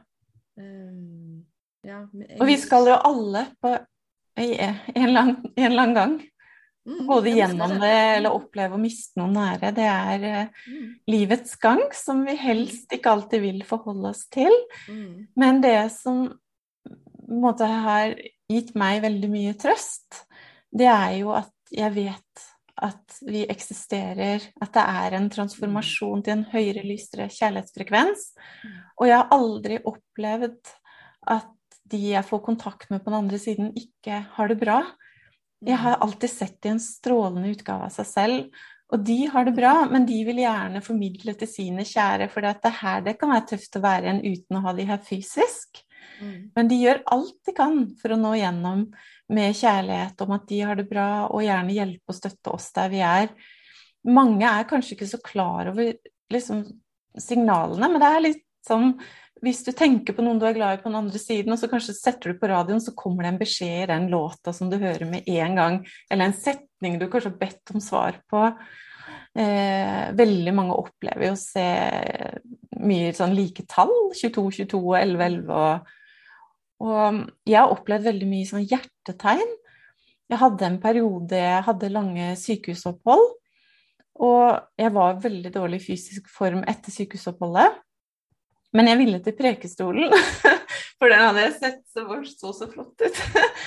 Um, 0.59 1.47
ja 1.87 2.01
jeg... 2.11 2.41
Og 2.41 2.49
vi 2.49 2.57
skal 2.59 2.91
jo 2.91 2.97
alle 3.07 3.45
på 3.63 3.77
en 4.41 5.15
lang, 5.15 5.37
en 5.57 5.77
lang 5.77 5.95
gang. 5.95 6.17
Mm, 6.91 7.07
Både 7.07 7.31
gjennom 7.31 7.77
det 7.79 7.97
eller 8.17 8.35
oppleve 8.35 8.75
å 8.75 8.81
miste 8.81 9.21
noen 9.21 9.37
nære. 9.37 9.71
Det 9.77 9.87
er 9.87 10.25
mm. 10.51 10.87
livets 11.13 11.55
gang 11.63 11.83
som 11.95 12.25
vi 12.27 12.35
helst 12.41 12.91
ikke 12.97 13.13
alltid 13.15 13.45
vil 13.45 13.61
forholde 13.69 14.11
oss 14.11 14.25
til. 14.33 14.55
Mm. 14.91 15.29
Men 15.39 15.61
det 15.63 15.77
som 15.95 16.25
måte, 17.31 17.69
har 17.69 18.17
gitt 18.51 18.75
meg 18.79 19.05
veldig 19.05 19.31
mye 19.31 19.55
trøst, 19.61 20.25
det 20.75 20.89
er 20.91 21.21
jo 21.21 21.35
at 21.37 21.55
jeg 21.71 21.95
vet 21.95 22.49
at 22.81 23.21
vi 23.29 23.45
eksisterer, 23.53 24.43
at 24.63 24.73
det 24.75 24.83
er 24.83 25.17
en 25.19 25.29
transformasjon 25.31 26.25
til 26.25 26.39
en 26.39 26.47
høyere, 26.49 26.83
lysere 26.87 27.29
kjærlighetsfrekvens. 27.31 28.31
Mm. 28.65 28.77
Og 28.97 29.11
jeg 29.11 29.19
har 29.21 29.35
aldri 29.37 29.81
opplevd 29.85 30.75
at 31.31 31.51
de 31.91 32.01
jeg 32.15 32.27
får 32.27 32.43
kontakt 32.47 32.91
med 32.91 33.03
på 33.03 33.11
den 33.11 33.19
andre 33.25 33.39
siden, 33.43 33.73
ikke 33.77 34.23
har 34.35 34.51
det 34.51 34.59
bra. 34.63 34.81
Jeg 35.67 35.77
har 35.83 36.01
alltid 36.01 36.33
sett 36.33 36.67
i 36.67 36.73
en 36.73 36.81
strålende 36.81 37.51
utgave 37.53 37.89
av 37.89 37.95
seg 37.95 38.09
selv. 38.09 38.63
Og 38.91 39.05
de 39.07 39.19
har 39.31 39.47
det 39.47 39.55
bra, 39.55 39.75
men 39.91 40.07
de 40.07 40.17
vil 40.27 40.41
gjerne 40.43 40.83
formidle 40.83 41.35
til 41.39 41.51
sine 41.51 41.85
kjære, 41.87 42.27
for 42.33 42.43
det 42.43 42.57
er 42.67 42.77
her 42.81 43.05
det 43.07 43.15
kan 43.21 43.31
være 43.31 43.47
tøft 43.53 43.79
å 43.79 43.85
være 43.85 44.09
igjen 44.09 44.25
uten 44.25 44.59
å 44.59 44.65
ha 44.65 44.75
de 44.75 44.87
her 44.89 44.99
fysisk. 45.07 45.85
Mm. 46.21 46.51
Men 46.57 46.71
de 46.71 46.81
gjør 46.81 47.03
alt 47.15 47.37
de 47.47 47.55
kan 47.57 47.79
for 48.01 48.13
å 48.13 48.19
nå 48.19 48.35
gjennom 48.41 48.85
med 49.31 49.57
kjærlighet 49.57 50.25
om 50.25 50.35
at 50.35 50.47
de 50.51 50.61
har 50.67 50.81
det 50.81 50.89
bra, 50.91 51.09
og 51.31 51.45
gjerne 51.47 51.77
hjelpe 51.77 52.11
og 52.11 52.19
støtte 52.19 52.55
oss 52.57 52.71
der 52.77 52.91
vi 52.91 53.03
er. 53.07 53.31
Mange 54.11 54.49
er 54.49 54.69
kanskje 54.69 54.97
ikke 54.97 55.11
så 55.13 55.23
klar 55.23 55.71
over 55.71 55.93
liksom, 56.35 56.65
signalene, 57.15 57.93
men 57.93 58.03
det 58.03 58.11
er 58.11 58.25
litt 58.27 58.47
sånn 58.67 58.95
hvis 59.45 59.63
du 59.67 59.71
tenker 59.77 60.17
på 60.17 60.25
noen 60.25 60.41
du 60.41 60.47
er 60.49 60.57
glad 60.57 60.79
i 60.79 60.83
på 60.83 60.91
den 60.91 60.99
andre 61.01 61.21
siden, 61.21 61.55
og 61.55 61.61
så 61.61 61.69
kanskje 61.71 61.97
setter 61.97 62.33
du 62.33 62.41
på 62.41 62.51
radioen, 62.51 62.83
så 62.83 62.95
kommer 62.97 63.25
det 63.25 63.33
en 63.33 63.41
beskjed 63.41 63.85
i 63.85 63.91
den 63.93 64.11
låta 64.13 64.55
som 64.57 64.71
du 64.73 64.77
hører 64.81 65.07
med 65.09 65.29
en 65.29 65.57
gang, 65.59 65.81
eller 66.11 66.29
en 66.29 66.37
setning 66.37 66.99
du 67.01 67.09
kanskje 67.09 67.33
har 67.33 67.41
bedt 67.41 67.75
om 67.75 67.85
svar 67.85 68.21
på. 68.31 68.45
Eh, 69.39 70.11
veldig 70.19 70.55
mange 70.57 70.77
opplever 70.77 71.29
jo 71.29 71.37
å 71.37 71.41
se 71.41 71.69
mye 72.81 73.15
sånn 73.17 73.37
like 73.37 73.65
tall, 73.71 73.93
22, 74.19 74.47
22 74.65 74.81
og 74.81 75.01
11, 75.01 75.27
11 75.31 75.57
og 75.61 75.97
og 76.81 77.27
jeg 77.49 77.59
har 77.59 77.73
opplevd 77.75 78.09
veldig 78.09 78.29
mye 78.29 78.49
sånn 78.49 78.65
hjertetegn. 78.65 79.53
Jeg 80.31 80.41
hadde 80.41 80.67
en 80.67 80.81
periode 80.81 81.37
jeg 81.37 81.67
hadde 81.67 81.93
lange 81.93 82.33
sykehusopphold. 82.41 83.27
Og 84.21 84.81
jeg 84.81 84.93
var 84.93 85.21
veldig 85.21 85.53
dårlig 85.55 85.81
fysisk 85.85 86.29
form 86.33 86.65
etter 86.69 86.93
sykehusoppholdet. 86.93 87.79
Men 88.77 88.91
jeg 88.91 89.01
ville 89.01 89.21
til 89.25 89.37
Prekestolen, 89.39 90.13
for 91.01 91.11
den 91.11 91.25
hadde 91.25 91.47
jeg 91.47 91.57
sett 91.59 91.81
så, 91.91 92.05
så, 92.31 92.53
så 92.55 92.71
flott 92.71 93.03
ut. 93.03 93.23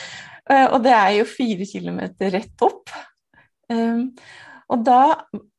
og 0.73 0.79
det 0.85 0.95
er 0.95 1.11
jo 1.19 1.27
fire 1.27 1.67
kilometer 1.67 2.33
rett 2.37 2.65
opp. 2.65 2.93
Um, 3.71 4.09
og 4.71 4.83
da 4.87 5.01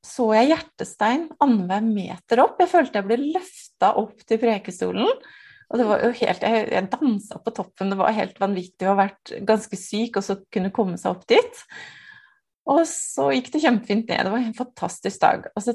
så 0.04 0.30
jeg 0.36 0.50
hjertestein 0.52 1.26
annenhver 1.42 1.84
meter 1.86 2.42
opp. 2.44 2.58
Jeg 2.60 2.70
følte 2.72 3.00
jeg 3.00 3.08
ble 3.08 3.18
løfta 3.36 3.94
opp 4.00 4.24
til 4.28 4.40
Prekestolen. 4.42 5.10
Og 5.72 5.80
det 5.80 5.86
var 5.88 6.02
jo 6.04 6.10
helt, 6.20 6.44
Jeg, 6.44 6.64
jeg 6.70 6.88
dansa 6.92 7.40
på 7.40 7.52
toppen, 7.56 7.90
det 7.90 7.98
var 7.98 8.14
helt 8.14 8.36
vanvittig 8.40 8.86
å 8.86 8.92
ha 8.92 9.06
vært 9.06 9.32
ganske 9.48 9.78
syk 9.80 10.18
og 10.20 10.26
så 10.26 10.36
kunne 10.52 10.72
komme 10.74 10.98
seg 11.00 11.16
opp 11.16 11.24
dit. 11.30 11.62
Og 12.70 12.84
så 12.88 13.30
gikk 13.34 13.50
det 13.54 13.62
kjempefint 13.64 14.10
ned. 14.10 14.26
Det 14.26 14.32
var 14.34 14.44
en 14.44 14.56
fantastisk 14.56 15.24
dag. 15.24 15.48
Og 15.52 15.64
så, 15.64 15.74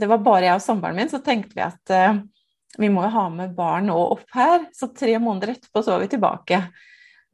det 0.00 0.08
var 0.10 0.24
bare 0.24 0.48
jeg 0.48 0.58
og 0.58 0.64
samboeren 0.64 0.98
min, 0.98 1.12
så 1.12 1.20
tenkte 1.24 1.56
vi 1.56 1.64
at 1.64 1.94
uh, 1.94 2.22
vi 2.80 2.88
må 2.92 3.04
jo 3.04 3.12
ha 3.14 3.26
med 3.32 3.56
barn 3.56 3.90
og 3.92 4.16
opp 4.16 4.36
her. 4.36 4.68
Så 4.76 4.92
tre 4.96 5.18
måneder 5.20 5.56
etterpå 5.56 5.82
så 5.82 5.94
var 5.94 6.04
vi 6.04 6.12
tilbake. 6.14 6.62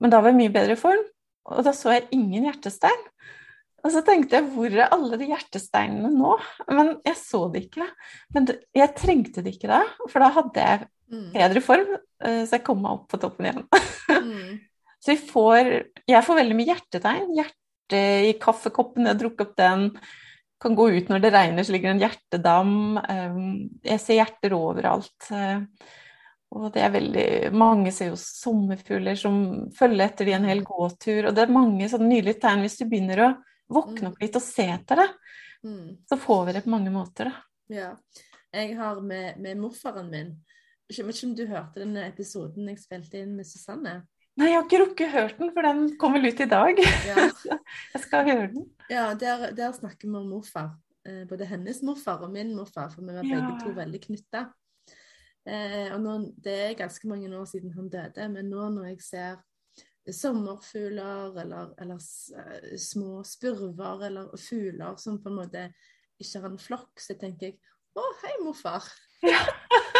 Men 0.02 0.12
da 0.12 0.22
var 0.22 0.32
jeg 0.32 0.40
mye 0.40 0.54
bedre 0.54 0.78
form, 0.78 1.04
og 1.48 1.62
da 1.66 1.72
så 1.74 1.94
jeg 1.94 2.10
ingen 2.14 2.46
hjertestein. 2.46 3.06
Og 3.06 3.88
Og 3.88 3.94
så 3.94 4.02
tenkte 4.04 4.36
jeg 4.38 4.48
hvor 4.52 4.74
er 4.74 4.90
alle 4.92 5.18
de 5.20 5.30
hjertesteinene 5.30 6.10
nå? 6.12 6.34
Men 6.74 6.96
jeg 7.06 7.18
så 7.20 7.44
det 7.52 7.68
ikke. 7.68 7.86
Men 8.34 8.48
jeg 8.76 8.94
trengte 8.98 9.44
det 9.44 9.54
ikke 9.54 9.70
da, 9.70 9.82
for 10.10 10.24
da 10.24 10.32
hadde 10.34 10.64
jeg 10.64 10.88
mm. 11.14 11.28
bedre 11.36 11.62
form, 11.64 11.92
eh, 12.24 12.42
så 12.44 12.58
jeg 12.58 12.64
kom 12.66 12.82
meg 12.82 12.96
opp 12.96 13.06
på 13.12 13.20
toppen 13.22 13.48
igjen. 13.48 13.64
Mm. 14.10 14.58
så 15.02 15.14
vi 15.14 15.18
får 15.30 15.70
Jeg 16.10 16.24
får 16.26 16.40
veldig 16.40 16.58
mye 16.58 16.72
hjertetegn. 16.72 17.34
Hjerte 17.38 18.02
i 18.28 18.34
kaffekoppen, 18.42 19.06
jeg 19.06 19.14
har 19.14 19.22
drukket 19.22 19.46
opp 19.46 19.56
den. 19.62 19.86
Kan 20.58 20.74
gå 20.74 20.88
ut 20.90 21.10
når 21.10 21.22
det 21.22 21.32
regner, 21.34 21.64
så 21.64 21.74
ligger 21.74 21.92
en 21.92 22.02
hjertedam. 22.02 22.74
Eh, 22.98 23.40
jeg 23.92 24.02
ser 24.02 24.20
hjerter 24.20 24.56
overalt. 24.56 25.30
Eh, 25.30 25.60
og 26.56 26.70
det 26.72 26.80
er 26.80 26.94
veldig 26.94 27.26
Mange 27.52 27.92
ser 27.92 28.12
jo 28.12 28.18
sommerfugler 28.18 29.18
som 29.20 29.68
følger 29.76 30.06
etter 30.06 30.28
de 30.28 30.34
en 30.38 30.48
hel 30.48 30.64
gåtur. 30.66 31.28
Og 31.28 31.36
det 31.36 31.44
er 31.44 31.54
mange 31.54 31.90
sånne 31.90 32.08
nydelige 32.10 32.40
tegn. 32.42 32.64
Hvis 32.64 32.78
du 32.80 32.86
begynner 32.88 33.24
å 33.24 33.32
våkne 33.68 34.08
mm. 34.08 34.12
opp 34.12 34.24
litt 34.24 34.38
og 34.40 34.44
se 34.44 34.66
etter 34.72 35.02
det, 35.02 35.08
mm. 35.68 35.86
så 36.08 36.18
får 36.20 36.46
vi 36.48 36.56
det 36.56 36.64
på 36.64 36.72
mange 36.72 36.94
måter, 36.94 37.30
da. 37.30 37.44
Ja. 37.68 37.92
Jeg 38.48 38.78
har 38.78 39.02
med, 39.04 39.36
med 39.44 39.58
morfaren 39.60 40.06
min 40.08 40.30
Jeg 40.88 41.04
vet 41.04 41.18
ikke 41.18 41.26
om 41.26 41.34
du 41.36 41.42
hørte 41.50 41.82
denne 41.82 42.06
episoden 42.08 42.70
jeg 42.70 42.80
spilte 42.80 43.20
inn 43.20 43.34
med 43.36 43.44
Susanne? 43.44 43.98
Nei, 44.38 44.52
jeg 44.52 44.54
har 44.54 44.66
ikke 44.68 44.78
rukket 44.84 45.10
hørt 45.10 45.38
den, 45.40 45.48
for 45.54 45.66
den 45.66 45.80
kommer 45.98 46.22
ut 46.22 46.40
i 46.40 46.46
dag. 46.46 46.78
Ja. 47.08 47.24
jeg 47.94 48.02
skal 48.04 48.28
høre 48.28 48.50
den. 48.52 48.68
Ja, 48.90 49.08
der, 49.18 49.48
der 49.56 49.72
snakker 49.74 50.06
vi 50.06 50.14
om 50.14 50.28
morfar. 50.30 50.76
Eh, 51.08 51.24
både 51.26 51.48
hennes 51.50 51.82
morfar 51.82 52.22
og 52.22 52.30
min 52.30 52.54
morfar, 52.54 52.92
for 52.92 53.02
vi 53.02 53.16
var 53.16 53.26
begge 53.26 53.42
ja. 53.42 53.56
to 53.64 53.74
veldig 53.74 54.00
knytta. 54.04 54.44
Eh, 55.48 55.90
og 55.90 55.98
nå, 56.04 56.14
det 56.44 56.54
er 56.68 56.78
ganske 56.78 57.10
mange 57.10 57.32
år 57.34 57.50
siden 57.50 57.74
han 57.74 57.90
døde, 57.90 58.28
men 58.30 58.50
nå 58.52 58.68
når 58.76 58.92
jeg 58.92 59.02
ser 59.08 59.44
sommerfugler 60.14 61.34
eller, 61.42 61.74
eller 61.82 61.98
uh, 62.00 62.76
små 62.80 63.18
spurver 63.28 64.06
eller 64.06 64.30
fugler 64.40 64.96
som 64.96 65.18
på 65.20 65.28
en 65.28 65.36
måte 65.36 65.66
ikke 66.18 66.40
har 66.40 66.48
en 66.48 66.62
flokk, 66.62 66.94
så 67.02 67.18
tenker 67.18 67.50
jeg 67.50 67.58
å, 67.98 68.04
hei, 68.22 68.32
morfar. 68.44 68.86
Ja. 69.26 69.42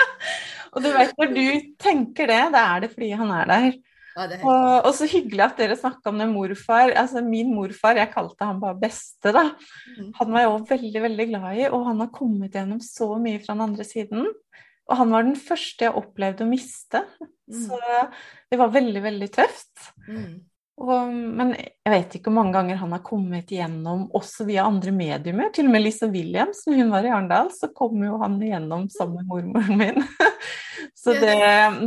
og 0.73 0.85
du 0.85 0.89
vet, 0.95 1.13
når 1.19 1.35
du 1.35 1.45
tenker 1.83 2.31
det, 2.31 2.43
da 2.55 2.65
er 2.77 2.87
det 2.87 2.93
fordi 2.95 3.11
han 3.19 3.35
er 3.35 3.51
der. 3.51 3.71
Og, 4.43 4.87
og, 4.89 4.91
så 4.97 5.07
hyggelig 5.11 5.45
at 5.45 5.61
dere 5.61 5.77
snakka 5.79 6.11
om 6.11 6.19
det 6.23 6.29
morfar. 6.31 6.93
Altså 6.99 7.23
Min 7.25 7.53
morfar, 7.55 8.01
jeg 8.01 8.13
kalte 8.13 8.49
han 8.49 8.61
bare 8.63 8.79
beste, 8.81 9.33
da. 9.35 9.45
Mm. 9.97 10.11
Han 10.19 10.35
var 10.35 10.45
jeg 10.45 10.53
òg 10.55 10.67
veldig, 10.73 11.05
veldig 11.07 11.29
glad 11.33 11.61
i, 11.61 11.69
og 11.71 11.87
han 11.91 12.03
har 12.05 12.13
kommet 12.15 12.59
gjennom 12.59 12.83
så 12.85 13.13
mye 13.23 13.41
fra 13.45 13.55
den 13.55 13.67
andre 13.69 13.87
siden. 13.87 14.29
Og 14.89 14.97
han 14.97 15.13
var 15.13 15.27
den 15.27 15.37
første 15.37 15.87
jeg 15.87 16.01
opplevde 16.01 16.47
å 16.47 16.51
miste. 16.51 17.05
Mm. 17.49 17.65
Så 17.67 17.81
det 18.51 18.61
var 18.61 18.75
veldig, 18.75 19.03
veldig 19.05 19.31
tøft. 19.37 19.91
Mm. 20.09 20.48
Og, 20.79 21.11
men 21.11 21.57
jeg 21.59 21.91
vet 21.91 22.13
ikke 22.15 22.31
hvor 22.31 22.37
mange 22.37 22.55
ganger 22.55 22.79
han 22.79 22.93
har 22.95 23.01
kommet 23.03 23.51
igjennom 23.51 24.05
også 24.15 24.45
via 24.47 24.67
andre 24.69 24.93
mediumer. 24.95 25.51
Til 25.55 25.67
og 25.67 25.75
med 25.75 25.83
Lisa 25.83 26.07
Williams, 26.11 26.61
når 26.69 26.79
hun 26.79 26.93
var 26.93 27.07
i 27.07 27.11
Arendal, 27.11 27.51
så 27.55 27.71
kom 27.75 27.99
jo 28.05 28.21
han 28.23 28.37
igjennom 28.39 28.85
sammen 28.95 29.25
med 29.25 29.33
mormoren 29.33 29.81
min. 29.81 29.99
så 31.03 31.17
det, 31.19 31.35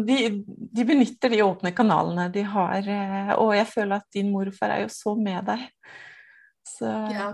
de, 0.09 0.17
de, 0.43 0.85
benytter 0.87 1.31
de 1.31 1.39
åpne 1.45 1.71
kanalene 1.77 2.27
de 2.35 2.43
har. 2.51 2.91
Eh, 2.97 3.31
og 3.37 3.53
jeg 3.55 3.69
føler 3.71 4.01
at 4.01 4.19
din 4.19 4.33
morfar 4.33 4.75
er 4.75 4.83
jo 4.83 4.91
så 4.91 5.15
med 5.15 5.47
deg. 5.47 5.63
Så 6.67 6.91
ja. 7.15 7.31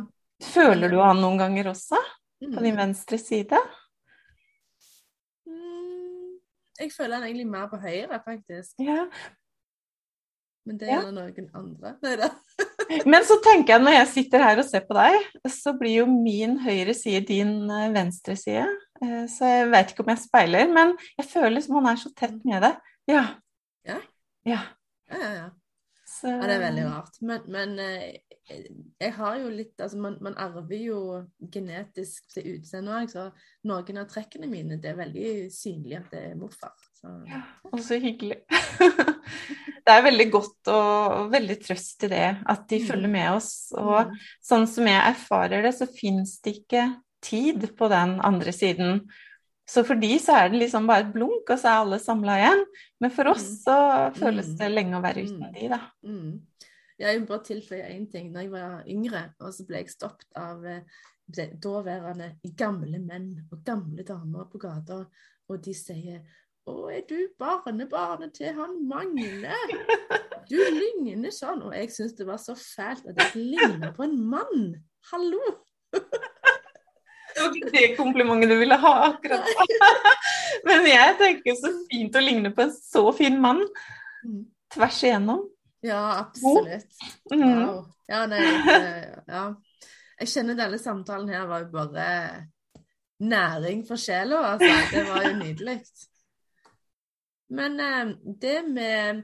føler 0.54 0.94
du 0.94 1.02
han 1.02 1.24
noen 1.24 1.42
ganger 1.42 1.74
også? 1.74 1.98
På 2.38 2.62
din 2.62 2.78
mm. 2.78 2.84
venstre 2.84 3.18
side? 3.18 3.66
Jeg 6.78 6.94
føler 6.94 7.18
han 7.18 7.26
egentlig 7.26 7.50
mer 7.50 7.66
på 7.72 7.82
høyre, 7.82 8.22
faktisk. 8.22 8.78
Ja. 8.78 9.08
Men 10.68 10.80
det 10.80 10.90
er 10.90 10.98
ja. 10.98 11.12
noen 11.16 11.50
andre. 11.56 11.94
Nei 12.04 12.30
Men 13.12 13.26
så 13.28 13.38
tenker 13.44 13.76
jeg 13.76 13.84
når 13.84 13.96
jeg 13.98 14.10
sitter 14.14 14.44
her 14.44 14.62
og 14.62 14.68
ser 14.68 14.84
på 14.88 14.96
deg, 14.96 15.18
så 15.52 15.74
blir 15.80 16.02
jo 16.02 16.08
min 16.12 16.56
høyre 16.64 16.96
side 16.96 17.26
din 17.28 17.54
eh, 17.72 17.90
venstre 17.96 18.38
side. 18.40 18.68
Eh, 19.04 19.24
så 19.32 19.52
jeg 19.52 19.70
vet 19.74 19.92
ikke 19.92 20.06
om 20.06 20.12
jeg 20.14 20.24
speiler, 20.24 20.72
men 20.72 20.96
jeg 21.20 21.28
føler 21.30 21.64
som 21.64 21.80
han 21.80 21.92
er 21.92 22.02
så 22.02 22.12
tett 22.16 22.40
med 22.48 22.64
det. 22.64 22.74
Ja. 23.12 23.24
Ja? 23.88 24.02
Ja, 24.48 24.62
ja, 25.12 25.20
ja. 25.20 25.32
ja. 25.42 25.48
Så... 26.08 26.32
det 26.42 26.54
er 26.56 26.64
veldig 26.64 26.86
rart. 26.88 27.20
Men, 27.22 27.44
men 27.52 27.80
eh, 27.84 28.16
jeg 29.00 29.14
har 29.18 29.36
jo 29.42 29.50
litt 29.52 29.82
Altså, 29.82 30.00
man, 30.02 30.16
man 30.24 30.38
arver 30.40 30.80
jo 30.80 31.00
genetisk 31.54 32.30
til 32.32 32.56
utseendet 32.56 32.96
òg, 32.96 33.12
så 33.12 33.26
noen 33.68 34.02
av 34.02 34.08
trekkene 34.10 34.50
mine 34.50 34.80
det 34.82 34.94
er 34.94 35.02
veldig 35.02 35.32
synlig 35.54 36.00
at 36.00 36.10
det 36.16 36.24
er 36.32 36.40
morfar. 36.40 36.76
Så. 36.98 37.12
Ja, 37.30 37.44
og 37.70 37.84
så 37.86 38.00
hyggelig. 38.02 38.40
det 39.88 39.94
er 39.96 40.04
veldig 40.04 40.28
godt 40.34 40.70
og 40.74 41.30
veldig 41.32 41.56
trøst 41.64 42.04
i 42.04 42.10
det 42.12 42.26
at 42.44 42.66
de 42.68 42.80
mm. 42.82 42.88
følger 42.90 43.12
med 43.12 43.30
oss. 43.38 43.52
Og 43.78 44.10
mm. 44.10 44.18
sånn 44.44 44.68
som 44.68 44.90
jeg 44.90 45.14
erfarer 45.14 45.64
det, 45.64 45.72
så 45.78 45.88
fins 45.88 46.38
det 46.44 46.58
ikke 46.60 46.90
tid 47.24 47.64
på 47.78 47.88
den 47.92 48.18
andre 48.26 48.52
siden. 48.56 49.06
Så 49.68 49.84
for 49.88 50.00
de 50.00 50.14
så 50.24 50.36
er 50.42 50.52
det 50.52 50.62
liksom 50.62 50.88
bare 50.88 51.06
et 51.06 51.14
blunk, 51.16 51.48
og 51.48 51.60
så 51.60 51.72
er 51.72 51.82
alle 51.82 52.00
samla 52.00 52.38
igjen. 52.40 52.64
Men 53.04 53.14
for 53.16 53.32
oss 53.32 53.46
mm. 53.48 53.58
så 53.64 53.78
føles 54.16 54.54
det 54.60 54.70
lenge 54.72 55.00
å 55.00 55.04
være 55.04 55.24
uten 55.28 55.56
de, 55.56 55.70
da. 55.72 55.82
Mm. 56.08 56.36
Jeg 56.98 57.20
vil 57.20 57.28
bare 57.30 57.46
tilføye 57.46 57.92
én 57.94 58.08
ting. 58.12 58.32
Når 58.34 58.46
jeg 58.46 58.54
var 58.56 58.92
yngre, 58.92 59.24
og 59.44 59.54
så 59.54 59.68
ble 59.68 59.84
jeg 59.84 59.94
stoppet 59.94 60.40
av 60.40 60.64
eh, 60.68 61.00
daværende 61.28 62.32
gamle 62.58 63.00
menn 63.04 63.34
og 63.52 63.64
gamle 63.68 64.04
damer 64.08 64.48
på 64.52 64.62
gata, 64.64 65.04
og 65.48 65.64
de 65.64 65.76
sier 65.76 66.24
'Å, 66.68 66.74
er 66.92 67.04
du 67.08 67.20
barnebarnet 67.40 68.34
til 68.36 68.52
han 68.58 68.76
Magne?' 68.90 69.56
Du 70.50 70.56
ligner 70.56 71.32
sånn. 71.36 71.62
Og 71.68 71.74
jeg 71.76 71.92
syns 71.92 72.16
det 72.20 72.28
var 72.28 72.40
så 72.40 72.56
fælt 72.56 73.08
at 73.12 73.20
jeg 73.20 73.46
ligner 73.56 73.94
på 73.96 74.06
en 74.08 74.18
mann. 74.32 74.68
Hallo! 75.12 75.44
Det 77.38 77.44
var 77.44 77.54
ikke 77.54 77.70
det 77.70 77.90
komplimentet 77.94 78.50
du 78.50 78.56
ville 78.58 78.78
ha 78.82 78.92
akkurat 79.12 79.46
Men 80.66 80.88
jeg 80.90 81.12
tenker 81.20 81.58
så 81.60 81.70
fint 81.86 82.16
å 82.18 82.24
ligne 82.24 82.50
på 82.50 82.64
en 82.64 82.72
så 82.74 83.04
fin 83.14 83.38
mann. 83.38 83.62
Mm. 84.26 84.40
Tvers 84.74 85.04
igjennom. 85.06 85.44
Ja, 85.86 86.02
absolutt. 86.24 86.98
Mm. 87.30 87.44
Wow. 87.46 87.84
Ja, 88.10 88.24
nei, 88.32 88.42
ja. 89.30 89.44
Jeg 90.18 90.32
kjenner 90.34 90.58
denne 90.58 90.82
samtalen 90.82 91.30
her 91.30 91.46
var 91.46 91.68
jo 91.68 91.70
bare 91.76 92.08
næring 93.22 93.86
for 93.86 94.02
sjela, 94.02 94.42
altså. 94.56 94.74
Det 94.96 95.06
var 95.12 95.28
jo 95.28 95.36
nydelig. 95.38 95.78
Men 97.50 97.80
eh, 97.80 98.14
det 98.42 98.58
med 98.68 99.24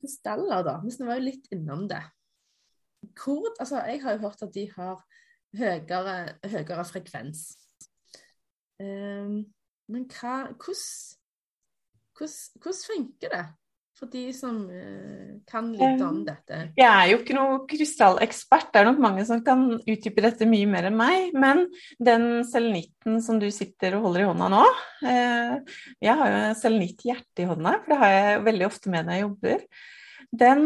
krystaller, 0.00 0.64
da. 0.66 0.78
Vi 0.84 0.94
var 1.06 1.18
jo 1.18 1.28
litt 1.28 1.50
innom 1.54 1.86
det. 1.90 2.02
Hvor, 3.14 3.50
altså, 3.60 3.82
jeg 3.86 4.02
har 4.02 4.16
jo 4.16 4.24
hørt 4.26 4.42
at 4.42 4.54
de 4.54 4.64
har 4.74 5.02
høyere, 5.54 6.16
høyere 6.50 6.86
frekvens. 6.88 7.46
Um, 8.80 9.44
men 9.88 10.08
hva 10.10 10.48
Hvordan, 12.14 12.34
hvordan 12.62 12.82
funker 12.86 13.32
det? 13.32 13.44
For 13.98 14.10
de 14.10 14.24
som 14.34 14.56
uh, 14.68 15.34
kan 15.48 15.70
litt 15.74 16.02
om 16.04 16.20
dette? 16.26 16.60
Jeg 16.78 16.88
er 16.88 17.10
jo 17.12 17.20
ikke 17.20 17.36
noe 17.36 17.60
krystallekspert, 17.70 18.70
det 18.74 18.82
er 18.82 18.88
nok 18.90 19.02
mange 19.04 19.24
som 19.28 19.42
kan 19.46 19.66
utdype 19.78 20.24
dette 20.24 20.48
mye 20.50 20.68
mer 20.70 20.90
enn 20.90 20.98
meg. 20.98 21.34
Men 21.38 21.66
den 22.02 22.44
selenitten 22.48 23.20
som 23.24 23.40
du 23.42 23.48
sitter 23.54 23.98
og 23.98 24.08
holder 24.08 24.24
i 24.24 24.28
hånda 24.30 24.52
nå 24.52 24.62
uh, 24.64 25.74
Jeg 26.02 26.20
har 26.20 26.32
jo 26.34 26.44
selenitt-hjerte 26.62 27.44
i 27.44 27.50
hånda, 27.50 27.76
for 27.82 27.94
det 27.94 28.00
har 28.02 28.16
jeg 28.16 28.46
veldig 28.50 28.70
ofte 28.70 28.94
med 28.94 29.06
når 29.06 29.18
jeg 29.18 29.26
jobber. 29.28 29.68
Den, 30.34 30.64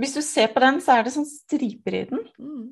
hvis 0.00 0.14
du 0.16 0.22
ser 0.24 0.46
på 0.54 0.62
den, 0.62 0.78
så 0.80 0.94
er 0.94 1.02
det 1.04 1.10
sånn 1.12 1.26
striper 1.28 1.96
i 1.98 2.06
den. 2.08 2.22
Mm. 2.40 2.70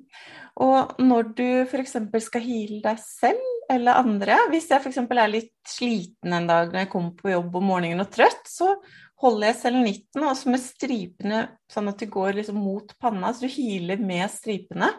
Og 0.64 1.00
når 1.00 1.28
du 1.36 1.46
f.eks. 1.66 1.96
skal 2.24 2.44
heale 2.44 2.80
deg 2.84 3.00
selv 3.02 3.44
eller 3.70 4.00
andre 4.00 4.36
Hvis 4.50 4.66
jeg 4.70 4.82
f.eks. 4.82 4.98
er 4.98 5.30
litt 5.30 5.54
sliten 5.68 6.34
en 6.34 6.48
dag 6.50 6.72
når 6.72 6.84
jeg 6.84 6.90
kommer 6.92 7.14
på 7.16 7.30
jobb 7.32 7.54
om 7.60 7.68
morgenen 7.70 8.02
og 8.02 8.10
trøtt, 8.12 8.42
så 8.50 8.74
holder 9.20 9.50
jeg 9.50 9.58
selv 9.60 9.82
19, 9.82 10.24
og 10.24 10.32
så 10.38 10.50
med 10.52 10.62
stripene 10.62 11.42
sånn 11.70 11.90
at 11.92 12.00
de 12.00 12.08
går 12.10 12.38
liksom 12.38 12.58
mot 12.62 12.92
panna, 13.02 13.32
så 13.32 13.46
du 13.46 13.52
hyler 13.52 14.00
med 14.00 14.26
stripene. 14.32 14.90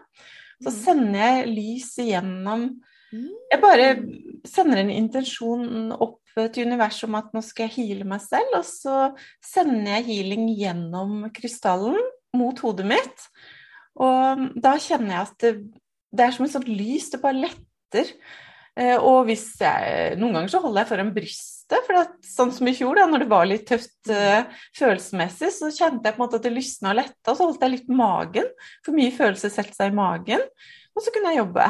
Så 0.62 0.70
mm. 0.70 0.78
sender 0.78 1.22
jeg 1.22 1.52
lys 1.56 1.92
igjennom 2.04 2.70
Jeg 3.12 3.60
bare 3.60 3.88
sender 4.48 4.80
en 4.80 4.92
intensjon 4.94 5.90
opp 5.92 6.22
til 6.54 6.70
universet 6.70 7.10
om 7.10 7.18
at 7.20 7.34
nå 7.36 7.42
skal 7.44 7.68
jeg 7.68 7.76
heale 7.76 8.08
meg 8.08 8.22
selv, 8.24 8.54
og 8.62 8.68
så 8.68 9.00
sender 9.44 9.98
jeg 9.98 10.08
healing 10.08 10.46
gjennom 10.56 11.26
krystallen 11.36 11.98
mot 12.38 12.62
hodet 12.64 12.88
mitt. 12.88 13.26
Og 14.00 14.46
da 14.64 14.78
kjenner 14.80 15.18
jeg 15.18 15.26
at 15.26 15.44
det, 15.44 15.52
det 16.16 16.24
er 16.24 16.38
som 16.38 16.48
et 16.48 16.54
sånt 16.54 16.72
lys, 16.72 17.10
det 17.12 17.20
bare 17.24 17.42
letter. 17.42 18.14
Eh, 18.80 18.96
og 18.96 19.26
hvis 19.28 19.50
jeg 19.60 20.16
Noen 20.20 20.38
ganger 20.38 20.52
så 20.54 20.62
holder 20.64 20.84
jeg 20.84 20.90
foran 20.94 21.12
brystet, 21.16 21.80
for 21.88 22.02
at, 22.02 22.14
sånn 22.26 22.54
som 22.56 22.68
i 22.68 22.76
fjor, 22.76 22.98
da 23.00 23.08
når 23.08 23.24
det 23.24 23.32
var 23.32 23.48
litt 23.48 23.66
tøft 23.68 24.12
uh, 24.12 24.48
følelsesmessig, 24.76 25.52
så 25.56 25.70
kjente 25.72 26.08
jeg 26.08 26.16
på 26.16 26.20
en 26.20 26.24
måte 26.26 26.40
at 26.40 26.48
det 26.48 26.52
lysna 26.52 26.92
og 26.92 26.98
letta, 27.00 27.32
så 27.32 27.46
holdt 27.46 27.64
jeg 27.64 27.74
litt 27.78 27.92
magen. 27.96 28.50
For 28.84 28.96
mye 28.96 29.14
følelse 29.16 29.52
setter 29.54 29.78
seg 29.78 29.94
i 29.94 29.96
magen. 29.96 30.44
Og 30.92 31.06
så 31.06 31.14
kunne 31.16 31.32
jeg 31.32 31.40
jobbe. 31.40 31.68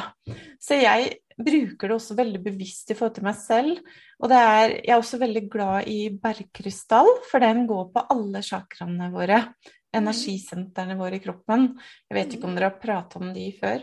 Så 0.61 0.79
jeg 0.81 1.11
bruker 1.37 1.91
det 1.91 1.97
også 1.97 2.17
veldig 2.17 2.41
bevisst 2.45 2.89
i 2.89 2.97
forhold 2.97 3.17
til 3.17 3.27
meg 3.27 3.37
selv. 3.37 3.91
Og 4.21 4.33
er, 4.33 4.73
jeg 4.79 4.93
er 4.93 5.01
også 5.01 5.19
veldig 5.21 5.43
glad 5.53 5.89
i 5.89 5.99
bergkrystall, 6.23 7.09
for 7.29 7.45
den 7.45 7.67
går 7.69 7.91
på 7.93 8.05
alle 8.15 8.41
chakraene 8.45 9.11
våre. 9.13 9.43
energisentrene 9.91 10.95
våre 10.95 11.17
i 11.17 11.23
kroppen. 11.23 11.65
Jeg 12.07 12.15
vet 12.15 12.33
ikke 12.33 12.47
om 12.47 12.53
dere 12.55 12.69
har 12.69 12.81
pratet 12.81 13.21
om 13.21 13.33
de 13.35 13.49
før. 13.59 13.81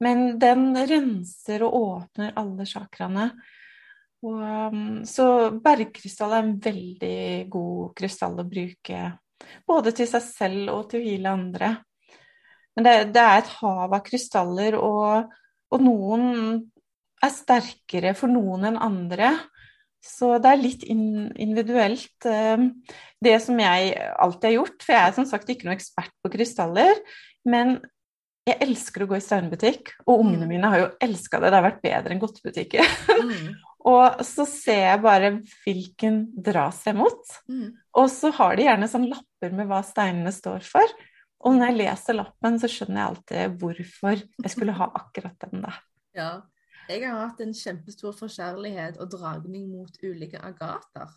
Men 0.00 0.38
den 0.40 0.72
renser 0.88 1.64
og 1.66 1.76
åpner 1.76 2.32
alle 2.40 2.66
chakraene. 2.68 3.30
Um, 4.20 5.00
så 5.08 5.26
bergkrystall 5.64 6.34
er 6.36 6.44
en 6.44 6.56
veldig 6.60 7.20
god 7.52 7.92
krystall 7.96 8.42
å 8.42 8.48
bruke 8.48 9.06
både 9.68 9.94
til 9.96 10.08
seg 10.10 10.24
selv 10.26 10.72
og 10.74 10.90
til 10.90 11.00
å 11.00 11.04
hvile 11.04 11.32
andre. 11.32 11.70
Men 12.76 12.86
det, 12.86 12.96
det 13.14 13.22
er 13.22 13.40
et 13.40 13.54
hav 13.60 13.94
av 13.96 14.02
krystaller, 14.04 14.76
og, 14.78 15.32
og, 15.72 15.80
noen 15.84 16.26
er 17.20 17.32
sterkere 17.32 18.12
for 18.16 18.32
noen 18.32 18.68
enn 18.70 18.80
andre. 18.80 19.32
Så 20.00 20.34
det 20.40 20.52
er 20.52 20.60
litt 20.60 20.84
individuelt. 20.88 22.12
Um, 22.24 22.70
det 23.20 23.36
som 23.44 23.58
jeg 23.60 23.96
alltid 24.16 24.48
har 24.48 24.56
gjort, 24.58 24.84
for 24.84 24.96
jeg 24.96 25.08
er 25.08 25.16
som 25.16 25.28
sagt 25.28 25.52
ikke 25.52 25.68
noen 25.68 25.76
ekspert 25.76 26.14
på 26.20 26.32
krystaller, 26.36 27.00
men 27.48 27.78
jeg 28.50 28.62
elsker 28.66 29.04
å 29.04 29.08
gå 29.10 29.18
i 29.18 29.24
steinbutikk, 29.24 29.92
og 30.06 30.22
ungene 30.24 30.48
mine 30.50 30.70
har 30.72 30.82
jo 30.82 30.88
elska 31.02 31.40
det. 31.40 31.50
Det 31.50 31.58
har 31.58 31.66
vært 31.66 31.82
bedre 31.84 32.14
enn 32.14 32.22
godtebutikker. 32.22 32.94
Mm. 33.20 33.50
og 33.92 34.24
så 34.26 34.46
ser 34.48 34.82
jeg 34.86 35.02
bare 35.04 35.32
hvilken 35.64 36.22
dras 36.48 36.82
jeg 36.88 36.98
mot. 36.98 37.34
Mm. 37.50 37.70
Og 38.00 38.10
så 38.12 38.32
har 38.36 38.58
de 38.58 38.66
gjerne 38.68 38.90
sånn 38.90 39.08
lapper 39.10 39.56
med 39.56 39.70
hva 39.70 39.80
steinene 39.86 40.34
står 40.34 40.66
for. 40.66 40.96
Og 41.40 41.56
når 41.56 41.70
jeg 41.70 41.78
leser 41.80 42.18
lappen, 42.18 42.60
så 42.60 42.68
skjønner 42.68 43.00
jeg 43.00 43.10
alltid 43.10 43.58
hvorfor 43.62 44.18
jeg 44.20 44.52
skulle 44.52 44.76
ha 44.76 44.90
akkurat 45.00 45.46
den, 45.46 45.64
da. 45.64 45.74
Ja. 46.16 46.30
Jeg 46.90 47.04
har 47.06 47.20
hatt 47.22 47.40
en 47.44 47.52
kjempestor 47.54 48.14
forkjærlighet 48.18 48.96
og 48.98 49.12
dragning 49.12 49.68
mot 49.70 50.00
ulike 50.02 50.40
agater. 50.42 51.12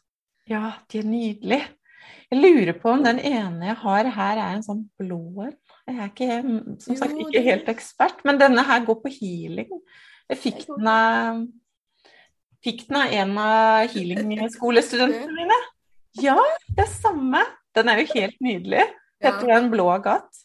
Ja, 0.49 0.75
de 0.91 0.99
er 0.99 1.07
nydelige. 1.07 1.71
Jeg 2.29 2.41
lurer 2.41 2.75
på 2.77 2.91
om 2.91 3.03
den 3.05 3.19
ene 3.19 3.71
jeg 3.71 3.79
har 3.81 4.09
her, 4.17 4.41
er 4.41 4.57
en 4.57 4.65
sånn 4.65 4.83
blå 4.99 5.47
en. 5.47 5.55
Jeg 5.87 5.99
er 5.99 6.11
ikke, 6.11 6.37
som 6.79 6.95
sagt 6.95 7.17
ikke 7.19 7.43
helt 7.43 7.69
ekspert, 7.73 8.23
men 8.23 8.39
denne 8.39 8.63
her 8.63 8.85
går 8.87 9.01
på 9.03 9.11
healing. 9.11 9.73
Jeg 10.31 10.39
fikk 10.39 10.61
den 10.69 10.87
av, 10.87 11.41
fikk 12.63 12.85
den 12.87 12.99
av 13.01 13.15
en 13.19 13.33
av 13.43 13.91
healing-skolestudentene 13.91 15.35
mine. 15.35 15.59
Ja, 16.23 16.37
det 16.69 16.85
er 16.85 16.93
samme. 16.93 17.41
Den 17.75 17.91
er 17.91 17.99
jo 17.99 18.07
helt 18.13 18.39
nydelig. 18.43 18.85
Heter 19.23 19.49
den 19.49 19.69
blå 19.73 19.89
agat? 19.91 20.43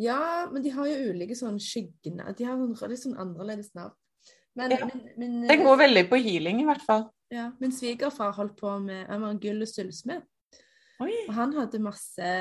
Ja, 0.00 0.46
men 0.50 0.64
de 0.64 0.72
har 0.74 0.88
jo 0.90 1.12
ulike 1.12 1.36
sånn 1.38 1.60
skyggene. 1.62 2.32
De 2.36 2.46
har 2.48 2.58
litt 2.90 3.02
sånn 3.02 3.18
annerledes 3.20 3.70
navn. 3.78 3.94
Men, 4.54 4.70
ja. 4.74 4.86
men, 4.86 5.02
men, 5.18 5.36
den 5.48 5.64
går 5.66 5.80
veldig 5.80 6.04
på 6.10 6.18
healing, 6.22 6.60
i 6.62 6.68
hvert 6.68 6.82
fall. 6.86 7.08
Ja, 7.32 7.48
Min 7.62 7.72
svigerfar 7.74 8.34
holdt 8.36 8.54
på 8.60 8.70
med 8.78 9.08
Han 9.08 9.24
var 9.24 9.32
en 9.34 9.40
gull- 9.42 9.64
og 9.64 9.70
sølvsmed. 9.70 10.22
Og 11.02 11.34
han 11.34 11.54
hadde 11.56 11.82
masse, 11.82 12.32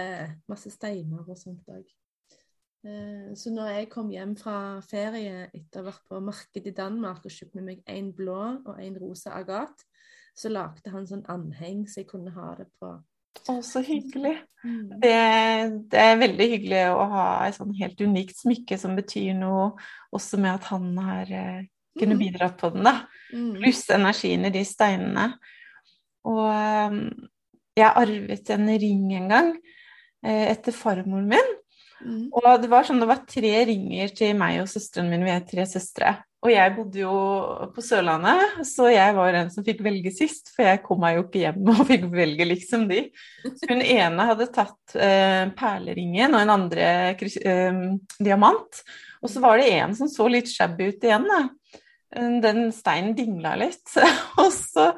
masse 0.49 0.71
steiner 0.73 1.25
og 1.25 1.37
sånt 1.39 1.69
òg. 1.73 1.85
Eh, 2.83 3.31
så 3.39 3.53
når 3.53 3.71
jeg 3.77 3.89
kom 3.93 4.11
hjem 4.11 4.35
fra 4.39 4.57
ferie 4.85 5.47
etter 5.49 5.79
å 5.79 5.85
ha 5.85 5.89
vært 5.89 6.05
på 6.11 6.19
marked 6.23 6.67
i 6.67 6.75
Danmark 6.75 7.23
og 7.23 7.33
kjøpt 7.33 7.57
med 7.57 7.69
meg 7.69 7.81
en 7.89 8.11
blå 8.15 8.41
og 8.59 8.75
en 8.75 8.99
rosa 8.99 9.37
agat, 9.39 9.85
så 10.35 10.51
lagde 10.51 10.91
han 10.91 11.07
sånn 11.07 11.25
anheng 11.31 11.85
så 11.87 12.01
jeg 12.01 12.09
kunne 12.09 12.33
ha 12.35 12.53
det 12.59 12.67
på. 12.81 12.91
Å, 13.49 13.55
så 13.65 13.81
hyggelig. 13.83 14.35
Mm. 14.63 14.99
Det, 15.01 15.13
det, 15.91 16.01
er 16.01 16.19
veldig 16.21 16.47
hyggelig 16.51 16.83
å 16.93 17.07
ha 17.11 17.27
et 17.47 17.57
sånn 17.57 17.73
helt 17.79 18.01
unikt 18.03 18.37
smykke 18.39 18.77
som 18.79 18.97
betyr 18.97 19.33
noe, 19.37 19.71
også 20.13 20.39
med 20.41 20.53
at 20.53 20.69
han 20.69 20.91
har 21.01 21.31
kunnet 21.31 21.71
kunne 21.99 22.17
mm. 22.17 22.21
bidratt 22.23 22.55
på 22.61 22.69
den, 22.73 22.85
da. 22.87 22.95
Mm. 23.33 23.51
Pluss 23.59 23.83
energien 23.93 24.47
i 24.47 24.53
de 24.53 24.63
steinene. 24.65 25.27
Og 26.29 26.45
um, 26.47 27.01
jeg 27.77 27.89
arvet 27.89 28.53
en 28.53 28.71
ring 28.83 29.05
en 29.17 29.31
gang 29.31 29.51
eh, 30.25 30.51
etter 30.51 30.75
farmoren 30.75 31.29
min. 31.31 31.53
Mm. 32.03 32.27
Og 32.35 32.45
det 32.59 32.69
var 32.71 32.85
sånn 32.87 32.99
det 32.99 33.07
var 33.09 33.23
tre 33.29 33.53
ringer 33.69 34.11
til 34.15 34.35
meg 34.37 34.61
og 34.63 34.69
søsteren 34.71 35.09
min. 35.11 35.25
Vi 35.25 35.33
er 35.33 35.47
tre 35.47 35.65
søstre. 35.69 36.17
Og 36.43 36.51
jeg 36.51 36.73
bodde 36.75 36.99
jo 36.99 37.13
på 37.71 37.81
Sørlandet, 37.85 38.57
så 38.67 38.89
jeg 38.91 39.13
var 39.15 39.31
den 39.31 39.51
som 39.53 39.63
fikk 39.63 39.79
velge 39.85 40.11
sist. 40.11 40.51
For 40.51 40.67
jeg 40.67 40.81
kom 40.83 40.99
meg 40.99 41.15
jo 41.15 41.23
ikke 41.23 41.43
hjem 41.45 41.71
og 41.71 41.85
fikk 41.91 42.09
velge 42.11 42.47
liksom 42.49 42.85
de. 42.89 43.05
Så 43.45 43.69
hun 43.71 43.83
ene 43.85 44.27
hadde 44.27 44.49
tatt 44.51 44.97
eh, 44.99 45.45
perleringen, 45.55 46.35
og 46.35 46.43
en 46.43 46.55
andre 46.57 46.89
eh, 47.15 47.79
diamant. 48.19 48.83
Og 49.23 49.31
så 49.31 49.39
var 49.43 49.61
det 49.61 49.71
en 49.77 49.95
som 49.95 50.11
så 50.11 50.27
litt 50.27 50.51
shabby 50.51 50.91
ut 50.91 51.07
igjen, 51.07 51.29
da 51.31 51.45
den 52.13 52.67
steinen 52.73 53.15
dingla 53.17 53.55
litt. 53.57 53.89
og 54.41 54.51
så 54.53 54.91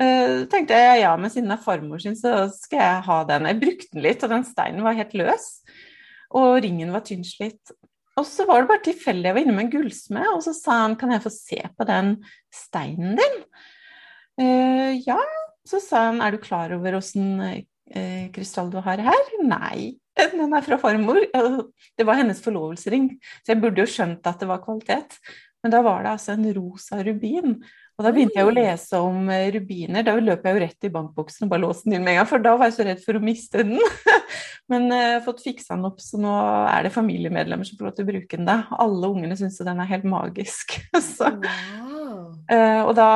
uh, 0.00 0.44
tenkte 0.50 0.78
jeg 0.78 1.02
ja, 1.02 1.12
men 1.18 1.32
siden 1.32 1.50
det 1.50 1.58
er 1.58 1.64
farmor 1.64 2.02
sin, 2.02 2.16
så 2.18 2.46
skal 2.54 2.82
jeg 2.82 3.04
ha 3.08 3.18
den. 3.30 3.48
Jeg 3.50 3.60
brukte 3.62 3.90
den 3.94 4.06
litt, 4.06 4.24
og 4.26 4.32
den 4.34 4.46
steinen 4.48 4.86
var 4.86 4.98
helt 4.98 5.16
løs. 5.18 5.48
Og 6.36 6.58
ringen 6.64 6.92
var 6.94 7.04
tynnslitt. 7.06 7.74
Og 8.16 8.24
så 8.24 8.46
var 8.48 8.62
det 8.62 8.70
bare 8.70 8.84
tilfeldig 8.86 9.28
jeg 9.28 9.36
var 9.36 9.44
inne 9.44 9.54
med 9.56 9.66
en 9.66 9.72
gullsmed, 9.74 10.28
og 10.32 10.42
så 10.44 10.54
sa 10.56 10.82
han 10.86 10.96
kan 10.98 11.12
jeg 11.12 11.24
få 11.26 11.32
se 11.34 11.60
på 11.76 11.88
den 11.88 12.14
steinen 12.54 13.18
din? 13.20 13.38
Uh, 14.40 14.92
ja, 15.04 15.20
så 15.68 15.80
sa 15.82 16.08
han 16.10 16.22
er 16.24 16.34
du 16.34 16.40
klar 16.42 16.72
over 16.76 16.98
åssen 16.98 17.40
uh, 17.42 18.26
krystall 18.34 18.72
du 18.72 18.80
har 18.84 19.02
her? 19.04 19.32
Nei. 19.44 19.94
Den 20.16 20.54
er 20.56 20.64
fra 20.64 20.78
farmor. 20.80 21.20
Det 21.28 22.06
var 22.08 22.16
hennes 22.16 22.38
forlovelsesring, 22.40 23.10
så 23.44 23.52
jeg 23.52 23.60
burde 23.60 23.82
jo 23.82 23.90
skjønt 23.90 24.24
at 24.24 24.40
det 24.40 24.48
var 24.48 24.62
kvalitet. 24.64 25.18
Men 25.60 25.74
da 25.74 25.82
var 25.84 26.04
det 26.04 26.14
altså 26.14 26.36
en 26.36 26.46
rosa 26.56 27.02
rubin. 27.04 27.58
Og 27.96 28.04
da 28.04 28.12
begynte 28.12 28.36
jeg 28.36 28.44
å 28.48 28.52
lese 28.52 28.98
om 29.00 29.30
eh, 29.32 29.48
rubiner. 29.54 30.04
Da 30.04 30.12
løp 30.20 30.44
jeg 30.44 30.56
jo 30.56 30.62
rett 30.62 30.86
i 30.88 30.92
bankboksen 30.92 31.46
og 31.46 31.52
bare 31.52 31.62
låste 31.62 31.88
den 31.88 31.96
inn 31.96 32.04
med 32.04 32.12
en 32.12 32.18
gang, 32.20 32.28
for 32.28 32.44
da 32.44 32.52
var 32.58 32.68
jeg 32.68 32.76
så 32.76 32.86
redd 32.88 33.00
for 33.04 33.16
å 33.16 33.22
miste 33.24 33.64
den. 33.64 33.80
Men 34.72 34.88
jeg 34.90 35.06
uh, 35.06 35.12
har 35.14 35.22
fått 35.24 35.44
fiksa 35.44 35.76
den 35.76 35.88
opp, 35.88 36.02
så 36.02 36.20
nå 36.20 36.32
er 36.66 36.84
det 36.84 36.92
familiemedlemmer 36.92 37.68
som 37.68 37.78
får 37.78 37.88
lov 37.88 37.94
til 37.96 38.04
å 38.04 38.10
bruke 38.10 38.40
den. 38.40 38.48
Da. 38.48 38.56
Alle 38.82 39.12
ungene 39.14 39.38
syns 39.38 39.60
den 39.62 39.80
er 39.80 39.92
helt 39.92 40.08
magisk. 40.10 40.76
så, 41.14 41.32
Wow. 42.46 42.86
og 42.86 42.92
da, 42.94 43.06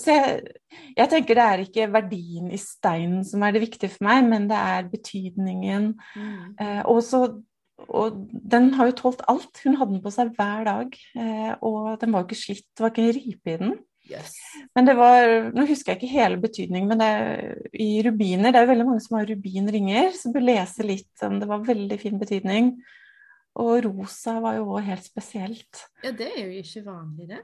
så 0.00 0.14
jeg, 0.14 0.52
jeg, 0.96 1.08
tenker 1.12 1.36
det 1.36 1.44
er 1.44 1.62
ikke 1.64 1.88
verdien 1.92 2.46
i 2.48 2.60
steinen 2.60 3.20
som 3.28 3.42
er 3.44 3.52
det 3.52 3.60
viktige 3.66 3.92
for 3.92 4.06
meg, 4.08 4.22
men 4.30 4.46
det 4.48 4.56
er 4.56 4.88
betydningen. 4.88 5.90
Mm. 6.16 6.54
Og 6.88 7.02
så 7.04 7.26
og 7.90 8.16
den 8.30 8.70
har 8.78 8.90
jo 8.90 8.98
tålt 8.98 9.24
alt. 9.30 9.58
Hun 9.64 9.76
hadde 9.78 9.96
den 9.96 10.04
på 10.04 10.12
seg 10.14 10.32
hver 10.36 10.64
dag. 10.68 10.94
Eh, 11.18 11.52
og 11.64 11.98
den 12.00 12.14
var 12.14 12.22
jo 12.22 12.28
ikke 12.28 12.40
slitt, 12.40 12.66
det 12.72 12.84
var 12.84 12.92
ikke 12.92 13.04
en 13.04 13.16
ripe 13.18 13.52
i 13.52 13.58
den. 13.60 13.74
Yes. 14.04 14.34
Men 14.76 14.84
det 14.84 14.94
var 14.98 15.30
Nå 15.56 15.64
husker 15.64 15.94
jeg 15.94 16.02
ikke 16.02 16.12
hele 16.12 16.36
betydningen, 16.42 16.90
men 16.90 17.00
det, 17.00 17.12
i 17.80 18.02
rubiner 18.04 18.52
Det 18.52 18.60
er 18.60 18.66
jo 18.66 18.72
veldig 18.74 18.86
mange 18.90 19.04
som 19.04 19.16
har 19.16 19.30
rubinringer, 19.30 20.10
så 20.12 20.32
bør 20.34 20.44
lese 20.44 20.84
litt 20.84 21.24
om 21.24 21.38
det 21.40 21.48
var 21.48 21.64
veldig 21.64 21.98
fin 22.02 22.20
betydning. 22.20 22.74
Og 23.64 23.84
rosa 23.86 24.36
var 24.42 24.58
jo 24.58 24.68
òg 24.74 24.88
helt 24.90 25.06
spesielt. 25.06 25.86
Ja, 26.04 26.12
det 26.12 26.32
er 26.32 26.40
jo 26.42 26.60
ikke 26.60 26.84
vanlig, 26.88 27.28
det. 27.30 27.40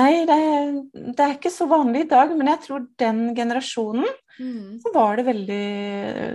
Nei, 0.00 0.24
det, 0.24 0.36
det, 0.94 1.20
er 1.20 1.34
ikke 1.34 1.52
så 1.52 1.66
vanlig 1.68 2.06
i 2.06 2.08
dag, 2.08 2.30
men 2.32 2.48
jeg 2.48 2.62
tror 2.64 2.84
den 3.00 3.18
generasjonen 3.36 4.06
mm. 4.38 4.78
så 4.80 4.92
var 4.94 5.18
det 5.20 5.26
veldig 5.26 5.64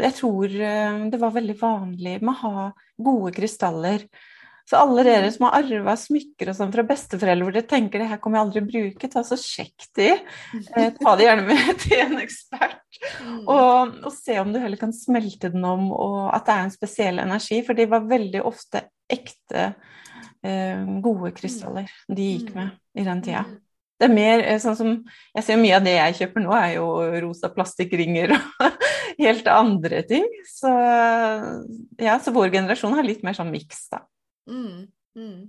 Jeg 0.04 0.14
tror 0.20 0.54
eh, 0.54 1.00
det 1.10 1.20
var 1.24 1.34
veldig 1.34 1.56
vanlig 1.58 2.20
med 2.22 2.36
å 2.36 2.42
ha 2.44 2.68
gode 3.08 3.34
krystaller. 3.34 4.06
Så 4.68 4.76
alle 4.76 5.04
dere 5.08 5.30
mm. 5.30 5.32
som 5.32 5.46
har 5.48 5.62
arva 5.62 5.94
smykker 5.96 6.50
og 6.52 6.58
sånn 6.58 6.72
fra 6.74 6.84
besteforeldre 6.88 7.46
hvor 7.46 7.56
dere 7.56 7.70
tenker 7.70 8.02
det 8.04 8.10
her 8.10 8.20
kommer 8.20 8.42
jeg 8.42 8.48
aldri 8.48 8.64
å 8.64 8.68
bruke, 8.68 9.10
ta 9.12 9.22
så 9.24 9.38
sjekk 9.40 9.86
de. 9.96 10.10
Eh, 10.12 10.90
ta 10.98 11.14
det 11.16 11.24
gjerne 11.24 11.46
med 11.48 11.70
til 11.86 12.02
en 12.04 12.18
ekspert. 12.20 12.82
Mm. 13.24 13.38
Og, 13.46 13.94
og, 14.02 14.10
se 14.12 14.36
om 14.42 14.52
du 14.52 14.60
heller 14.60 14.80
kan 14.82 14.92
smelte 14.96 15.54
den 15.54 15.64
om, 15.68 15.88
og 15.96 16.18
at 16.36 16.50
det 16.50 16.56
er 16.58 16.66
en 16.66 16.74
spesiell 16.74 17.22
energi. 17.24 17.62
For 17.64 17.80
de 17.80 17.86
var 17.94 18.10
veldig 18.10 18.42
ofte 18.50 18.84
ekte 19.08 19.70
eh, 20.44 20.84
gode 21.06 21.32
krystaller 21.38 21.88
de 22.12 22.28
gikk 22.34 22.52
med 22.58 22.76
i 23.00 23.08
den 23.08 23.24
tida. 23.24 23.46
Det 23.98 24.10
er 24.10 24.14
mer 24.14 24.44
eh, 24.44 24.60
sånn 24.62 24.76
som 24.78 24.92
Jeg 25.32 25.48
ser 25.48 25.64
mye 25.64 25.80
av 25.80 25.88
det 25.88 25.96
jeg 25.96 26.20
kjøper 26.20 26.44
nå, 26.44 26.52
er 26.60 26.76
jo 26.76 26.92
rosa 27.24 27.54
plastikkringer 27.56 28.36
og 28.36 28.84
helt 29.24 29.48
andre 29.48 30.04
ting. 30.12 30.28
Så 30.52 30.76
ja, 32.04 32.20
så 32.20 32.36
vår 32.36 32.52
generasjon 32.60 33.00
har 33.00 33.08
litt 33.08 33.24
mer 33.24 33.40
sånn 33.40 33.56
miks, 33.56 33.88
da. 33.96 34.04
Mm, 34.48 34.88
mm. 35.16 35.40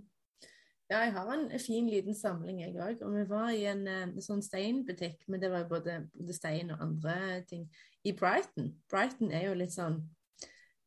Ja, 0.89 1.03
jeg 1.05 1.13
har 1.13 1.33
en 1.35 1.51
fin 1.61 1.89
liten 1.91 2.17
samling, 2.17 2.63
jeg 2.63 2.77
òg. 2.81 3.03
Og 3.05 3.13
vi 3.13 3.25
var 3.29 3.51
i 3.53 3.67
en, 3.69 3.85
en 3.87 4.15
eh, 4.17 4.25
sånn 4.25 4.41
steinbutikk, 4.45 5.27
men 5.29 5.43
det 5.43 5.51
var 5.53 5.67
jo 5.67 5.73
både, 5.75 5.99
både, 6.17 6.37
stein 6.37 6.73
og 6.73 6.85
andre 6.85 7.43
ting, 7.51 7.67
i 8.09 8.15
Brighton. 8.17 8.73
Brighton 8.89 9.35
er 9.37 9.51
jo 9.51 9.59
litt 9.59 9.75
sånn 9.75 10.01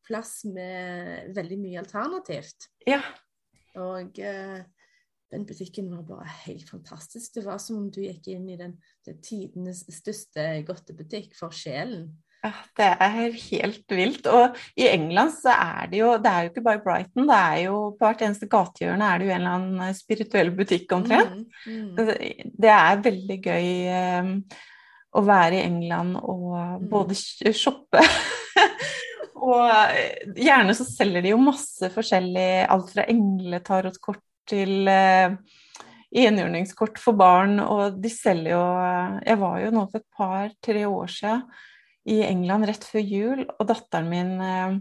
plass 0.02 0.40
med 0.48 1.30
veldig 1.36 1.58
mye 1.62 1.82
alternativt. 1.84 2.66
Ja. 2.88 2.98
Og 3.78 4.18
eh, 4.18 4.64
den 5.32 5.46
butikken 5.46 5.92
var 5.94 6.02
bare 6.08 6.34
helt 6.48 6.66
fantastisk. 6.68 7.36
Det 7.36 7.46
var 7.46 7.62
som 7.62 7.78
om 7.84 7.86
du 7.94 8.02
gikk 8.02 8.26
inn 8.34 8.50
i 8.50 8.58
den, 8.58 8.74
den 9.06 9.22
tidenes 9.22 9.84
største 9.86 10.48
godtebutikk 10.66 11.38
for 11.38 11.54
sjelen. 11.54 12.10
Ja, 12.42 12.50
det 12.74 12.88
er 12.98 13.12
helt 13.38 13.92
vilt. 13.94 14.26
Og 14.26 14.56
i 14.74 14.88
England 14.90 15.30
så 15.36 15.52
er 15.54 15.86
det 15.92 16.00
jo 16.00 16.16
Det 16.18 16.30
er 16.30 16.42
jo 16.42 16.50
ikke 16.50 16.64
bare 16.66 16.82
Brighton, 16.82 17.28
det 17.30 17.38
er 17.38 17.60
jo 17.68 17.76
på 17.94 18.08
hvert 18.08 18.24
eneste 18.26 18.48
gatehjørne 18.50 19.08
er 19.08 19.20
det 19.20 19.28
jo 19.28 19.34
en 19.34 19.44
eller 19.44 19.60
annen 19.60 19.94
spirituell 19.94 20.50
butikk 20.56 20.96
omtrent. 20.96 21.46
Mm, 21.66 21.94
mm. 21.94 22.52
Det 22.58 22.74
er 22.74 23.04
veldig 23.06 23.38
gøy 23.46 23.70
um, 24.18 24.34
å 25.12 25.24
være 25.28 25.60
i 25.60 25.64
England 25.68 26.18
og 26.18 26.50
mm. 26.82 26.90
både 26.90 27.54
shoppe 27.54 28.02
Og 29.42 29.64
eh, 29.66 30.28
gjerne 30.38 30.74
så 30.78 30.84
selger 30.86 31.24
de 31.24 31.32
jo 31.32 31.40
masse 31.42 31.88
forskjellig, 31.90 32.62
alt 32.70 32.92
fra 32.94 33.06
engletarotkort 33.10 34.22
til 34.50 34.86
uh, 34.86 35.34
enhjørningskort 36.14 37.00
for 37.02 37.18
barn, 37.18 37.58
og 37.62 37.98
de 38.02 38.10
selger 38.10 38.54
jo 38.54 38.62
Jeg 39.26 39.38
var 39.42 39.58
jo 39.64 39.74
nå 39.74 39.84
for 39.90 39.98
et 39.98 40.18
par-tre 40.18 40.86
år 40.86 41.10
siden 41.10 41.42
i 42.08 42.20
England 42.26 42.66
rett 42.66 42.84
før 42.86 43.02
jul, 43.04 43.44
og 43.46 43.68
datteren 43.68 44.10
min 44.10 44.32
eh, 44.42 44.78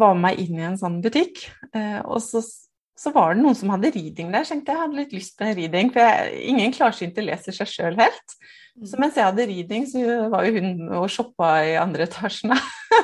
var 0.00 0.14
med 0.16 0.24
meg 0.24 0.40
inn 0.40 0.60
i 0.60 0.66
en 0.70 0.78
sånn 0.80 1.00
butikk. 1.04 1.44
Eh, 1.76 2.00
og 2.04 2.22
så, 2.24 2.40
så, 2.42 3.12
var 3.12 3.34
det 3.34 3.42
noen 3.42 3.58
som 3.58 3.72
hadde 3.74 3.92
reading 3.92 4.32
der. 4.32 4.46
Så 4.46 4.54
tenkte 4.54 4.72
jeg 4.72 4.82
hadde 4.84 5.00
litt 5.02 5.14
lyst 5.16 5.36
på 5.36 5.46
en 5.46 5.56
reading, 5.58 5.92
for 5.92 6.04
jeg, 6.04 6.40
ingen 6.54 6.74
klarsynte 6.76 7.24
leser 7.24 7.56
seg 7.56 7.70
sjøl 7.70 8.00
helt. 8.00 8.38
Mm. 8.78 8.86
Så 8.88 9.02
mens 9.02 9.20
jeg 9.20 9.28
hadde 9.28 9.48
reading, 9.50 9.86
så 9.90 10.06
var 10.32 10.48
jo 10.48 10.56
hun 10.56 10.72
og 11.02 11.10
shoppa 11.12 11.52
i 11.68 11.76
andre 11.80 12.08
etasjene. 12.08 12.56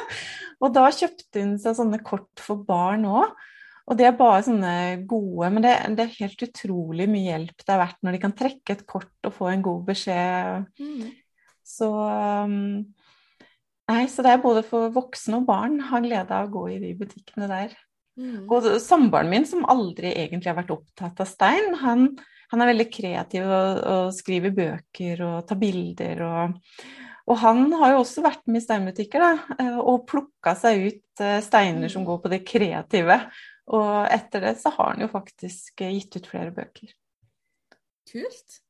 og 0.62 0.72
da 0.76 0.88
kjøpte 0.88 1.44
hun 1.44 1.54
seg 1.60 1.76
sånne 1.76 2.00
kort 2.06 2.44
for 2.44 2.64
barn 2.68 3.04
òg. 3.08 3.36
Og 3.88 3.96
det 3.96 4.04
er 4.04 4.18
bare 4.18 4.42
sånne 4.44 4.72
gode 5.08 5.48
Men 5.54 5.64
det, 5.64 5.70
det, 5.96 6.04
er 6.04 6.18
helt 6.18 6.42
utrolig 6.44 7.06
mye 7.08 7.30
hjelp 7.30 7.62
det 7.62 7.72
er 7.72 7.80
verdt 7.80 8.02
når 8.04 8.14
de 8.14 8.20
kan 8.20 8.34
trekke 8.36 8.74
et 8.74 8.84
kort 8.88 9.28
og 9.28 9.32
få 9.38 9.48
en 9.48 9.64
god 9.64 9.86
beskjed. 9.88 10.66
Mm. 10.76 11.06
Så 11.68 11.90
um, 11.92 12.86
Nei, 13.88 14.02
så 14.12 14.20
det 14.24 14.34
er 14.34 14.40
både 14.42 14.60
for 14.68 14.90
voksne 14.92 15.38
og 15.40 15.46
barn 15.48 15.78
har 15.88 16.02
glede 16.04 16.34
av 16.36 16.48
å 16.48 16.52
gå 16.52 16.66
i 16.74 16.80
de 16.82 16.90
butikkene 16.98 17.46
der. 17.48 17.70
Mm. 18.20 18.44
Og 18.50 18.66
samboeren 18.84 19.30
min, 19.32 19.46
som 19.48 19.64
aldri 19.70 20.10
egentlig 20.10 20.50
har 20.50 20.58
vært 20.58 20.74
opptatt 20.74 21.22
av 21.22 21.28
stein, 21.30 21.70
han, 21.80 22.10
han 22.52 22.62
er 22.62 22.68
veldig 22.72 22.88
kreativ 22.92 23.46
og, 23.46 23.80
og, 23.80 24.10
skriver 24.12 24.52
bøker 24.56 25.22
og 25.24 25.36
tar 25.48 25.60
bilder 25.60 26.20
og, 26.26 26.58
og 27.28 27.40
han 27.40 27.64
har 27.80 27.94
jo 27.94 28.02
også 28.02 28.24
vært 28.24 28.44
med 28.48 28.60
i 28.60 28.66
steinbutikker 28.66 29.24
da, 29.24 29.32
eh, 29.56 29.80
og 29.80 30.06
plukka 30.10 30.52
seg 30.58 30.84
ut 30.88 31.24
eh, 31.24 31.40
steiner 31.44 31.92
som 31.92 32.04
mm. 32.04 32.08
går 32.10 32.22
på 32.24 32.32
det 32.32 32.44
kreative. 32.48 33.18
Og 33.78 33.90
etter 34.08 34.46
det 34.46 34.54
så 34.60 34.72
har 34.76 34.94
han 34.94 35.04
jo 35.04 35.10
faktisk 35.12 35.84
eh, 35.84 35.92
gitt 35.96 36.16
ut 36.16 36.28
flere 36.28 36.54
bøker. 36.56 36.92
Kult. 38.08 38.62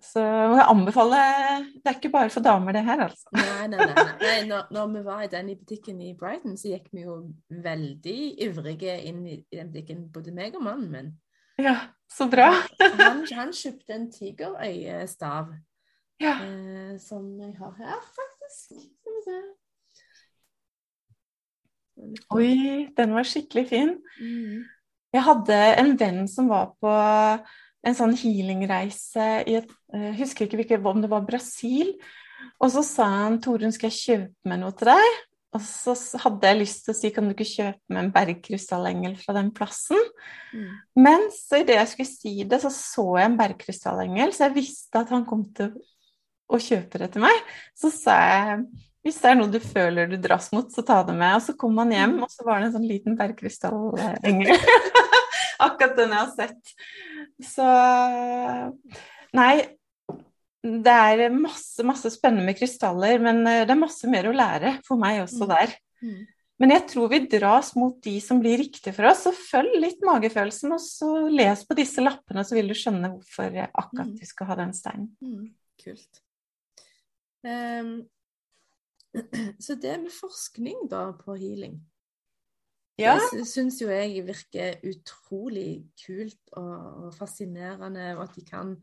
Så 0.00 0.20
jeg 0.22 0.64
anbefaler 0.64 1.64
Det 1.74 1.90
er 1.90 1.96
ikke 1.98 2.12
bare 2.12 2.30
for 2.32 2.44
damer, 2.44 2.72
det 2.76 2.82
her, 2.86 3.02
altså. 3.04 3.28
Nei, 3.36 3.66
nei, 3.72 3.78
nei. 3.86 4.04
nei. 4.20 4.36
Når, 4.48 4.68
når, 4.74 4.92
vi 4.94 5.04
var 5.04 5.24
i 5.24 5.30
den 5.32 5.50
i 5.52 5.56
butikken 5.58 6.00
i 6.02 6.14
Brighton, 6.18 6.56
så 6.60 6.72
gikk 6.72 6.88
vi 6.94 7.04
jo 7.04 7.16
veldig 7.64 8.18
ivrige 8.46 8.96
inn 9.10 9.24
i, 9.26 9.40
i 9.40 9.58
den 9.58 9.72
butikken, 9.72 10.06
både 10.12 10.34
meg 10.36 10.56
og 10.56 10.64
mannen 10.66 10.90
min. 10.94 11.10
Ja, 11.60 11.76
så 12.08 12.26
bra. 12.32 12.48
han, 12.80 13.24
han, 13.36 13.52
kjøpte 13.52 13.96
en 13.96 14.06
tigerøyestav 14.12 15.52
ja. 16.22 16.36
eh, 16.46 16.94
som 17.02 17.26
jeg 17.40 17.54
har 17.58 17.74
her, 17.78 18.04
faktisk. 18.16 18.86
Skal 18.86 19.16
vi 19.16 19.24
se. 19.28 19.40
Oi, 22.32 22.52
den 22.96 23.12
var 23.12 23.28
skikkelig 23.28 23.66
fin. 23.68 23.96
Mm. 24.20 24.62
Jeg 25.12 25.26
hadde 25.26 25.58
en 25.82 25.96
venn 26.00 26.22
som 26.30 26.48
var 26.48 26.70
på 26.80 26.92
en 27.86 27.96
sånn 27.96 28.16
healingreise 28.18 29.28
i 29.48 29.56
et 29.62 29.70
Jeg 29.90 30.16
husker 30.20 30.46
ikke 30.46 30.78
om 30.86 31.00
det 31.02 31.10
var 31.10 31.26
Brasil. 31.26 31.94
Og 32.60 32.70
så 32.74 32.82
sa 32.84 33.06
han 33.24 33.40
Torunn, 33.42 33.72
skal 33.72 33.90
jeg 33.90 34.00
kjøpe 34.00 34.50
meg 34.50 34.60
noe 34.62 34.74
til 34.76 34.92
deg? 34.92 35.18
Og 35.56 35.62
så 35.66 35.96
hadde 36.22 36.46
jeg 36.46 36.58
lyst 36.60 36.84
til 36.86 36.94
å 36.94 36.98
si 36.98 37.10
kan 37.14 37.26
du 37.26 37.32
ikke 37.34 37.48
kjøpe 37.48 37.94
meg 37.94 38.04
en 38.04 38.12
bergkrystallengel 38.14 39.16
fra 39.18 39.34
den 39.34 39.48
plassen? 39.54 39.98
Mm. 40.54 40.68
Men 41.02 41.26
så 41.34 41.62
idet 41.64 41.80
jeg 41.80 41.90
skulle 41.90 42.10
si 42.12 42.34
det, 42.46 42.60
så 42.62 42.70
så 42.74 43.06
jeg 43.18 43.30
en 43.32 43.40
bergkrystallengel, 43.40 44.36
så 44.36 44.46
jeg 44.46 44.58
visste 44.60 45.02
at 45.02 45.10
han 45.10 45.26
kom 45.26 45.48
til 45.56 45.72
å 46.50 46.60
kjøpe 46.62 47.02
det 47.02 47.10
til 47.16 47.24
meg. 47.26 47.50
Så 47.78 47.90
sa 47.94 48.20
jeg 48.20 48.62
hvis 49.00 49.16
det 49.22 49.30
er 49.30 49.36
noe 49.38 49.48
du 49.48 49.56
føler 49.64 50.10
du 50.10 50.18
dras 50.20 50.50
mot, 50.52 50.68
så 50.68 50.84
ta 50.84 50.98
det 51.08 51.14
med. 51.16 51.32
Og 51.38 51.42
så 51.46 51.54
kom 51.58 51.78
han 51.80 51.92
hjem, 51.94 52.18
mm. 52.18 52.24
og 52.26 52.32
så 52.32 52.44
var 52.44 52.60
det 52.60 52.68
en 52.68 52.74
sånn 52.76 52.88
liten 52.88 53.16
bergkrystallengel. 53.16 54.52
Akkurat 55.66 55.96
den 55.96 56.12
jeg 56.12 56.20
har 56.20 56.34
sett. 56.36 56.74
Så 57.46 57.66
Nei, 59.36 59.54
det 60.60 60.92
er 60.92 61.32
masse, 61.32 61.84
masse 61.86 62.10
spennende 62.12 62.48
med 62.48 62.58
krystaller, 62.58 63.20
men 63.22 63.40
eh, 63.48 63.62
det 63.64 63.72
er 63.72 63.80
masse 63.80 64.10
mer 64.10 64.28
å 64.28 64.34
lære 64.34 64.76
for 64.86 65.00
meg 65.00 65.22
også 65.22 65.46
mm. 65.46 65.52
der. 65.54 65.74
Mm. 66.04 66.20
Men 66.60 66.74
jeg 66.74 66.84
tror 66.90 67.08
vi 67.08 67.20
dras 67.32 67.70
mot 67.78 67.96
de 68.04 68.18
som 68.20 68.40
blir 68.42 68.58
riktige 68.60 68.92
for 68.92 69.08
oss, 69.08 69.22
så 69.24 69.32
følg 69.32 69.78
litt 69.80 70.02
magefølelsen, 70.04 70.74
og 70.76 70.82
så 70.84 71.08
les 71.32 71.62
på 71.64 71.76
disse 71.78 72.04
lappene, 72.04 72.44
så 72.44 72.58
vil 72.58 72.68
du 72.68 72.76
skjønne 72.76 73.14
hvorfor 73.14 73.56
akkurat 73.70 74.10
mm. 74.10 74.16
du 74.18 74.26
skal 74.28 74.50
ha 74.50 74.58
den 74.60 74.74
steinen. 74.76 75.08
Mm. 75.24 75.46
Kult. 75.80 76.20
Um, 77.46 77.94
så 79.64 79.78
det 79.80 79.96
med 80.02 80.12
forskning 80.12 80.84
da 80.92 81.06
på 81.16 81.38
healing 81.40 81.78
ja. 83.00 83.16
Det 83.32 83.46
syns 83.48 83.80
jo 83.82 83.90
jeg 83.92 84.24
virker 84.26 84.80
utrolig 84.90 85.90
kult 86.04 86.54
og, 86.58 87.10
fascinerende, 87.16 88.12
og 88.16 88.24
at 88.28 88.36
de 88.36 88.44
kan 88.46 88.74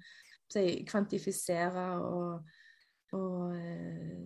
si, 0.51 0.65
kvantifisere 0.88 1.86
og, 2.01 2.57
og 3.18 3.55
eh, 3.57 4.26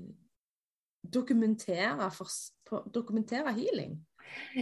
dokumentere, 1.02 2.12
for, 2.16 2.30
dokumentere, 2.94 3.54
healing. 3.58 3.98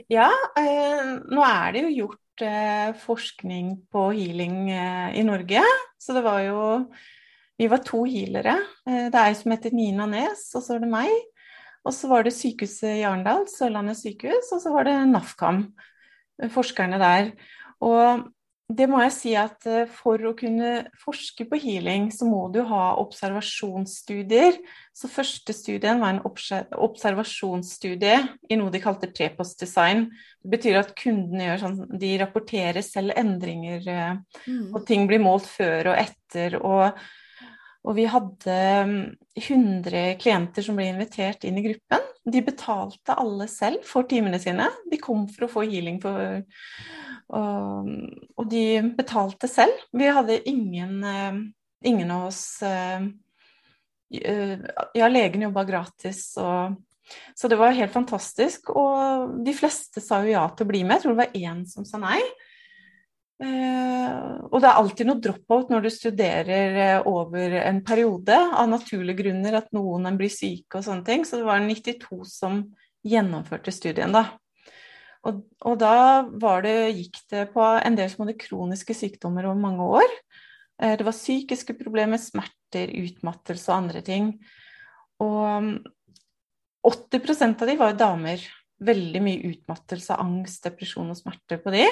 Ja, 0.10 0.30
eh, 0.58 1.16
nå 1.30 1.46
er 1.46 1.76
det 1.76 1.86
jo 1.86 1.96
gjort 2.04 2.46
eh, 2.46 2.92
forskning 2.98 3.74
på 3.92 4.10
healing 4.16 4.72
eh, 4.74 5.20
i 5.20 5.26
Norge. 5.28 5.64
Så 6.00 6.16
det 6.18 6.26
var 6.26 6.44
jo 6.48 6.62
Vi 7.60 7.68
var 7.68 7.82
to 7.84 8.06
healere. 8.08 8.56
Eh, 8.88 9.10
det 9.12 9.20
er 9.20 9.28
ei 9.28 9.36
som 9.36 9.52
heter 9.52 9.74
Nina 9.76 10.06
Nes, 10.08 10.48
og 10.56 10.64
så 10.64 10.78
er 10.78 10.86
det 10.86 10.94
meg. 10.94 11.12
Og 11.90 11.96
så 11.98 12.10
var 12.12 12.26
det 12.26 12.36
sykehuset 12.38 13.00
i 13.00 13.06
Arendal, 13.08 13.48
Sørlandet 13.50 13.98
sykehus, 13.98 14.52
og 14.54 14.62
så 14.62 14.74
var 14.76 14.86
det 14.86 15.00
NAFKAM, 15.10 15.64
forskerne 16.54 17.00
der. 17.02 17.32
Og 17.82 18.28
det 18.70 18.86
må 18.86 19.00
jeg 19.02 19.14
si 19.16 19.32
at 19.40 19.66
eh, 19.66 19.90
for 19.90 20.22
å 20.30 20.36
kunne 20.38 20.84
forske 21.02 21.48
på 21.50 21.58
healing, 21.58 22.12
så 22.14 22.28
må 22.30 22.44
du 22.54 22.60
ha 22.70 22.92
observasjonsstudier. 23.02 24.60
Så 24.94 25.10
første 25.10 25.56
studien 25.58 26.02
var 26.04 26.14
en 26.14 26.22
observasjonsstudie 26.78 28.20
i 28.46 28.60
noe 28.60 28.70
de 28.74 28.82
kalte 28.84 29.10
prepost-design. 29.10 30.06
Det 30.44 30.54
betyr 30.54 30.78
at 30.84 30.94
kundene 31.00 31.48
gjør 31.48 31.64
sånn, 31.64 31.80
de 32.04 32.12
rapporterer 32.22 32.86
selv 32.86 33.18
endringer, 33.18 33.82
eh, 33.90 34.46
mm. 34.46 34.70
og 34.76 34.86
ting 34.86 35.10
blir 35.10 35.26
målt 35.26 35.50
før 35.50 35.96
og 35.96 36.04
etter. 36.04 36.60
og 36.62 37.02
og 37.88 37.96
vi 37.96 38.06
hadde 38.12 38.56
100 39.40 39.88
mm, 39.88 40.18
klienter 40.20 40.66
som 40.66 40.80
ble 40.80 40.90
invitert 40.92 41.46
inn 41.48 41.60
i 41.62 41.64
gruppen. 41.64 42.04
De 42.28 42.42
betalte 42.44 43.16
alle 43.16 43.48
selv 43.50 43.86
for 43.88 44.08
timene 44.10 44.40
sine. 44.42 44.68
De 44.92 45.00
kom 45.02 45.28
for 45.32 45.48
å 45.48 45.54
få 45.54 45.66
healing 45.70 46.02
for 46.04 46.44
Og, 47.30 47.90
og 48.42 48.46
de 48.50 48.82
betalte 48.98 49.46
selv. 49.48 49.84
Vi 49.94 50.08
hadde 50.10 50.40
ingen, 50.50 51.04
eh, 51.06 51.36
ingen 51.86 52.12
av 52.12 52.28
oss 52.32 52.62
eh, 52.66 53.06
Ja, 54.10 55.08
legen 55.14 55.46
jobba 55.46 55.64
gratis 55.70 56.24
og 56.42 56.80
så 57.38 57.48
det 57.48 57.58
var 57.58 57.74
helt 57.78 57.94
fantastisk. 57.94 58.70
Og 58.74 59.38
de 59.46 59.54
fleste 59.58 60.02
sa 60.02 60.22
jo 60.24 60.34
ja 60.34 60.44
til 60.54 60.68
å 60.68 60.70
bli 60.70 60.84
med. 60.84 60.98
Jeg 60.98 61.06
tror 61.06 61.16
det 61.16 61.24
var 61.24 61.38
én 61.38 61.64
som 61.70 61.86
sa 61.88 62.02
nei. 62.02 62.20
Uh, 63.40 64.50
og 64.52 64.60
det 64.60 64.68
er 64.68 64.78
alltid 64.82 65.08
noe 65.08 65.22
drop-out 65.24 65.70
når 65.72 65.86
du 65.86 65.90
studerer 65.94 66.74
uh, 66.76 67.08
over 67.08 67.56
en 67.62 67.80
periode, 67.88 68.36
av 68.36 68.68
naturlige 68.68 69.22
grunner, 69.22 69.56
at 69.62 69.70
noen 69.76 70.18
blir 70.20 70.32
syke 70.34 70.82
og 70.82 70.84
sånne 70.84 71.08
ting. 71.08 71.24
Så 71.24 71.40
det 71.40 71.48
var 71.48 71.64
92 71.64 72.20
som 72.28 72.62
gjennomførte 73.08 73.72
studien, 73.72 74.12
da. 74.12 74.26
Og, 75.28 75.40
og 75.68 75.80
da 75.80 76.24
det, 76.64 76.76
gikk 76.98 77.22
det 77.32 77.46
på 77.54 77.64
en 77.64 77.96
del 77.96 78.12
som 78.12 78.26
hadde 78.26 78.40
kroniske 78.40 78.96
sykdommer 78.96 79.48
over 79.48 79.64
mange 79.64 79.88
år. 80.02 80.18
Uh, 80.82 80.98
det 81.00 81.08
var 81.08 81.16
psykiske 81.16 81.78
problemer, 81.80 82.20
smerter, 82.20 82.92
utmattelse 82.92 83.72
og 83.72 83.78
andre 83.78 84.04
ting. 84.04 84.34
Og 85.24 85.40
um, 85.64 85.74
80% 86.88 87.64
av 87.64 87.72
de 87.72 87.80
var 87.80 87.96
damer. 87.96 88.44
Veldig 88.84 89.24
mye 89.24 89.48
utmattelse, 89.54 90.16
angst, 90.20 90.64
depresjon 90.68 91.12
og 91.12 91.20
smerter 91.20 91.60
på 91.64 91.72
de. 91.76 91.88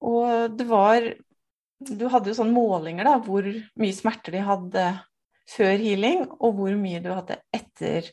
Og 0.00 0.56
det 0.56 0.66
var 0.68 1.04
Du 1.80 2.04
hadde 2.12 2.28
jo 2.28 2.36
sånne 2.36 2.52
målinger, 2.52 3.06
da, 3.08 3.14
hvor 3.24 3.46
mye 3.80 3.96
smerter 3.96 4.34
de 4.34 4.42
hadde 4.44 4.82
før 5.48 5.78
healing, 5.80 6.26
og 6.36 6.58
hvor 6.58 6.74
mye 6.76 7.00
du 7.00 7.08
hadde 7.08 7.38
etter 7.56 8.10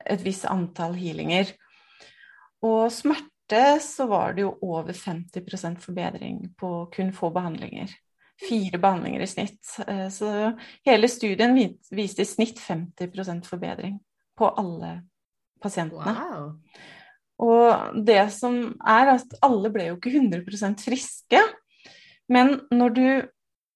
et 0.00 0.22
visst 0.24 0.46
antall 0.48 0.96
healinger. 0.96 1.52
Og 2.64 2.88
smerte 2.92 3.60
så 3.84 4.06
var 4.08 4.32
det 4.36 4.46
jo 4.46 4.54
over 4.64 4.96
50% 4.96 5.82
forbedring 5.84 6.38
på 6.56 6.70
kun 6.94 7.12
få 7.12 7.28
behandlinger. 7.34 7.92
Fire 8.40 8.80
behandlinger 8.80 9.20
i 9.20 9.28
snitt. 9.28 9.60
Eh, 9.84 10.08
så 10.08 10.54
hele 10.86 11.08
studien 11.12 11.52
viste 11.92 12.24
i 12.24 12.28
snitt 12.28 12.60
50% 12.62 13.44
forbedring 13.52 13.98
på 14.38 14.48
alle 14.48 14.94
pasientene. 15.60 16.16
Wow. 16.16 16.54
Og 17.40 17.96
det 18.06 18.22
som 18.34 18.58
er 18.84 19.14
at 19.16 19.36
alle 19.44 19.70
ble 19.72 19.90
jo 19.90 19.98
ikke 19.98 20.12
100 20.12 20.82
friske. 20.82 21.40
Men 22.30 22.58
når 22.70 22.96
du, 22.96 23.06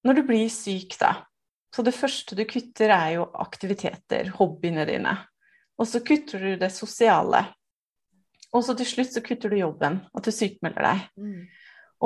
når 0.04 0.20
du 0.20 0.26
blir 0.28 0.50
syk, 0.52 0.98
da 1.00 1.24
Så 1.74 1.82
det 1.82 1.96
første 1.96 2.36
du 2.38 2.44
kutter, 2.46 2.92
er 2.94 3.16
jo 3.16 3.24
aktiviteter, 3.42 4.28
hobbyene 4.36 4.84
dine. 4.86 5.16
Og 5.74 5.88
så 5.90 5.98
kutter 6.06 6.38
du 6.38 6.56
det 6.56 6.70
sosiale. 6.70 7.48
og 8.54 8.62
så 8.62 8.76
til 8.78 8.86
slutt 8.86 9.10
så 9.10 9.20
kutter 9.20 9.50
du 9.50 9.56
jobben, 9.58 9.98
at 10.14 10.22
du 10.22 10.30
sykmelder 10.30 10.84
deg. 10.86 11.00
Mm. 11.18 11.48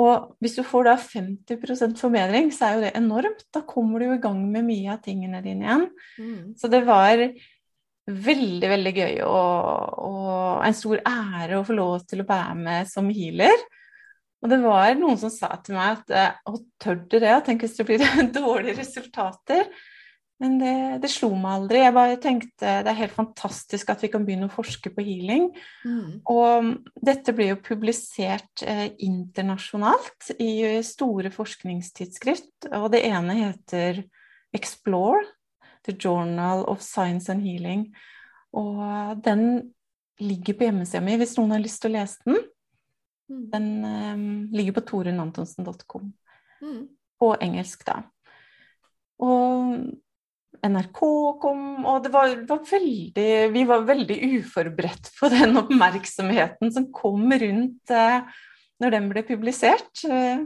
Og 0.01 0.35
hvis 0.41 0.55
du 0.57 0.63
får 0.65 0.87
da 0.87 0.95
50% 0.97 1.99
forbedring, 1.99 2.49
så 2.49 2.65
er 2.65 2.73
jo 2.73 2.81
det 2.87 2.91
enormt. 2.97 3.45
Da 3.53 3.61
kommer 3.61 3.99
du 3.99 4.07
jo 4.07 4.15
i 4.17 4.23
gang 4.23 4.39
med 4.49 4.65
mye 4.65 4.95
av 4.95 5.03
tingene 5.05 5.43
dine 5.45 5.67
igjen. 5.67 5.85
Mm. 6.17 6.43
Så 6.57 6.71
det 6.71 6.81
var 6.87 7.21
veldig, 8.09 8.69
veldig 8.71 8.93
gøy 8.95 9.19
og, 9.25 9.99
og 10.09 10.63
en 10.65 10.77
stor 10.77 11.01
ære 11.05 11.59
å 11.59 11.65
få 11.67 11.75
lov 11.77 12.07
til 12.09 12.23
å 12.23 12.29
være 12.29 12.55
med 12.59 12.89
som 12.89 13.09
healer. 13.13 13.67
Og 14.39 14.51
det 14.51 14.59
var 14.63 14.93
noen 14.95 15.19
som 15.19 15.31
sa 15.33 15.51
til 15.63 15.75
meg 15.75 15.99
at 15.99 16.43
å, 16.47 16.57
tør 16.79 17.01
du 17.11 17.17
det? 17.19 17.33
Tenk 17.45 17.65
hvis 17.65 17.79
det 17.79 17.87
blir 17.87 18.03
dårlige 18.39 18.79
resultater. 18.79 19.67
Men 20.39 20.55
det, 20.55 20.75
det, 21.03 21.09
slo 21.11 21.33
meg 21.35 21.57
aldri. 21.57 21.81
Jeg 21.83 21.95
bare 21.97 22.19
tenkte 22.23 22.75
det 22.85 22.91
er 22.93 22.99
helt 23.01 23.15
fantastisk 23.15 23.89
at 23.91 24.05
vi 24.05 24.09
kan 24.11 24.23
begynne 24.27 24.47
å 24.47 24.53
forske 24.53 24.91
på 24.95 25.03
healing. 25.03 25.49
Mm. 25.83 26.21
Og 26.31 26.69
dette 27.03 27.35
ble 27.35 27.49
jo 27.51 27.59
publisert 27.63 28.63
eh, 28.63 28.85
internasjonalt 29.03 30.31
i 30.39 30.79
store 30.87 31.33
forskningstidsskrift. 31.35 32.69
Og 32.79 32.87
det 32.95 33.03
ene 33.09 33.35
heter 33.41 34.05
Explore, 34.55 35.25
The 35.89 35.97
Journal 35.97 36.63
of 36.69 36.85
Science 36.85 37.31
and 37.33 37.43
Healing. 37.45 37.89
Og 38.53 39.19
den 39.25 39.73
ligger 40.19 40.57
på 40.57 40.67
hjemmesida 40.67 41.01
mi 41.03 41.15
hvis 41.19 41.37
noen 41.39 41.55
har 41.55 41.63
lyst 41.63 41.81
til 41.83 41.91
å 41.91 41.97
lese 41.97 42.21
den. 42.27 42.43
Mm. 43.29 43.41
Den 43.53 43.67
um, 43.85 44.27
ligger 44.53 44.79
på 44.79 44.85
torunantonsen.com. 44.89 46.11
Mm. 46.63 46.83
På 47.19 47.33
engelsk, 47.41 47.83
da. 47.87 48.01
Og 49.19 49.75
NRK 50.65 51.01
kom, 51.39 51.61
og 51.87 52.03
det 52.03 52.11
var, 52.11 52.33
var 52.47 52.63
veldig 52.67 53.27
Vi 53.53 53.61
var 53.67 53.85
veldig 53.87 54.17
uforberedt 54.39 55.11
på 55.19 55.29
den 55.31 55.59
oppmerksomheten 55.61 56.73
som 56.75 56.89
kom 56.95 57.29
rundt 57.31 57.93
uh, 57.95 58.25
når 58.79 58.95
den 58.95 59.09
ble 59.11 59.23
publisert. 59.27 59.91
Eh, 60.07 60.45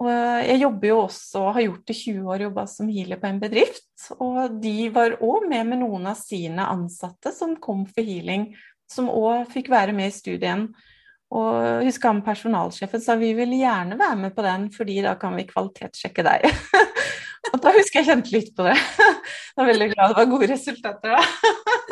og 0.00 0.08
jeg 0.08 0.62
jobber 0.62 0.88
jo 0.88 0.98
også, 1.02 1.40
har 1.52 1.64
gjort 1.66 1.90
i 1.92 1.94
20 1.98 2.28
år, 2.32 2.44
jobba 2.46 2.62
som 2.72 2.88
healer 2.88 3.18
på 3.20 3.28
en 3.28 3.40
bedrift. 3.42 4.06
Og 4.16 4.54
de 4.62 4.88
var 4.94 5.18
òg 5.20 5.44
med 5.50 5.66
med 5.68 5.82
noen 5.82 6.08
av 6.08 6.16
sine 6.16 6.64
ansatte 6.72 7.34
som 7.36 7.58
kom 7.60 7.82
for 7.84 8.06
healing, 8.06 8.48
som 8.88 9.10
òg 9.12 9.50
fikk 9.52 9.68
være 9.72 9.92
med 9.96 10.08
i 10.08 10.14
studien. 10.16 10.70
Og 11.30 11.84
husker 11.84 12.10
han 12.10 12.22
personalsjefen 12.26 13.02
sa 13.04 13.14
vi 13.20 13.34
vil 13.36 13.52
gjerne 13.58 13.98
være 14.00 14.16
med 14.22 14.32
på 14.34 14.46
den, 14.46 14.64
fordi 14.72 14.96
da 15.04 15.12
kan 15.20 15.36
vi 15.36 15.44
kvalitetssjekke 15.50 16.24
deg. 16.26 16.48
og 17.52 17.60
da 17.60 17.74
husker 17.76 18.00
jeg 18.00 18.08
kjente 18.08 18.34
litt 18.34 18.50
på 18.56 18.66
det. 18.66 18.78
Jeg 19.50 19.66
var 19.66 19.68
veldig 19.68 19.86
glad 19.90 20.12
det 20.12 20.16
var 20.16 20.28
gode 20.30 20.46
resultater 20.48 21.12
da. 21.12 21.20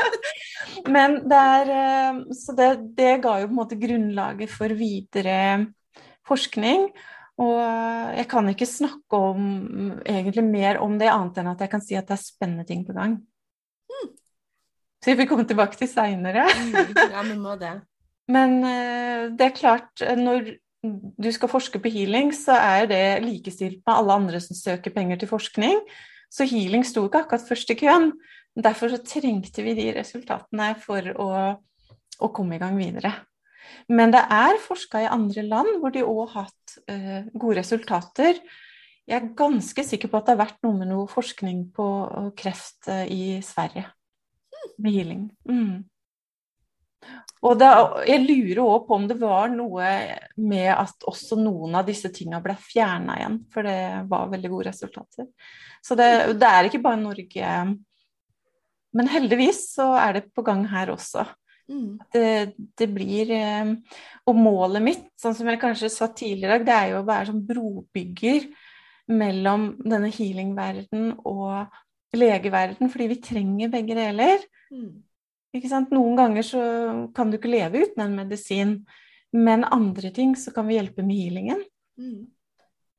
Men 0.94 1.16
det 1.28 1.38
er 1.58 1.70
eh, 1.74 2.20
Så 2.38 2.54
det, 2.56 2.68
det 2.96 3.18
ga 3.24 3.34
jo 3.42 3.48
på 3.50 3.52
en 3.52 3.58
måte 3.58 3.78
grunnlaget 3.80 4.52
for 4.52 4.72
videre 4.78 5.38
forskning. 6.28 6.88
Og 7.38 7.58
jeg 8.18 8.26
kan 8.30 8.48
ikke 8.50 8.66
snakke 8.66 9.18
om 9.30 9.42
egentlig 10.02 10.42
mer 10.42 10.80
om 10.82 10.96
det, 10.98 11.10
annet 11.12 11.38
enn 11.38 11.50
at 11.52 11.60
jeg 11.62 11.70
kan 11.70 11.84
si 11.84 11.98
at 11.98 12.08
det 12.08 12.16
er 12.16 12.24
spennende 12.24 12.66
ting 12.66 12.82
på 12.86 12.96
gang. 12.96 13.20
Mm. 13.88 14.08
Så 14.98 15.12
jeg 15.12 15.20
får 15.20 15.28
komme 15.30 15.46
tilbake 15.46 15.78
til 15.78 15.90
seinere. 15.90 16.48
Mm. 16.48 16.96
Ja, 17.12 17.22
vi 17.22 17.36
må 17.38 17.54
det. 17.60 17.76
Men 18.34 18.58
uh, 18.64 19.28
det 19.38 19.46
er 19.46 19.54
klart, 19.56 20.02
når 20.18 20.50
du 20.82 21.30
skal 21.34 21.50
forske 21.50 21.80
på 21.82 21.90
healing, 21.94 22.32
så 22.34 22.58
er 22.58 22.90
det 22.90 23.04
likestilt 23.24 23.80
med 23.86 23.94
alle 23.94 24.18
andre 24.20 24.42
som 24.42 24.58
søker 24.58 24.94
penger 24.94 25.22
til 25.22 25.30
forskning. 25.30 25.80
Så 26.30 26.46
healing 26.46 26.84
sto 26.86 27.06
ikke 27.06 27.22
akkurat 27.24 27.46
først 27.48 27.70
i 27.72 27.78
køen. 27.78 28.12
Derfor 28.58 28.90
så 28.92 29.00
trengte 29.02 29.62
vi 29.62 29.74
de 29.78 29.88
resultatene 29.96 30.72
for 30.82 31.06
å, 31.14 31.30
å 32.18 32.30
komme 32.34 32.58
i 32.58 32.62
gang 32.62 32.78
videre. 32.78 33.14
Men 33.88 34.12
det 34.14 34.22
er 34.22 34.60
forska 34.62 35.02
i 35.04 35.10
andre 35.10 35.44
land 35.46 35.78
hvor 35.82 35.94
de 35.94 36.06
òg 36.06 36.24
har 36.32 36.48
hatt 36.48 36.78
eh, 36.90 37.28
gode 37.34 37.60
resultater. 37.60 38.40
Jeg 39.08 39.16
er 39.22 39.30
ganske 39.36 39.84
sikker 39.88 40.10
på 40.10 40.18
at 40.18 40.28
det 40.28 40.34
har 40.36 40.42
vært 40.44 40.64
noe 40.66 40.76
med 40.76 40.90
noe 40.90 41.06
forskning 41.08 41.68
på 41.76 41.86
kreft 42.36 42.90
uh, 42.92 43.06
i 43.08 43.38
Sverige 43.44 43.86
med 44.82 44.92
healing. 44.92 45.22
Mm. 45.48 45.86
Og 47.46 47.54
det, 47.58 47.68
jeg 48.10 48.24
lurer 48.24 48.60
òg 48.64 48.86
på 48.88 48.96
om 48.96 49.06
det 49.08 49.16
var 49.20 49.50
noe 49.52 49.90
med 50.42 50.70
at 50.74 51.06
også 51.06 51.38
noen 51.38 51.76
av 51.78 51.86
disse 51.86 52.10
tinga 52.14 52.40
ble 52.42 52.56
fjerna 52.58 53.18
igjen, 53.20 53.38
for 53.54 53.66
det 53.68 53.80
var 54.10 54.32
veldig 54.32 54.50
gode 54.50 54.72
resultater. 54.72 55.28
Så 55.84 55.94
det, 55.98 56.08
det, 56.40 56.48
er 56.48 56.68
ikke 56.68 56.82
bare 56.82 57.00
Norge. 57.00 57.52
Men 58.98 59.12
heldigvis 59.12 59.68
så 59.76 59.92
er 60.00 60.18
det 60.18 60.24
på 60.34 60.42
gang 60.46 60.66
her 60.72 60.90
også. 60.96 61.24
Mm. 61.68 61.98
Det, 62.14 62.54
det, 62.80 62.86
blir 62.88 63.30
eh, 63.36 63.74
Og 64.24 64.38
målet 64.40 64.80
mitt, 64.80 65.02
sånn 65.20 65.34
som 65.36 65.50
jeg 65.50 65.60
kanskje 65.60 65.90
sa 65.92 66.08
tidligere, 66.08 66.62
det 66.64 66.72
er 66.72 66.94
jo 66.94 67.02
å 67.02 67.08
være 67.08 67.28
sånn 67.28 67.42
brobygger 67.48 68.46
mellom 69.12 69.70
denne 69.84 70.08
healing-verden 70.12 71.12
og 71.28 71.68
legeverden, 72.16 72.88
fordi 72.92 73.08
vi 73.12 73.20
trenger 73.24 73.72
begge 73.72 73.96
deler. 73.96 74.42
Mm. 74.72 75.04
Noen 75.92 76.16
ganger 76.16 76.44
så 76.44 76.62
kan 77.16 77.30
du 77.30 77.38
ikke 77.38 77.52
leve 77.52 77.84
uten 77.86 78.04
en 78.04 78.16
medisin, 78.16 78.74
men 79.32 79.64
andre 79.64 80.12
ting 80.14 80.34
så 80.36 80.52
kan 80.56 80.68
vi 80.68 80.76
hjelpe 80.76 81.04
med 81.04 81.16
healingen. 81.16 81.62
Mm. 82.00 82.28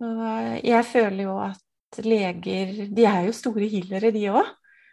Og 0.05 0.65
jeg 0.65 0.85
føler 0.87 1.25
jo 1.25 1.35
at 1.43 1.65
leger 2.05 2.85
De 2.93 3.05
er 3.09 3.23
jo 3.25 3.33
store 3.33 3.65
healere, 3.69 4.11
de 4.13 4.27
òg. 4.29 4.49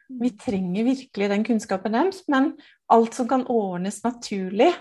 Mm. 0.08 0.20
Vi 0.22 0.30
trenger 0.38 0.86
virkelig 0.86 1.28
den 1.32 1.44
kunnskapen 1.44 1.96
deres, 1.96 2.22
men 2.30 2.54
alt 2.92 3.14
som 3.14 3.28
kan 3.28 3.46
ordnes 3.50 4.02
naturlig, 4.04 4.72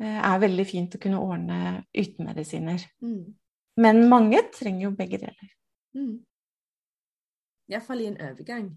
eh, 0.00 0.18
er 0.18 0.40
veldig 0.42 0.66
fint 0.66 0.96
å 0.96 1.02
kunne 1.02 1.20
ordne 1.22 1.84
uten 1.94 2.26
medisiner. 2.26 2.82
Mm. 3.02 3.34
Men 3.78 4.08
mange 4.10 4.42
trenger 4.54 4.88
jo 4.88 4.96
begge 4.98 5.20
deler. 5.22 5.52
Mm. 5.94 6.18
Iallfall 7.68 8.02
i 8.02 8.10
en 8.10 8.20
overgang. 8.30 8.68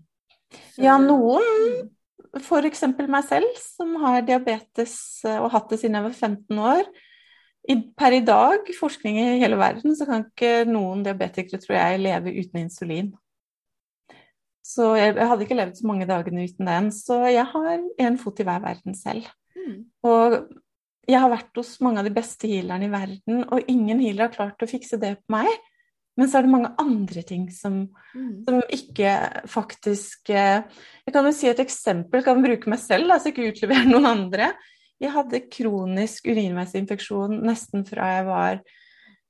Ja, 0.77 0.97
noen 0.99 1.47
Mm. 1.51 1.89
F.eks. 2.37 2.83
meg 3.11 3.23
selv, 3.27 3.55
som 3.59 3.95
har 4.03 4.21
diabetes 4.23 4.93
eh, 5.27 5.39
og 5.41 5.51
hatt 5.51 5.71
det 5.71 5.81
siden 5.81 5.97
jeg 5.97 6.05
var 6.05 6.13
15 6.13 6.59
år. 6.63 6.91
I, 7.69 7.75
per 7.97 8.15
i 8.15 8.21
dag, 8.25 8.69
forskning 8.77 9.19
i 9.19 9.39
hele 9.41 9.57
verden, 9.59 9.93
så 9.97 10.07
kan 10.07 10.23
ikke 10.25 10.63
noen 10.69 11.03
diabetikere, 11.05 11.59
tror 11.61 11.75
jeg, 11.75 11.99
leve 12.01 12.33
uten 12.33 12.63
insulin. 12.63 13.11
Så 14.71 14.93
jeg, 14.95 15.15
jeg 15.17 15.27
hadde 15.27 15.45
ikke 15.45 15.57
levd 15.59 15.79
så 15.79 15.87
mange 15.89 16.07
dagene 16.09 16.45
uten 16.47 16.69
den. 16.69 16.89
Så 16.95 17.17
jeg 17.27 17.47
har 17.51 17.71
en 18.07 18.19
fot 18.21 18.39
i 18.39 18.45
hver 18.47 18.61
verden 18.63 18.95
selv. 18.97 19.27
Mm. 19.57 19.77
Og 20.07 20.37
jeg 21.09 21.19
har 21.19 21.31
vært 21.33 21.57
hos 21.59 21.73
mange 21.83 22.01
av 22.01 22.07
de 22.07 22.13
beste 22.15 22.47
healerne 22.47 22.87
i 22.87 22.93
verden, 22.93 23.43
og 23.51 23.69
ingen 23.71 23.99
healer 24.03 24.27
har 24.27 24.35
klart 24.35 24.63
å 24.63 24.69
fikse 24.69 24.99
det 25.01 25.17
på 25.19 25.35
meg. 25.35 25.49
Men 26.19 26.27
så 26.27 26.37
er 26.37 26.45
det 26.45 26.51
mange 26.51 26.73
andre 26.81 27.23
ting 27.23 27.47
som, 27.55 27.85
Mm. 28.13 28.43
som 28.43 28.57
ikke 28.67 29.11
faktisk 29.47 30.29
eh, 30.29 30.63
Jeg 31.07 31.13
kan 31.15 31.23
jo 31.23 31.31
si 31.31 31.47
et 31.47 31.61
eksempel, 31.63 32.23
kan 32.23 32.43
bruke 32.43 32.67
meg 32.69 32.79
selv, 32.83 33.09
altså 33.09 33.31
ikke 33.31 33.47
utlevere 33.47 33.87
noen 33.87 34.05
andre. 34.05 34.51
Jeg 34.99 35.13
hadde 35.15 35.45
kronisk 35.49 36.27
urinveisinfeksjon 36.27 37.39
nesten 37.47 37.85
fra 37.87 38.09
jeg 38.17 38.25
var 38.27 38.59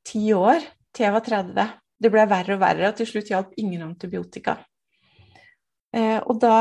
ti 0.03 0.23
år 0.33 0.65
til 0.91 1.05
jeg 1.05 1.13
var 1.13 1.23
30. 1.29 1.69
Det 2.01 2.11
ble 2.11 2.25
verre 2.27 2.57
og 2.57 2.63
verre, 2.63 2.89
og 2.89 2.97
til 2.97 3.07
slutt 3.07 3.29
hjalp 3.29 3.53
ingen 3.61 3.85
antibiotika. 3.85 4.57
Eh, 5.95 6.19
og 6.19 6.39
da 6.41 6.57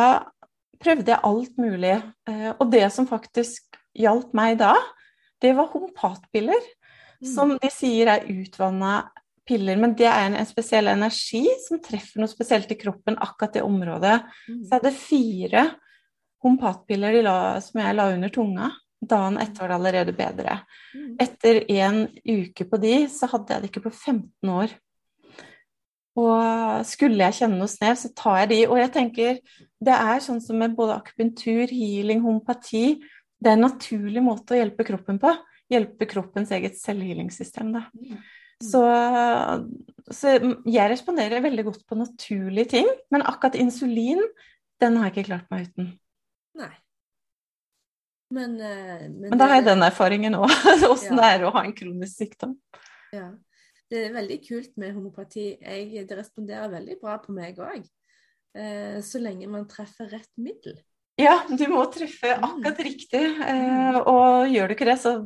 prøvde 0.80 1.12
jeg 1.12 1.24
alt 1.26 1.60
mulig. 1.60 1.96
Eh, 2.28 2.50
og 2.56 2.66
det 2.72 2.86
som 2.94 3.08
faktisk 3.08 3.80
hjalp 3.98 4.34
meg 4.36 4.58
da, 4.60 4.74
det 5.42 5.54
var 5.56 5.70
homopatpiller. 5.72 6.60
Mm. 7.20 7.30
Som 7.34 7.56
de 7.60 7.70
sier 7.72 8.08
er 8.08 8.28
utvanna 8.32 9.10
piller, 9.48 9.78
men 9.80 9.94
det 9.98 10.06
er 10.08 10.28
en, 10.28 10.36
en, 10.38 10.48
spesiell 10.48 10.88
energi 10.92 11.42
som 11.64 11.80
treffer 11.82 12.22
noe 12.22 12.30
spesielt 12.30 12.70
i 12.70 12.78
kroppen, 12.78 13.18
akkurat 13.18 13.56
det 13.56 13.64
området. 13.66 14.20
Mm. 14.48 14.60
Så 14.60 14.68
jeg 14.68 14.76
hadde 14.76 14.94
fire 14.96 15.64
homopatpiller 16.40 17.18
som 17.64 17.82
jeg 17.82 17.96
la 17.98 18.08
under 18.14 18.32
tunga. 18.32 18.70
Dagen 19.00 19.38
etter 19.40 19.64
var 19.64 19.72
det 19.72 19.78
allerede 19.78 20.14
bedre. 20.16 20.58
Mm. 20.94 21.12
Etter 21.24 21.62
en 21.72 22.02
uke 22.24 22.66
på 22.68 22.80
de, 22.80 22.94
så 23.08 23.28
hadde 23.32 23.54
jeg 23.54 23.62
det 23.62 23.70
ikke 23.72 23.86
på 23.88 23.94
15 23.94 24.54
år. 24.54 24.74
Og 26.18 26.82
skulle 26.88 27.22
jeg 27.22 27.38
kjenne 27.38 27.60
noe 27.60 27.70
snev, 27.70 27.94
så 28.00 28.10
tar 28.16 28.42
jeg 28.42 28.50
de. 28.50 28.58
Og 28.68 28.80
jeg 28.80 28.92
tenker, 28.96 29.38
det 29.80 29.94
er 29.94 30.24
sånn 30.24 30.40
som 30.42 30.58
med 30.58 30.74
både 30.78 30.98
akupunktur, 30.98 31.70
healing, 31.70 32.24
homopati. 32.24 32.98
Det 33.40 33.52
er 33.52 33.56
en 33.56 33.66
naturlig 33.68 34.24
måte 34.24 34.56
å 34.56 34.60
hjelpe 34.60 34.86
kroppen 34.88 35.20
på. 35.22 35.32
Hjelpe 35.70 36.08
kroppens 36.10 36.50
eget 36.56 36.76
selvhealingssystem, 36.80 37.70
da. 37.76 37.86
Mm. 37.94 38.20
Så, 38.60 38.82
så, 40.12 40.34
jeg 40.68 40.92
responderer 40.92 41.40
veldig 41.40 41.64
godt 41.70 41.84
på 41.88 41.96
naturlige 41.96 42.74
ting, 42.74 42.88
men 43.12 43.24
akkurat 43.24 43.56
insulin, 43.56 44.20
den 44.82 44.98
har 44.98 45.08
jeg 45.08 45.14
ikke 45.14 45.30
klart 45.30 45.46
meg 45.52 45.70
uten. 45.70 45.92
Nei. 46.60 46.72
Men, 48.30 48.58
uh, 48.60 49.06
men, 49.06 49.30
men 49.30 49.40
da 49.40 49.48
har 49.48 49.58
jeg 49.58 49.70
den 49.70 49.86
erfaringen 49.86 50.36
òg, 50.38 50.52
åssen 50.92 51.16
Ja. 51.16 51.22
det 51.22 51.30
er 51.30 51.46
å 51.48 51.54
ha 51.56 51.64
en 51.64 51.74
kronisk 51.76 52.20
sykdom. 52.20 52.52
Ja. 53.16 53.30
Det 53.90 54.04
er 54.06 54.14
veldig 54.14 54.36
kult 54.44 54.76
med 54.78 54.94
homopati. 54.94 55.48
Jeg, 55.58 56.04
det 56.06 56.18
responderer 56.18 56.70
veldig 56.70 57.00
bra 57.00 57.16
på 57.22 57.34
meg 57.34 57.58
òg. 57.58 57.88
så 59.06 59.18
lenge 59.22 59.46
man 59.46 59.66
treffer 59.70 60.08
rett 60.10 60.30
middel. 60.38 60.78
Ja, 61.20 61.34
du 61.48 61.64
må 61.70 61.82
treffe 61.92 62.32
akkurat 62.36 62.80
riktig. 62.84 63.22
Eh, 63.44 63.98
og 63.98 64.48
gjør 64.50 64.70
du 64.70 64.76
ikke 64.76 64.88
det, 64.88 64.96
så 65.02 65.16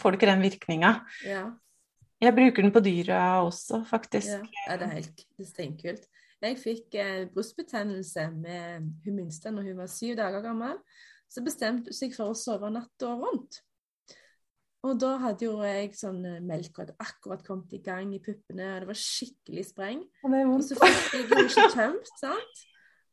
får 0.00 0.14
du 0.14 0.18
ikke 0.18 0.30
den 0.30 0.44
virkninga. 0.44 0.94
Ja. 1.26 1.44
Jeg 2.22 2.36
bruker 2.36 2.64
den 2.64 2.72
på 2.74 2.82
dyra 2.84 3.20
også, 3.44 3.82
faktisk. 3.88 4.30
Ja, 4.32 4.40
ja 4.68 4.78
det 4.80 4.88
er 4.88 4.94
helt 4.98 5.24
det 5.24 5.44
er 5.44 5.50
steinkult. 5.50 6.08
Jeg 6.44 6.58
fikk 6.60 6.96
eh, 7.00 7.26
brystbetennelse 7.32 8.26
med 8.34 8.88
hun 9.04 9.18
minste 9.20 9.52
når 9.52 9.70
hun 9.70 9.78
var 9.82 9.92
syv 9.92 10.16
dager 10.20 10.44
gammel. 10.44 10.80
Så 11.30 11.42
bestemte 11.44 11.92
hun 11.92 11.96
seg 11.96 12.14
for 12.16 12.32
å 12.32 12.38
sove 12.38 12.70
natta 12.72 13.14
rundt. 13.20 13.62
Og 14.84 15.00
da 15.00 15.14
hadde 15.22 15.46
jo 15.46 15.56
jeg 15.64 15.94
sånn 15.96 16.20
eh, 16.28 16.40
melk 16.44 16.82
hadde 16.82 16.96
akkurat 17.00 17.42
kommet 17.46 17.72
i 17.72 17.80
gang 17.84 18.12
i 18.12 18.20
puppene, 18.22 18.66
og 18.74 18.84
det 18.84 18.90
var 18.90 19.00
skikkelig 19.00 19.66
spreng. 19.70 20.02
Og 20.58 20.64
så 20.66 20.76
fikk 20.76 21.14
jeg 21.16 21.28
jo 21.30 21.44
ikke 21.46 21.68
tømt, 21.72 22.10
sant. 22.20 22.64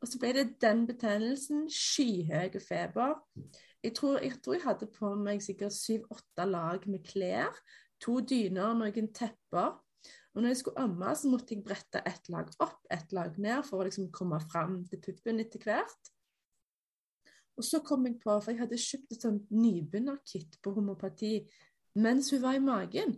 Og 0.02 0.10
så 0.10 0.20
ble 0.20 0.32
det 0.36 0.48
den 0.64 0.84
betennelsen, 0.90 1.68
skyhøy 1.72 2.58
feber. 2.60 3.16
Jeg 3.86 3.96
tror, 3.98 4.18
jeg 4.20 4.42
tror, 4.44 4.58
jeg 4.58 4.66
hadde 4.66 4.90
på 4.98 5.14
meg 5.18 5.44
sikkert 5.46 5.78
syv-åtte 5.78 6.48
lag 6.50 6.84
med 6.90 7.06
klær. 7.08 7.56
To 8.04 8.18
dyner, 8.20 8.74
noen 8.78 9.12
tepper. 9.14 9.78
Og 10.32 10.42
når 10.42 10.54
jeg 10.54 10.62
skulle 10.62 10.84
amme, 10.84 11.14
så 11.16 11.30
måtte 11.32 11.56
jeg 11.56 11.64
brette 11.64 12.02
ett 12.08 12.30
lag 12.34 12.50
opp, 12.64 12.82
ett 12.92 13.14
lag 13.16 13.38
ned, 13.42 13.64
for 13.68 13.82
å 13.82 13.88
liksom 13.88 14.10
komme 14.16 14.40
fram 14.52 14.82
til 14.90 15.02
puppen 15.06 15.40
etter 15.44 15.64
hvert. 15.66 16.12
Og 17.60 17.66
så 17.68 17.82
kom 17.86 18.06
jeg 18.08 18.20
på, 18.22 18.34
for 18.40 18.54
jeg 18.54 18.62
hadde 18.64 18.80
kjøpt 18.80 19.16
et 19.16 19.26
sånt 19.26 19.50
nybegynnerkit 19.54 20.60
på 20.64 20.74
homopati 20.78 21.36
mens 22.00 22.30
hun 22.32 22.42
var 22.44 22.56
i 22.56 22.64
magen. 22.64 23.18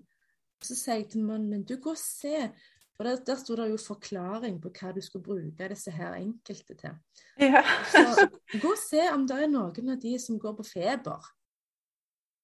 Så 0.63 0.77
sier 0.77 1.01
jeg 1.01 1.11
til 1.13 1.25
mannen 1.27 1.51
min 1.51 1.65
du, 1.67 1.75
gå 1.77 1.91
og 1.93 1.99
se, 1.99 2.47
for 2.95 3.05
der, 3.05 3.19
der 3.25 3.37
sto 3.37 3.55
det 3.59 3.67
jo 3.69 3.77
forklaring 3.81 4.59
på 4.63 4.71
hva 4.73 4.93
du 4.95 5.01
skulle 5.03 5.25
bruke 5.25 5.69
disse 5.69 5.93
her 5.93 6.15
enkelte 6.17 6.77
til. 6.79 6.97
Ja. 7.41 7.61
så 7.91 8.27
gå 8.61 8.71
og 8.71 8.79
se 8.81 9.03
om 9.11 9.27
det 9.29 9.39
er 9.43 9.51
noen 9.51 9.93
av 9.93 10.01
de 10.01 10.13
som 10.21 10.39
går 10.41 10.55
på 10.57 10.65
feber. 10.67 11.29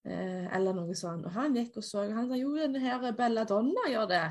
Eh, 0.10 0.46
eller 0.56 0.76
noe 0.76 0.96
sånt. 0.98 1.26
Og 1.28 1.34
han 1.36 1.58
gikk 1.58 1.80
og 1.82 1.86
så, 1.86 2.06
og 2.06 2.16
han 2.18 2.30
sa 2.30 2.40
jo, 2.40 2.54
denne 2.58 2.82
her 2.84 3.10
Belladonna 3.18 3.90
gjør 3.92 4.08
det. 4.14 4.28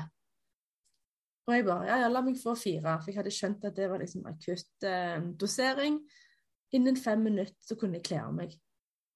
Og 1.49 1.55
jeg 1.55 1.65
bare 1.65 1.87
ja, 1.89 1.99
ja, 2.03 2.09
la 2.13 2.21
meg 2.21 2.37
få 2.37 2.53
fire. 2.59 2.99
For 3.01 3.11
jeg 3.11 3.19
hadde 3.21 3.33
skjønt 3.33 3.69
at 3.69 3.77
det 3.77 3.87
var 3.89 4.03
liksom 4.03 4.27
akutt 4.29 4.85
eh, 4.85 5.21
dosering. 5.39 6.01
Innen 6.75 6.97
fem 6.99 7.23
minutter 7.23 7.57
så 7.65 7.77
kunne 7.79 7.99
jeg 7.99 8.07
kle 8.11 8.21
av 8.23 8.33
meg 8.35 8.55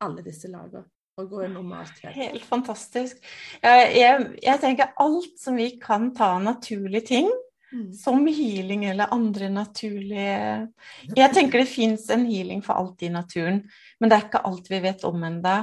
alle 0.03 0.23
disse 0.25 0.49
lagene 0.51 0.87
og 1.21 1.29
gå 1.29 1.43
en 1.45 1.55
normalt 1.59 1.93
kveld. 1.99 2.15
Helt 2.17 2.45
fantastisk. 2.49 3.19
Jeg, 3.61 3.89
jeg, 3.99 4.27
jeg, 4.41 4.59
tenker 4.63 4.95
alt 5.01 5.33
som 5.37 5.57
vi 5.59 5.67
kan 5.81 6.07
ta 6.17 6.31
naturlige 6.41 7.05
ting, 7.11 7.29
mm. 7.69 7.91
som 7.99 8.25
healing 8.25 8.87
eller 8.89 9.13
andre 9.13 9.51
naturlige 9.53 10.71
Jeg 11.13 11.33
tenker 11.35 11.61
det 11.61 11.69
fins 11.69 12.07
en 12.13 12.25
healing 12.25 12.63
for 12.65 12.81
alt 12.81 13.05
i 13.05 13.11
naturen, 13.13 13.61
men 13.99 14.09
det 14.09 14.17
er 14.17 14.25
ikke 14.25 14.45
alt 14.49 14.71
vi 14.73 14.81
vet 14.87 15.05
om 15.09 15.27
ennå. 15.29 15.57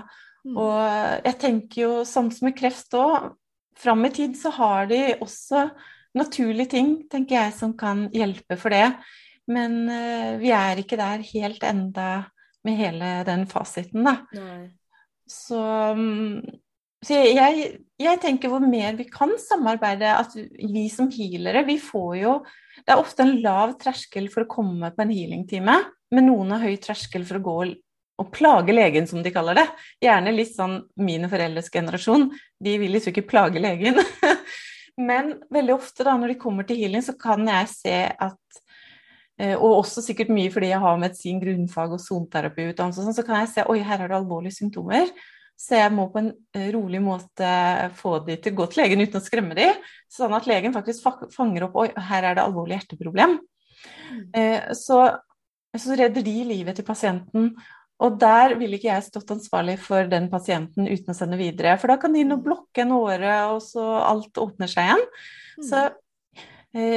Mm. 0.46 0.54
Og 0.56 1.26
jeg 1.26 1.36
tenker 1.42 1.82
jo 1.82 1.92
sånn 2.08 2.30
som 2.32 2.46
med 2.46 2.56
kreft 2.56 2.94
òg, 2.96 3.32
fram 3.80 4.06
i 4.06 4.12
tid 4.14 4.38
så 4.38 4.52
har 4.54 4.86
de 4.90 5.00
også 5.18 5.66
naturlige 6.16 6.74
ting, 6.76 6.94
tenker 7.10 7.36
jeg, 7.36 7.56
som 7.58 7.74
kan 7.78 8.06
hjelpe 8.14 8.56
for 8.60 8.72
det. 8.74 8.86
Men 9.50 9.80
uh, 9.88 10.36
vi 10.40 10.52
er 10.54 10.82
ikke 10.82 10.98
der 11.00 11.24
helt 11.32 11.64
enda 11.66 12.10
med 12.66 12.76
hele 12.76 13.12
den 13.24 13.46
fasiten, 13.48 14.04
da. 14.04 14.18
Nei. 14.36 14.68
Så, 15.30 15.60
mm, 15.96 16.40
så 17.06 17.20
jeg, 17.22 17.68
jeg, 18.02 18.20
tenker 18.20 18.50
hvor 18.52 18.64
mer 18.64 18.98
vi 18.98 19.06
kan 19.08 19.32
samarbeide, 19.40 20.10
at 20.10 20.34
vi 20.34 20.88
som 20.92 21.08
healere, 21.14 21.62
vi 21.68 21.78
får 21.80 22.16
jo 22.18 22.32
Det 22.80 22.92
er 22.92 23.00
ofte 23.00 23.22
en 23.22 23.38
lav 23.44 23.76
terskel 23.80 24.26
for 24.32 24.44
å 24.44 24.50
komme 24.50 24.90
på 24.94 25.04
en 25.04 25.12
healingtime, 25.12 25.76
men 26.10 26.26
noen 26.26 26.56
har 26.56 26.64
høy 26.64 26.76
terskel 26.82 27.26
for 27.28 27.38
å 27.38 27.44
gå 27.44 27.56
og 28.20 28.30
plage 28.34 28.74
legen, 28.74 29.06
som 29.08 29.22
de 29.24 29.32
kaller 29.32 29.56
det. 29.56 29.66
Gjerne 30.04 30.32
litt 30.34 30.52
sånn 30.52 30.76
mine 31.00 31.28
foreldres 31.32 31.70
generasjon. 31.72 32.28
De 32.60 32.74
vil 32.80 32.92
liksom 32.92 33.14
ikke 33.14 33.28
plage 33.30 33.62
legen. 33.62 33.96
Men 35.08 35.32
veldig 35.52 35.72
ofte 35.76 36.04
da, 36.04 36.16
når 36.20 36.34
de 36.34 36.40
kommer 36.42 36.66
til 36.68 36.82
healing, 36.82 37.04
så 37.04 37.14
kan 37.20 37.46
jeg 37.48 37.70
se 37.72 37.96
at 38.10 38.60
eh, 38.60 38.69
og 39.56 39.80
også 39.80 40.02
sikkert 40.04 40.32
mye 40.34 40.50
fordi 40.52 40.72
jeg 40.72 40.82
har 40.82 40.98
medisin, 41.00 41.40
grunnfag 41.42 41.94
og 41.96 42.02
soneterapiutdannelse, 42.02 43.04
sånn, 43.04 43.16
så 43.16 43.24
kan 43.26 43.40
jeg 43.40 43.52
se 43.54 43.66
oi, 43.72 43.78
her 43.86 44.02
er 44.02 44.10
det 44.10 44.18
alvorlige 44.18 44.58
symptomer. 44.58 45.12
Så 45.60 45.76
jeg 45.76 45.92
må 45.92 46.06
på 46.08 46.22
en 46.22 46.30
eh, 46.56 46.70
rolig 46.72 47.02
måte 47.04 47.48
få 47.98 48.16
de 48.24 48.38
til 48.40 48.54
å 48.54 48.60
gå 48.62 48.68
til 48.70 48.80
legen 48.80 49.02
uten 49.04 49.20
å 49.20 49.24
skremme 49.24 49.56
de, 49.58 49.66
sånn 50.08 50.32
at 50.32 50.48
legen 50.48 50.72
faktisk 50.72 51.04
fanger 51.34 51.66
opp 51.66 51.76
oi, 51.82 51.90
her 52.08 52.30
er 52.30 52.38
det 52.38 52.46
alvorlig 52.46 52.78
hjerteproblem. 52.78 53.36
Mm. 54.10 54.22
Eh, 54.40 54.70
så, 54.76 55.02
så 55.76 55.98
redder 56.00 56.24
de 56.24 56.36
livet 56.48 56.80
til 56.80 56.88
pasienten. 56.88 57.52
Og 58.00 58.16
der 58.16 58.54
ville 58.56 58.78
ikke 58.78 58.88
jeg 58.88 59.04
stått 59.10 59.34
ansvarlig 59.34 59.76
for 59.84 60.08
den 60.08 60.30
pasienten 60.32 60.88
uten 60.88 61.12
å 61.12 61.16
sende 61.18 61.36
videre. 61.36 61.76
For 61.76 61.92
da 61.92 61.98
kan 62.00 62.16
de 62.16 62.24
nå 62.24 62.40
mm. 62.40 62.44
blokke 62.46 62.86
en 62.86 62.96
åre, 62.96 63.34
og 63.52 63.60
så 63.60 63.84
alt 64.00 64.40
åpner 64.40 64.70
seg 64.72 64.88
igjen. 64.88 65.04
Mm. 65.60 65.66
Så 65.68 65.82
eh, 65.84 65.98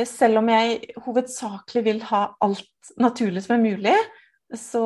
selv 0.05 0.37
om 0.37 0.49
jeg 0.53 0.97
hovedsakelig 1.01 1.81
vil 1.87 2.01
ha 2.11 2.25
alt 2.45 2.91
naturlig 3.01 3.41
som 3.45 3.55
er 3.55 3.63
mulig, 3.63 3.95
så 4.53 4.83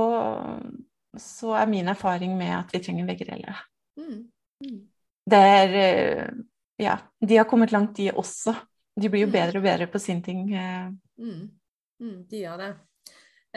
så 1.19 1.53
er 1.57 1.69
min 1.69 1.87
erfaring 1.87 2.37
med 2.37 2.53
at 2.59 2.73
vi 2.73 2.81
trenger 2.83 3.07
begge 3.07 3.25
deler. 3.25 3.61
Mm. 3.97 4.27
Mm. 4.63 4.81
Det 5.25 5.43
er 5.53 5.77
eh, 5.81 6.29
Ja, 6.77 6.97
de 7.19 7.37
har 7.37 7.47
kommet 7.49 7.71
langt, 7.71 7.97
de 7.97 8.11
også. 8.11 8.53
De 9.01 9.09
blir 9.09 9.25
jo 9.25 9.29
mm. 9.31 9.33
bedre 9.33 9.57
og 9.59 9.63
bedre 9.63 9.87
på 9.89 9.99
sin 9.99 10.21
ting. 10.23 10.53
Eh. 10.53 10.91
Mm. 11.17 11.49
mm. 11.99 12.19
de 12.29 12.43
gjør 12.43 12.57
det. 12.61 12.73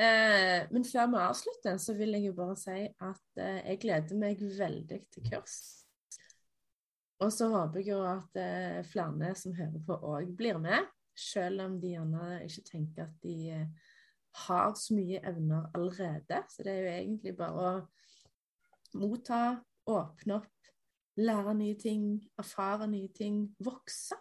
Eh, 0.01 0.63
men 0.71 0.85
før 0.85 1.11
vi 1.13 1.21
avslutter, 1.21 1.77
så 1.77 1.95
vil 1.99 2.17
jeg 2.17 2.31
jo 2.31 2.33
bare 2.39 2.57
si 2.57 2.79
at 2.89 3.43
eh, 3.43 3.61
jeg 3.67 3.81
gleder 3.83 4.17
meg 4.17 4.41
veldig 4.41 5.03
til 5.13 5.29
kurs. 5.29 5.59
Og 7.21 7.33
så 7.33 7.51
håper 7.53 7.83
jeg 7.83 7.93
jo 7.93 8.01
at 8.09 8.41
eh, 8.41 8.81
flere 8.89 9.35
som 9.37 9.53
hører 9.53 9.85
på 9.85 9.99
òg 10.15 10.33
blir 10.37 10.57
med, 10.63 10.89
selv 11.21 11.65
om 11.67 11.79
de 11.81 11.95
gjerne 11.95 12.41
ikke 12.47 12.67
tenker 12.67 13.07
at 13.07 13.17
de 13.25 13.37
eh, 13.55 13.91
har 14.47 14.73
så 14.79 14.95
mye 14.97 15.21
evner 15.27 15.69
allerede. 15.75 16.43
Så 16.49 16.65
det 16.65 16.73
er 16.73 16.81
jo 16.81 16.95
egentlig 16.95 17.37
bare 17.39 17.67
å 17.67 19.01
motta, 19.01 19.43
åpne 19.91 20.41
opp, 20.41 20.73
lære 21.21 21.55
nye 21.59 21.77
ting, 21.79 22.05
erfare 22.39 22.89
nye 22.91 23.11
ting, 23.15 23.43
vokse. 23.63 24.17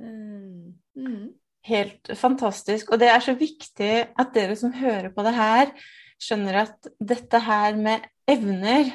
Mm. 0.00 0.76
Mm. 0.96 1.32
Helt 1.68 2.12
fantastisk. 2.16 2.92
Og 2.92 3.00
det 3.00 3.10
er 3.12 3.20
så 3.24 3.34
viktig 3.36 3.92
at 4.08 4.34
dere 4.34 4.56
som 4.56 4.72
hører 4.72 5.10
på 5.12 5.24
det 5.26 5.34
her, 5.36 5.74
skjønner 6.20 6.62
at 6.64 6.90
dette 7.00 7.40
her 7.44 7.76
med 7.80 8.06
evner, 8.28 8.88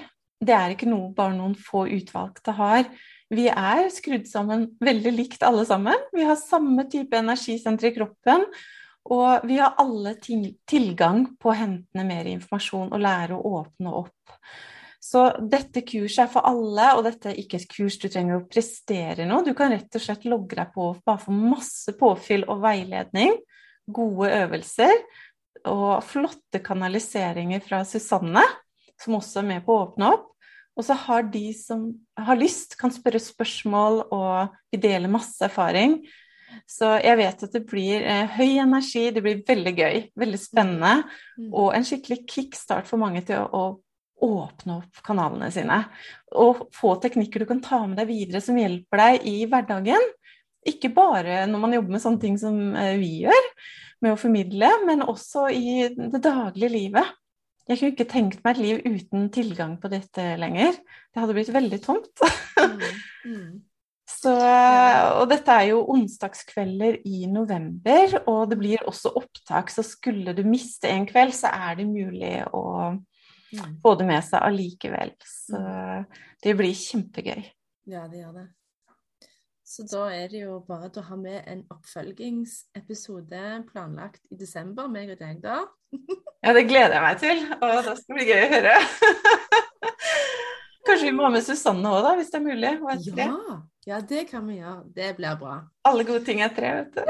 det 0.45 0.53
er 0.53 0.73
ikke 0.73 0.89
noe 0.89 1.13
bare 1.15 1.35
noen 1.37 1.55
få 1.57 1.85
utvalgte 1.89 2.53
har. 2.57 2.89
Vi 3.33 3.47
er 3.49 3.87
skrudd 3.93 4.27
sammen 4.29 4.67
veldig 4.83 5.13
likt 5.15 5.43
alle 5.45 5.65
sammen. 5.65 5.97
Vi 6.13 6.25
har 6.27 6.37
samme 6.37 6.85
type 6.91 7.17
energisenter 7.17 7.89
i 7.89 7.95
kroppen. 7.95 8.45
Og 9.05 9.45
vi 9.45 9.59
har 9.61 9.75
alle 9.81 10.15
tilgang 10.17 11.27
på 11.37 11.51
å 11.51 11.57
hente 11.57 12.05
mer 12.05 12.25
informasjon 12.29 12.93
og 12.93 13.03
lære 13.03 13.37
å 13.37 13.51
åpne 13.59 13.93
opp. 14.01 14.35
Så 15.05 15.27
dette 15.37 15.83
kurset 15.85 16.23
er 16.23 16.31
for 16.33 16.47
alle, 16.49 16.87
og 16.97 17.03
dette 17.05 17.29
er 17.29 17.37
ikke 17.37 17.59
et 17.59 17.67
kurs 17.69 17.99
du 18.01 18.07
trenger 18.09 18.39
å 18.39 18.47
prestere 18.49 19.27
noe. 19.29 19.45
Du 19.45 19.53
kan 19.57 19.69
rett 19.69 19.93
og 19.93 20.01
slett 20.01 20.25
logge 20.25 20.57
deg 20.57 20.71
på 20.73 20.89
bare 21.05 21.21
få 21.21 21.35
masse 21.35 21.93
påfyll 21.99 22.47
og 22.49 22.63
veiledning, 22.63 23.37
gode 23.85 24.31
øvelser 24.33 24.95
og 25.69 26.01
flotte 26.05 26.61
kanaliseringer 26.65 27.61
fra 27.61 27.83
Susanne, 27.85 28.41
som 29.01 29.19
også 29.19 29.43
er 29.43 29.49
med 29.51 29.65
på 29.65 29.75
å 29.75 29.83
åpne 29.85 30.09
opp. 30.15 30.34
Og 30.75 30.83
så 30.83 30.97
har 31.05 31.23
de 31.31 31.47
som 31.55 31.87
har 32.19 32.39
lyst, 32.39 32.75
kan 32.79 32.91
spørre 32.91 33.21
spørsmål, 33.23 34.01
og 34.11 34.55
vi 34.73 34.81
deler 34.83 35.11
masse 35.11 35.39
erfaring. 35.45 36.01
Så 36.69 36.89
jeg 37.03 37.19
vet 37.19 37.43
at 37.47 37.55
det 37.55 37.63
blir 37.67 38.03
eh, 38.03 38.35
høy 38.35 38.59
energi, 38.63 39.07
det 39.13 39.23
blir 39.23 39.41
veldig 39.47 39.73
gøy, 39.75 40.03
veldig 40.19 40.39
spennende. 40.39 40.93
Mm. 41.39 41.49
Og 41.51 41.71
en 41.75 41.87
skikkelig 41.87 42.21
kickstart 42.31 42.87
for 42.89 43.01
mange 43.01 43.23
til 43.27 43.41
å, 43.43 43.63
å 43.75 44.29
åpne 44.29 44.79
opp 44.79 45.01
kanalene 45.05 45.49
sine. 45.53 45.81
Og 46.35 46.67
få 46.75 46.95
teknikker 47.03 47.43
du 47.43 47.49
kan 47.49 47.63
ta 47.63 47.81
med 47.87 47.99
deg 47.99 48.11
videre 48.11 48.43
som 48.43 48.59
hjelper 48.59 49.03
deg 49.03 49.27
i 49.31 49.35
hverdagen. 49.51 50.11
Ikke 50.65 50.91
bare 50.93 51.43
når 51.49 51.61
man 51.61 51.75
jobber 51.77 51.97
med 51.97 52.03
sånne 52.03 52.23
ting 52.23 52.39
som 52.41 52.59
eh, 52.79 52.95
vi 53.01 53.25
gjør, 53.25 53.51
med 54.03 54.15
å 54.15 54.19
formidle, 54.19 54.69
men 54.85 55.05
også 55.05 55.47
i 55.55 55.87
det 55.95 56.19
daglige 56.23 56.71
livet. 56.73 57.15
Jeg 57.65 57.79
kunne 57.79 57.93
ikke 57.95 58.09
tenkt 58.09 58.43
meg 58.45 58.55
et 58.55 58.61
liv 58.61 58.81
uten 58.85 59.29
tilgang 59.33 59.79
på 59.81 59.89
dette 59.89 60.25
lenger. 60.37 60.75
Det 61.09 61.21
hadde 61.21 61.35
blitt 61.37 61.53
veldig 61.53 61.79
tomt. 61.81 62.21
mm, 62.59 62.83
mm. 63.31 63.47
Så, 64.05 64.33
og 65.17 65.25
dette 65.31 65.53
er 65.53 65.71
jo 65.71 65.79
onsdagskvelder 65.95 66.99
i 67.09 67.25
november, 67.29 68.19
og 68.29 68.51
det 68.51 68.57
blir 68.61 68.85
også 68.85 69.15
opptak. 69.17 69.73
Så 69.73 69.81
skulle 69.85 70.35
du 70.37 70.43
miste 70.45 70.91
en 70.93 71.07
kveld, 71.09 71.33
så 71.33 71.49
er 71.53 71.79
det 71.79 71.87
mulig 71.89 72.35
å 72.53 72.65
mm. 72.93 73.79
få 73.81 73.95
det 73.97 74.07
med 74.09 74.27
seg 74.27 74.45
allikevel. 74.45 75.15
Så 75.25 75.57
mm. 75.57 76.21
det 76.45 76.55
blir 76.61 76.77
kjempegøy. 76.77 77.49
Ja, 77.89 78.05
det 78.09 78.21
gjør 78.21 78.37
det. 78.43 78.47
Så 79.75 79.83
da 79.91 80.05
er 80.15 80.29
det 80.31 80.39
jo 80.39 80.61
bare 80.63 80.87
å 80.87 81.01
ha 81.03 81.15
med 81.19 81.49
en 81.51 81.65
oppfølgingsepisode 81.73 83.39
planlagt 83.67 84.21
i 84.31 84.37
desember, 84.39 84.87
meg 84.87 85.09
og 85.11 85.19
deg, 85.19 85.41
da. 85.43 85.65
ja, 86.45 86.53
det 86.55 86.61
gleder 86.69 86.95
jeg 86.95 87.03
meg 87.03 87.17
til. 87.19 87.41
Og 87.57 87.73
det 87.83 87.95
skal 87.99 88.15
bli 88.15 88.27
gøy 88.29 88.43
å 88.45 88.51
høre. 88.53 88.75
Kanskje 90.87 91.09
vi 91.09 91.11
må 91.17 91.25
ha 91.25 91.31
med 91.33 91.43
Susanne 91.43 91.91
òg, 91.91 92.05
da, 92.05 92.13
hvis 92.15 92.31
det 92.31 92.39
er 92.39 92.45
mulig? 92.45 92.71
Ja, 93.19 93.57
ja, 93.89 93.99
det 94.13 94.21
kan 94.29 94.47
vi 94.47 94.61
gjøre. 94.61 94.85
Det 94.95 95.09
blir 95.17 95.35
bra. 95.41 95.57
Alle 95.91 96.05
gode 96.07 96.23
ting 96.29 96.39
er 96.45 96.53
tre, 96.55 96.69
vet 96.77 96.95
du. 96.95 97.03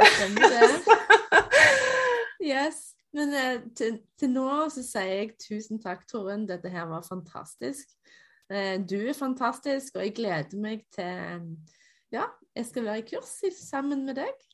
yes. 2.55 2.79
Men 3.13 3.35
eh, 3.37 3.59
til, 3.77 3.99
til, 4.17 4.31
nå 4.33 4.47
så 4.73 4.81
sier 4.87 5.11
jeg 5.11 5.35
tusen 5.43 5.83
takk, 5.83 6.01
Torunn. 6.09 6.47
Dette 6.49 6.73
her 6.73 6.89
var 6.89 7.05
fantastisk. 7.05 7.93
Eh, 8.49 8.81
du 8.81 8.97
er 9.03 9.13
fantastisk, 9.13 9.99
og 9.99 10.07
jeg 10.07 10.17
gleder 10.17 10.65
meg 10.65 10.81
til 10.97 11.53
ja, 12.15 12.25
jeg 12.55 12.67
skal 12.69 12.85
være 12.87 13.01
i 13.01 13.07
kurs 13.09 13.37
sammen 13.59 14.05
med 14.07 14.19
deg. 14.21 14.45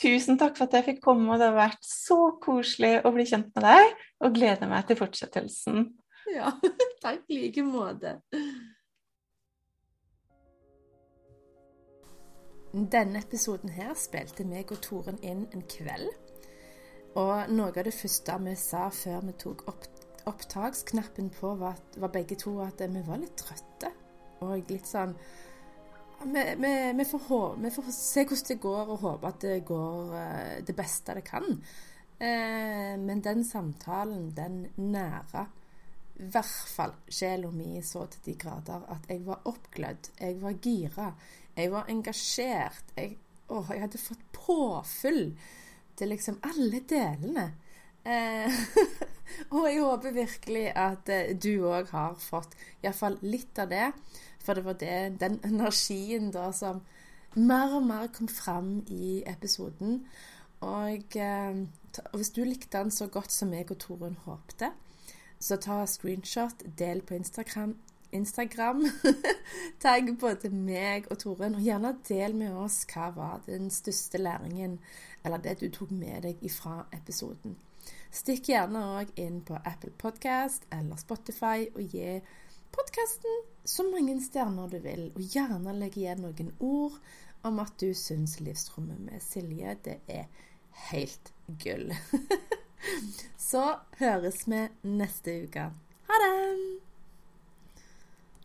Tusen 0.00 0.38
takk 0.40 0.56
for 0.56 0.66
at 0.66 0.78
jeg 0.78 0.86
fikk 0.90 1.02
komme, 1.04 1.28
og 1.32 1.40
det 1.40 1.50
har 1.50 1.58
vært 1.58 1.84
så 1.86 2.18
koselig 2.42 2.96
å 3.04 3.12
bli 3.14 3.26
kjent 3.28 3.52
med 3.56 3.66
deg. 3.66 4.04
Og 4.24 4.36
gleder 4.36 4.70
meg 4.70 4.88
til 4.88 4.98
fortsettelsen. 4.98 5.90
Ja, 6.32 6.54
takk 7.04 7.28
i 7.30 7.42
like 7.44 7.64
måte. 7.66 8.16
Denne 12.76 13.22
episoden 13.22 13.70
her 13.72 13.94
spilte 13.96 14.44
meg 14.44 14.72
og 14.74 14.82
Toren 14.84 15.20
inn 15.24 15.46
en 15.54 15.62
kveld. 15.70 16.10
Og 17.16 17.52
noe 17.52 17.70
av 17.70 17.86
det 17.86 17.94
første 17.96 18.34
vi 18.44 18.56
sa 18.60 18.88
før 18.92 19.22
vi 19.24 19.36
tok 19.40 19.62
opp, 19.70 19.86
opptaksknappen 20.28 21.30
på, 21.32 21.54
var, 21.60 21.78
var 21.96 22.12
begge 22.12 22.36
to 22.40 22.58
at 22.64 22.82
vi 22.82 23.04
var 23.06 23.22
litt 23.22 23.36
trøtte. 23.40 23.92
Og 24.44 24.68
litt 24.68 24.88
sånn 24.90 25.14
vi, 26.24 26.92
vi, 26.96 27.04
får, 27.04 27.56
vi, 27.56 27.70
får, 27.70 27.90
se 27.92 28.24
hvordan 28.24 28.48
det 28.48 28.60
går, 28.62 28.94
og 28.94 29.04
håpe 29.04 29.28
at 29.28 29.44
det 29.44 29.58
går 29.68 30.14
uh, 30.14 30.56
det 30.66 30.76
beste 30.76 31.14
det 31.18 31.26
kan. 31.26 31.46
Uh, 32.16 32.94
men 33.02 33.20
den 33.24 33.44
samtalen, 33.44 34.30
den 34.36 34.66
næra 34.76 35.46
i 36.16 36.28
hvert 36.32 36.68
fall 36.72 36.94
sjela 37.12 37.50
mi 37.52 37.76
så 37.84 38.06
til 38.08 38.22
de 38.24 38.34
grader 38.40 38.86
at 38.92 39.04
jeg 39.10 39.20
var 39.26 39.42
oppglødd, 39.50 40.10
jeg 40.20 40.38
var 40.40 40.54
gira, 40.64 41.10
jeg 41.56 41.72
var 41.72 41.90
engasjert. 41.92 42.94
Jeg, 42.96 43.18
å, 43.52 43.60
jeg 43.68 43.82
hadde 43.84 44.00
fått 44.00 44.24
påfyll 44.32 45.26
til 45.96 46.12
liksom 46.12 46.38
alle 46.48 46.80
delene. 46.88 47.46
Eh, 48.06 48.60
og 49.54 49.66
jeg 49.66 49.82
håper 49.82 50.16
virkelig 50.16 50.64
at 50.78 51.12
eh, 51.12 51.34
du 51.36 51.66
òg 51.66 51.90
har 51.92 52.16
fått 52.20 52.56
iallfall 52.82 53.18
litt 53.26 53.58
av 53.60 53.72
det. 53.72 53.90
For 54.46 54.54
det 54.54 54.64
var 54.64 54.78
det, 54.78 55.20
den 55.20 55.40
energien 55.44 56.30
da 56.30 56.52
som 56.54 56.84
mer 57.34 57.74
og 57.76 57.82
mer 57.82 58.06
kom 58.14 58.28
fram 58.30 58.78
i 58.86 59.22
episoden. 59.26 60.04
Og, 60.60 61.16
eh, 61.16 61.56
og 62.12 62.16
hvis 62.16 62.30
du 62.30 62.44
likte 62.44 62.78
den 62.78 62.90
så 62.90 63.06
godt 63.06 63.32
som 63.32 63.52
jeg 63.52 63.70
og 63.70 63.78
Torunn 63.78 64.16
håpte, 64.24 64.70
så 65.40 65.56
ta 65.56 65.84
screenshot, 65.86 66.62
del 66.78 67.02
på 67.02 67.14
Instagram. 67.14 67.76
Instagram. 68.12 68.84
Tagg 69.82 70.14
både 70.20 70.50
meg 70.50 71.10
og 71.10 71.18
Torunn, 71.18 71.58
og 71.58 71.60
gjerne 71.66 71.96
del 72.08 72.34
med 72.38 72.54
oss 72.56 72.84
hva 72.94 73.10
var 73.16 73.42
den 73.46 73.70
største 73.70 74.18
læringen, 74.18 74.78
eller 75.24 75.42
det 75.42 75.58
du 75.60 75.68
tok 75.68 75.90
med 75.90 76.22
deg 76.22 76.42
ifra 76.46 76.84
episoden. 76.92 77.58
Stikk 78.10 78.48
gjerne 78.48 78.80
òg 78.96 79.10
inn 79.20 79.42
på 79.44 79.58
Apple 79.64 79.92
Podcast 79.98 80.64
eller 80.72 80.96
Spotify 80.96 81.66
og 81.74 81.82
gi 81.92 82.20
podkasten 82.74 83.42
så 83.64 83.86
mange 83.90 84.16
stjerner 84.22 84.70
du 84.70 84.78
vil, 84.82 85.08
og 85.14 85.22
gjerne 85.34 85.74
legge 85.76 86.02
igjen 86.02 86.22
noen 86.24 86.52
ord 86.62 86.98
om 87.46 87.60
at 87.62 87.74
du 87.80 87.90
syns 87.94 88.38
Livsrommet 88.40 89.00
med 89.06 89.22
Silje 89.22 89.76
det 89.84 89.98
er 90.10 90.26
helt 90.90 91.32
gull. 91.62 91.92
så 93.50 93.66
høres 94.00 94.46
vi 94.50 94.66
neste 94.86 95.40
uke. 95.46 95.70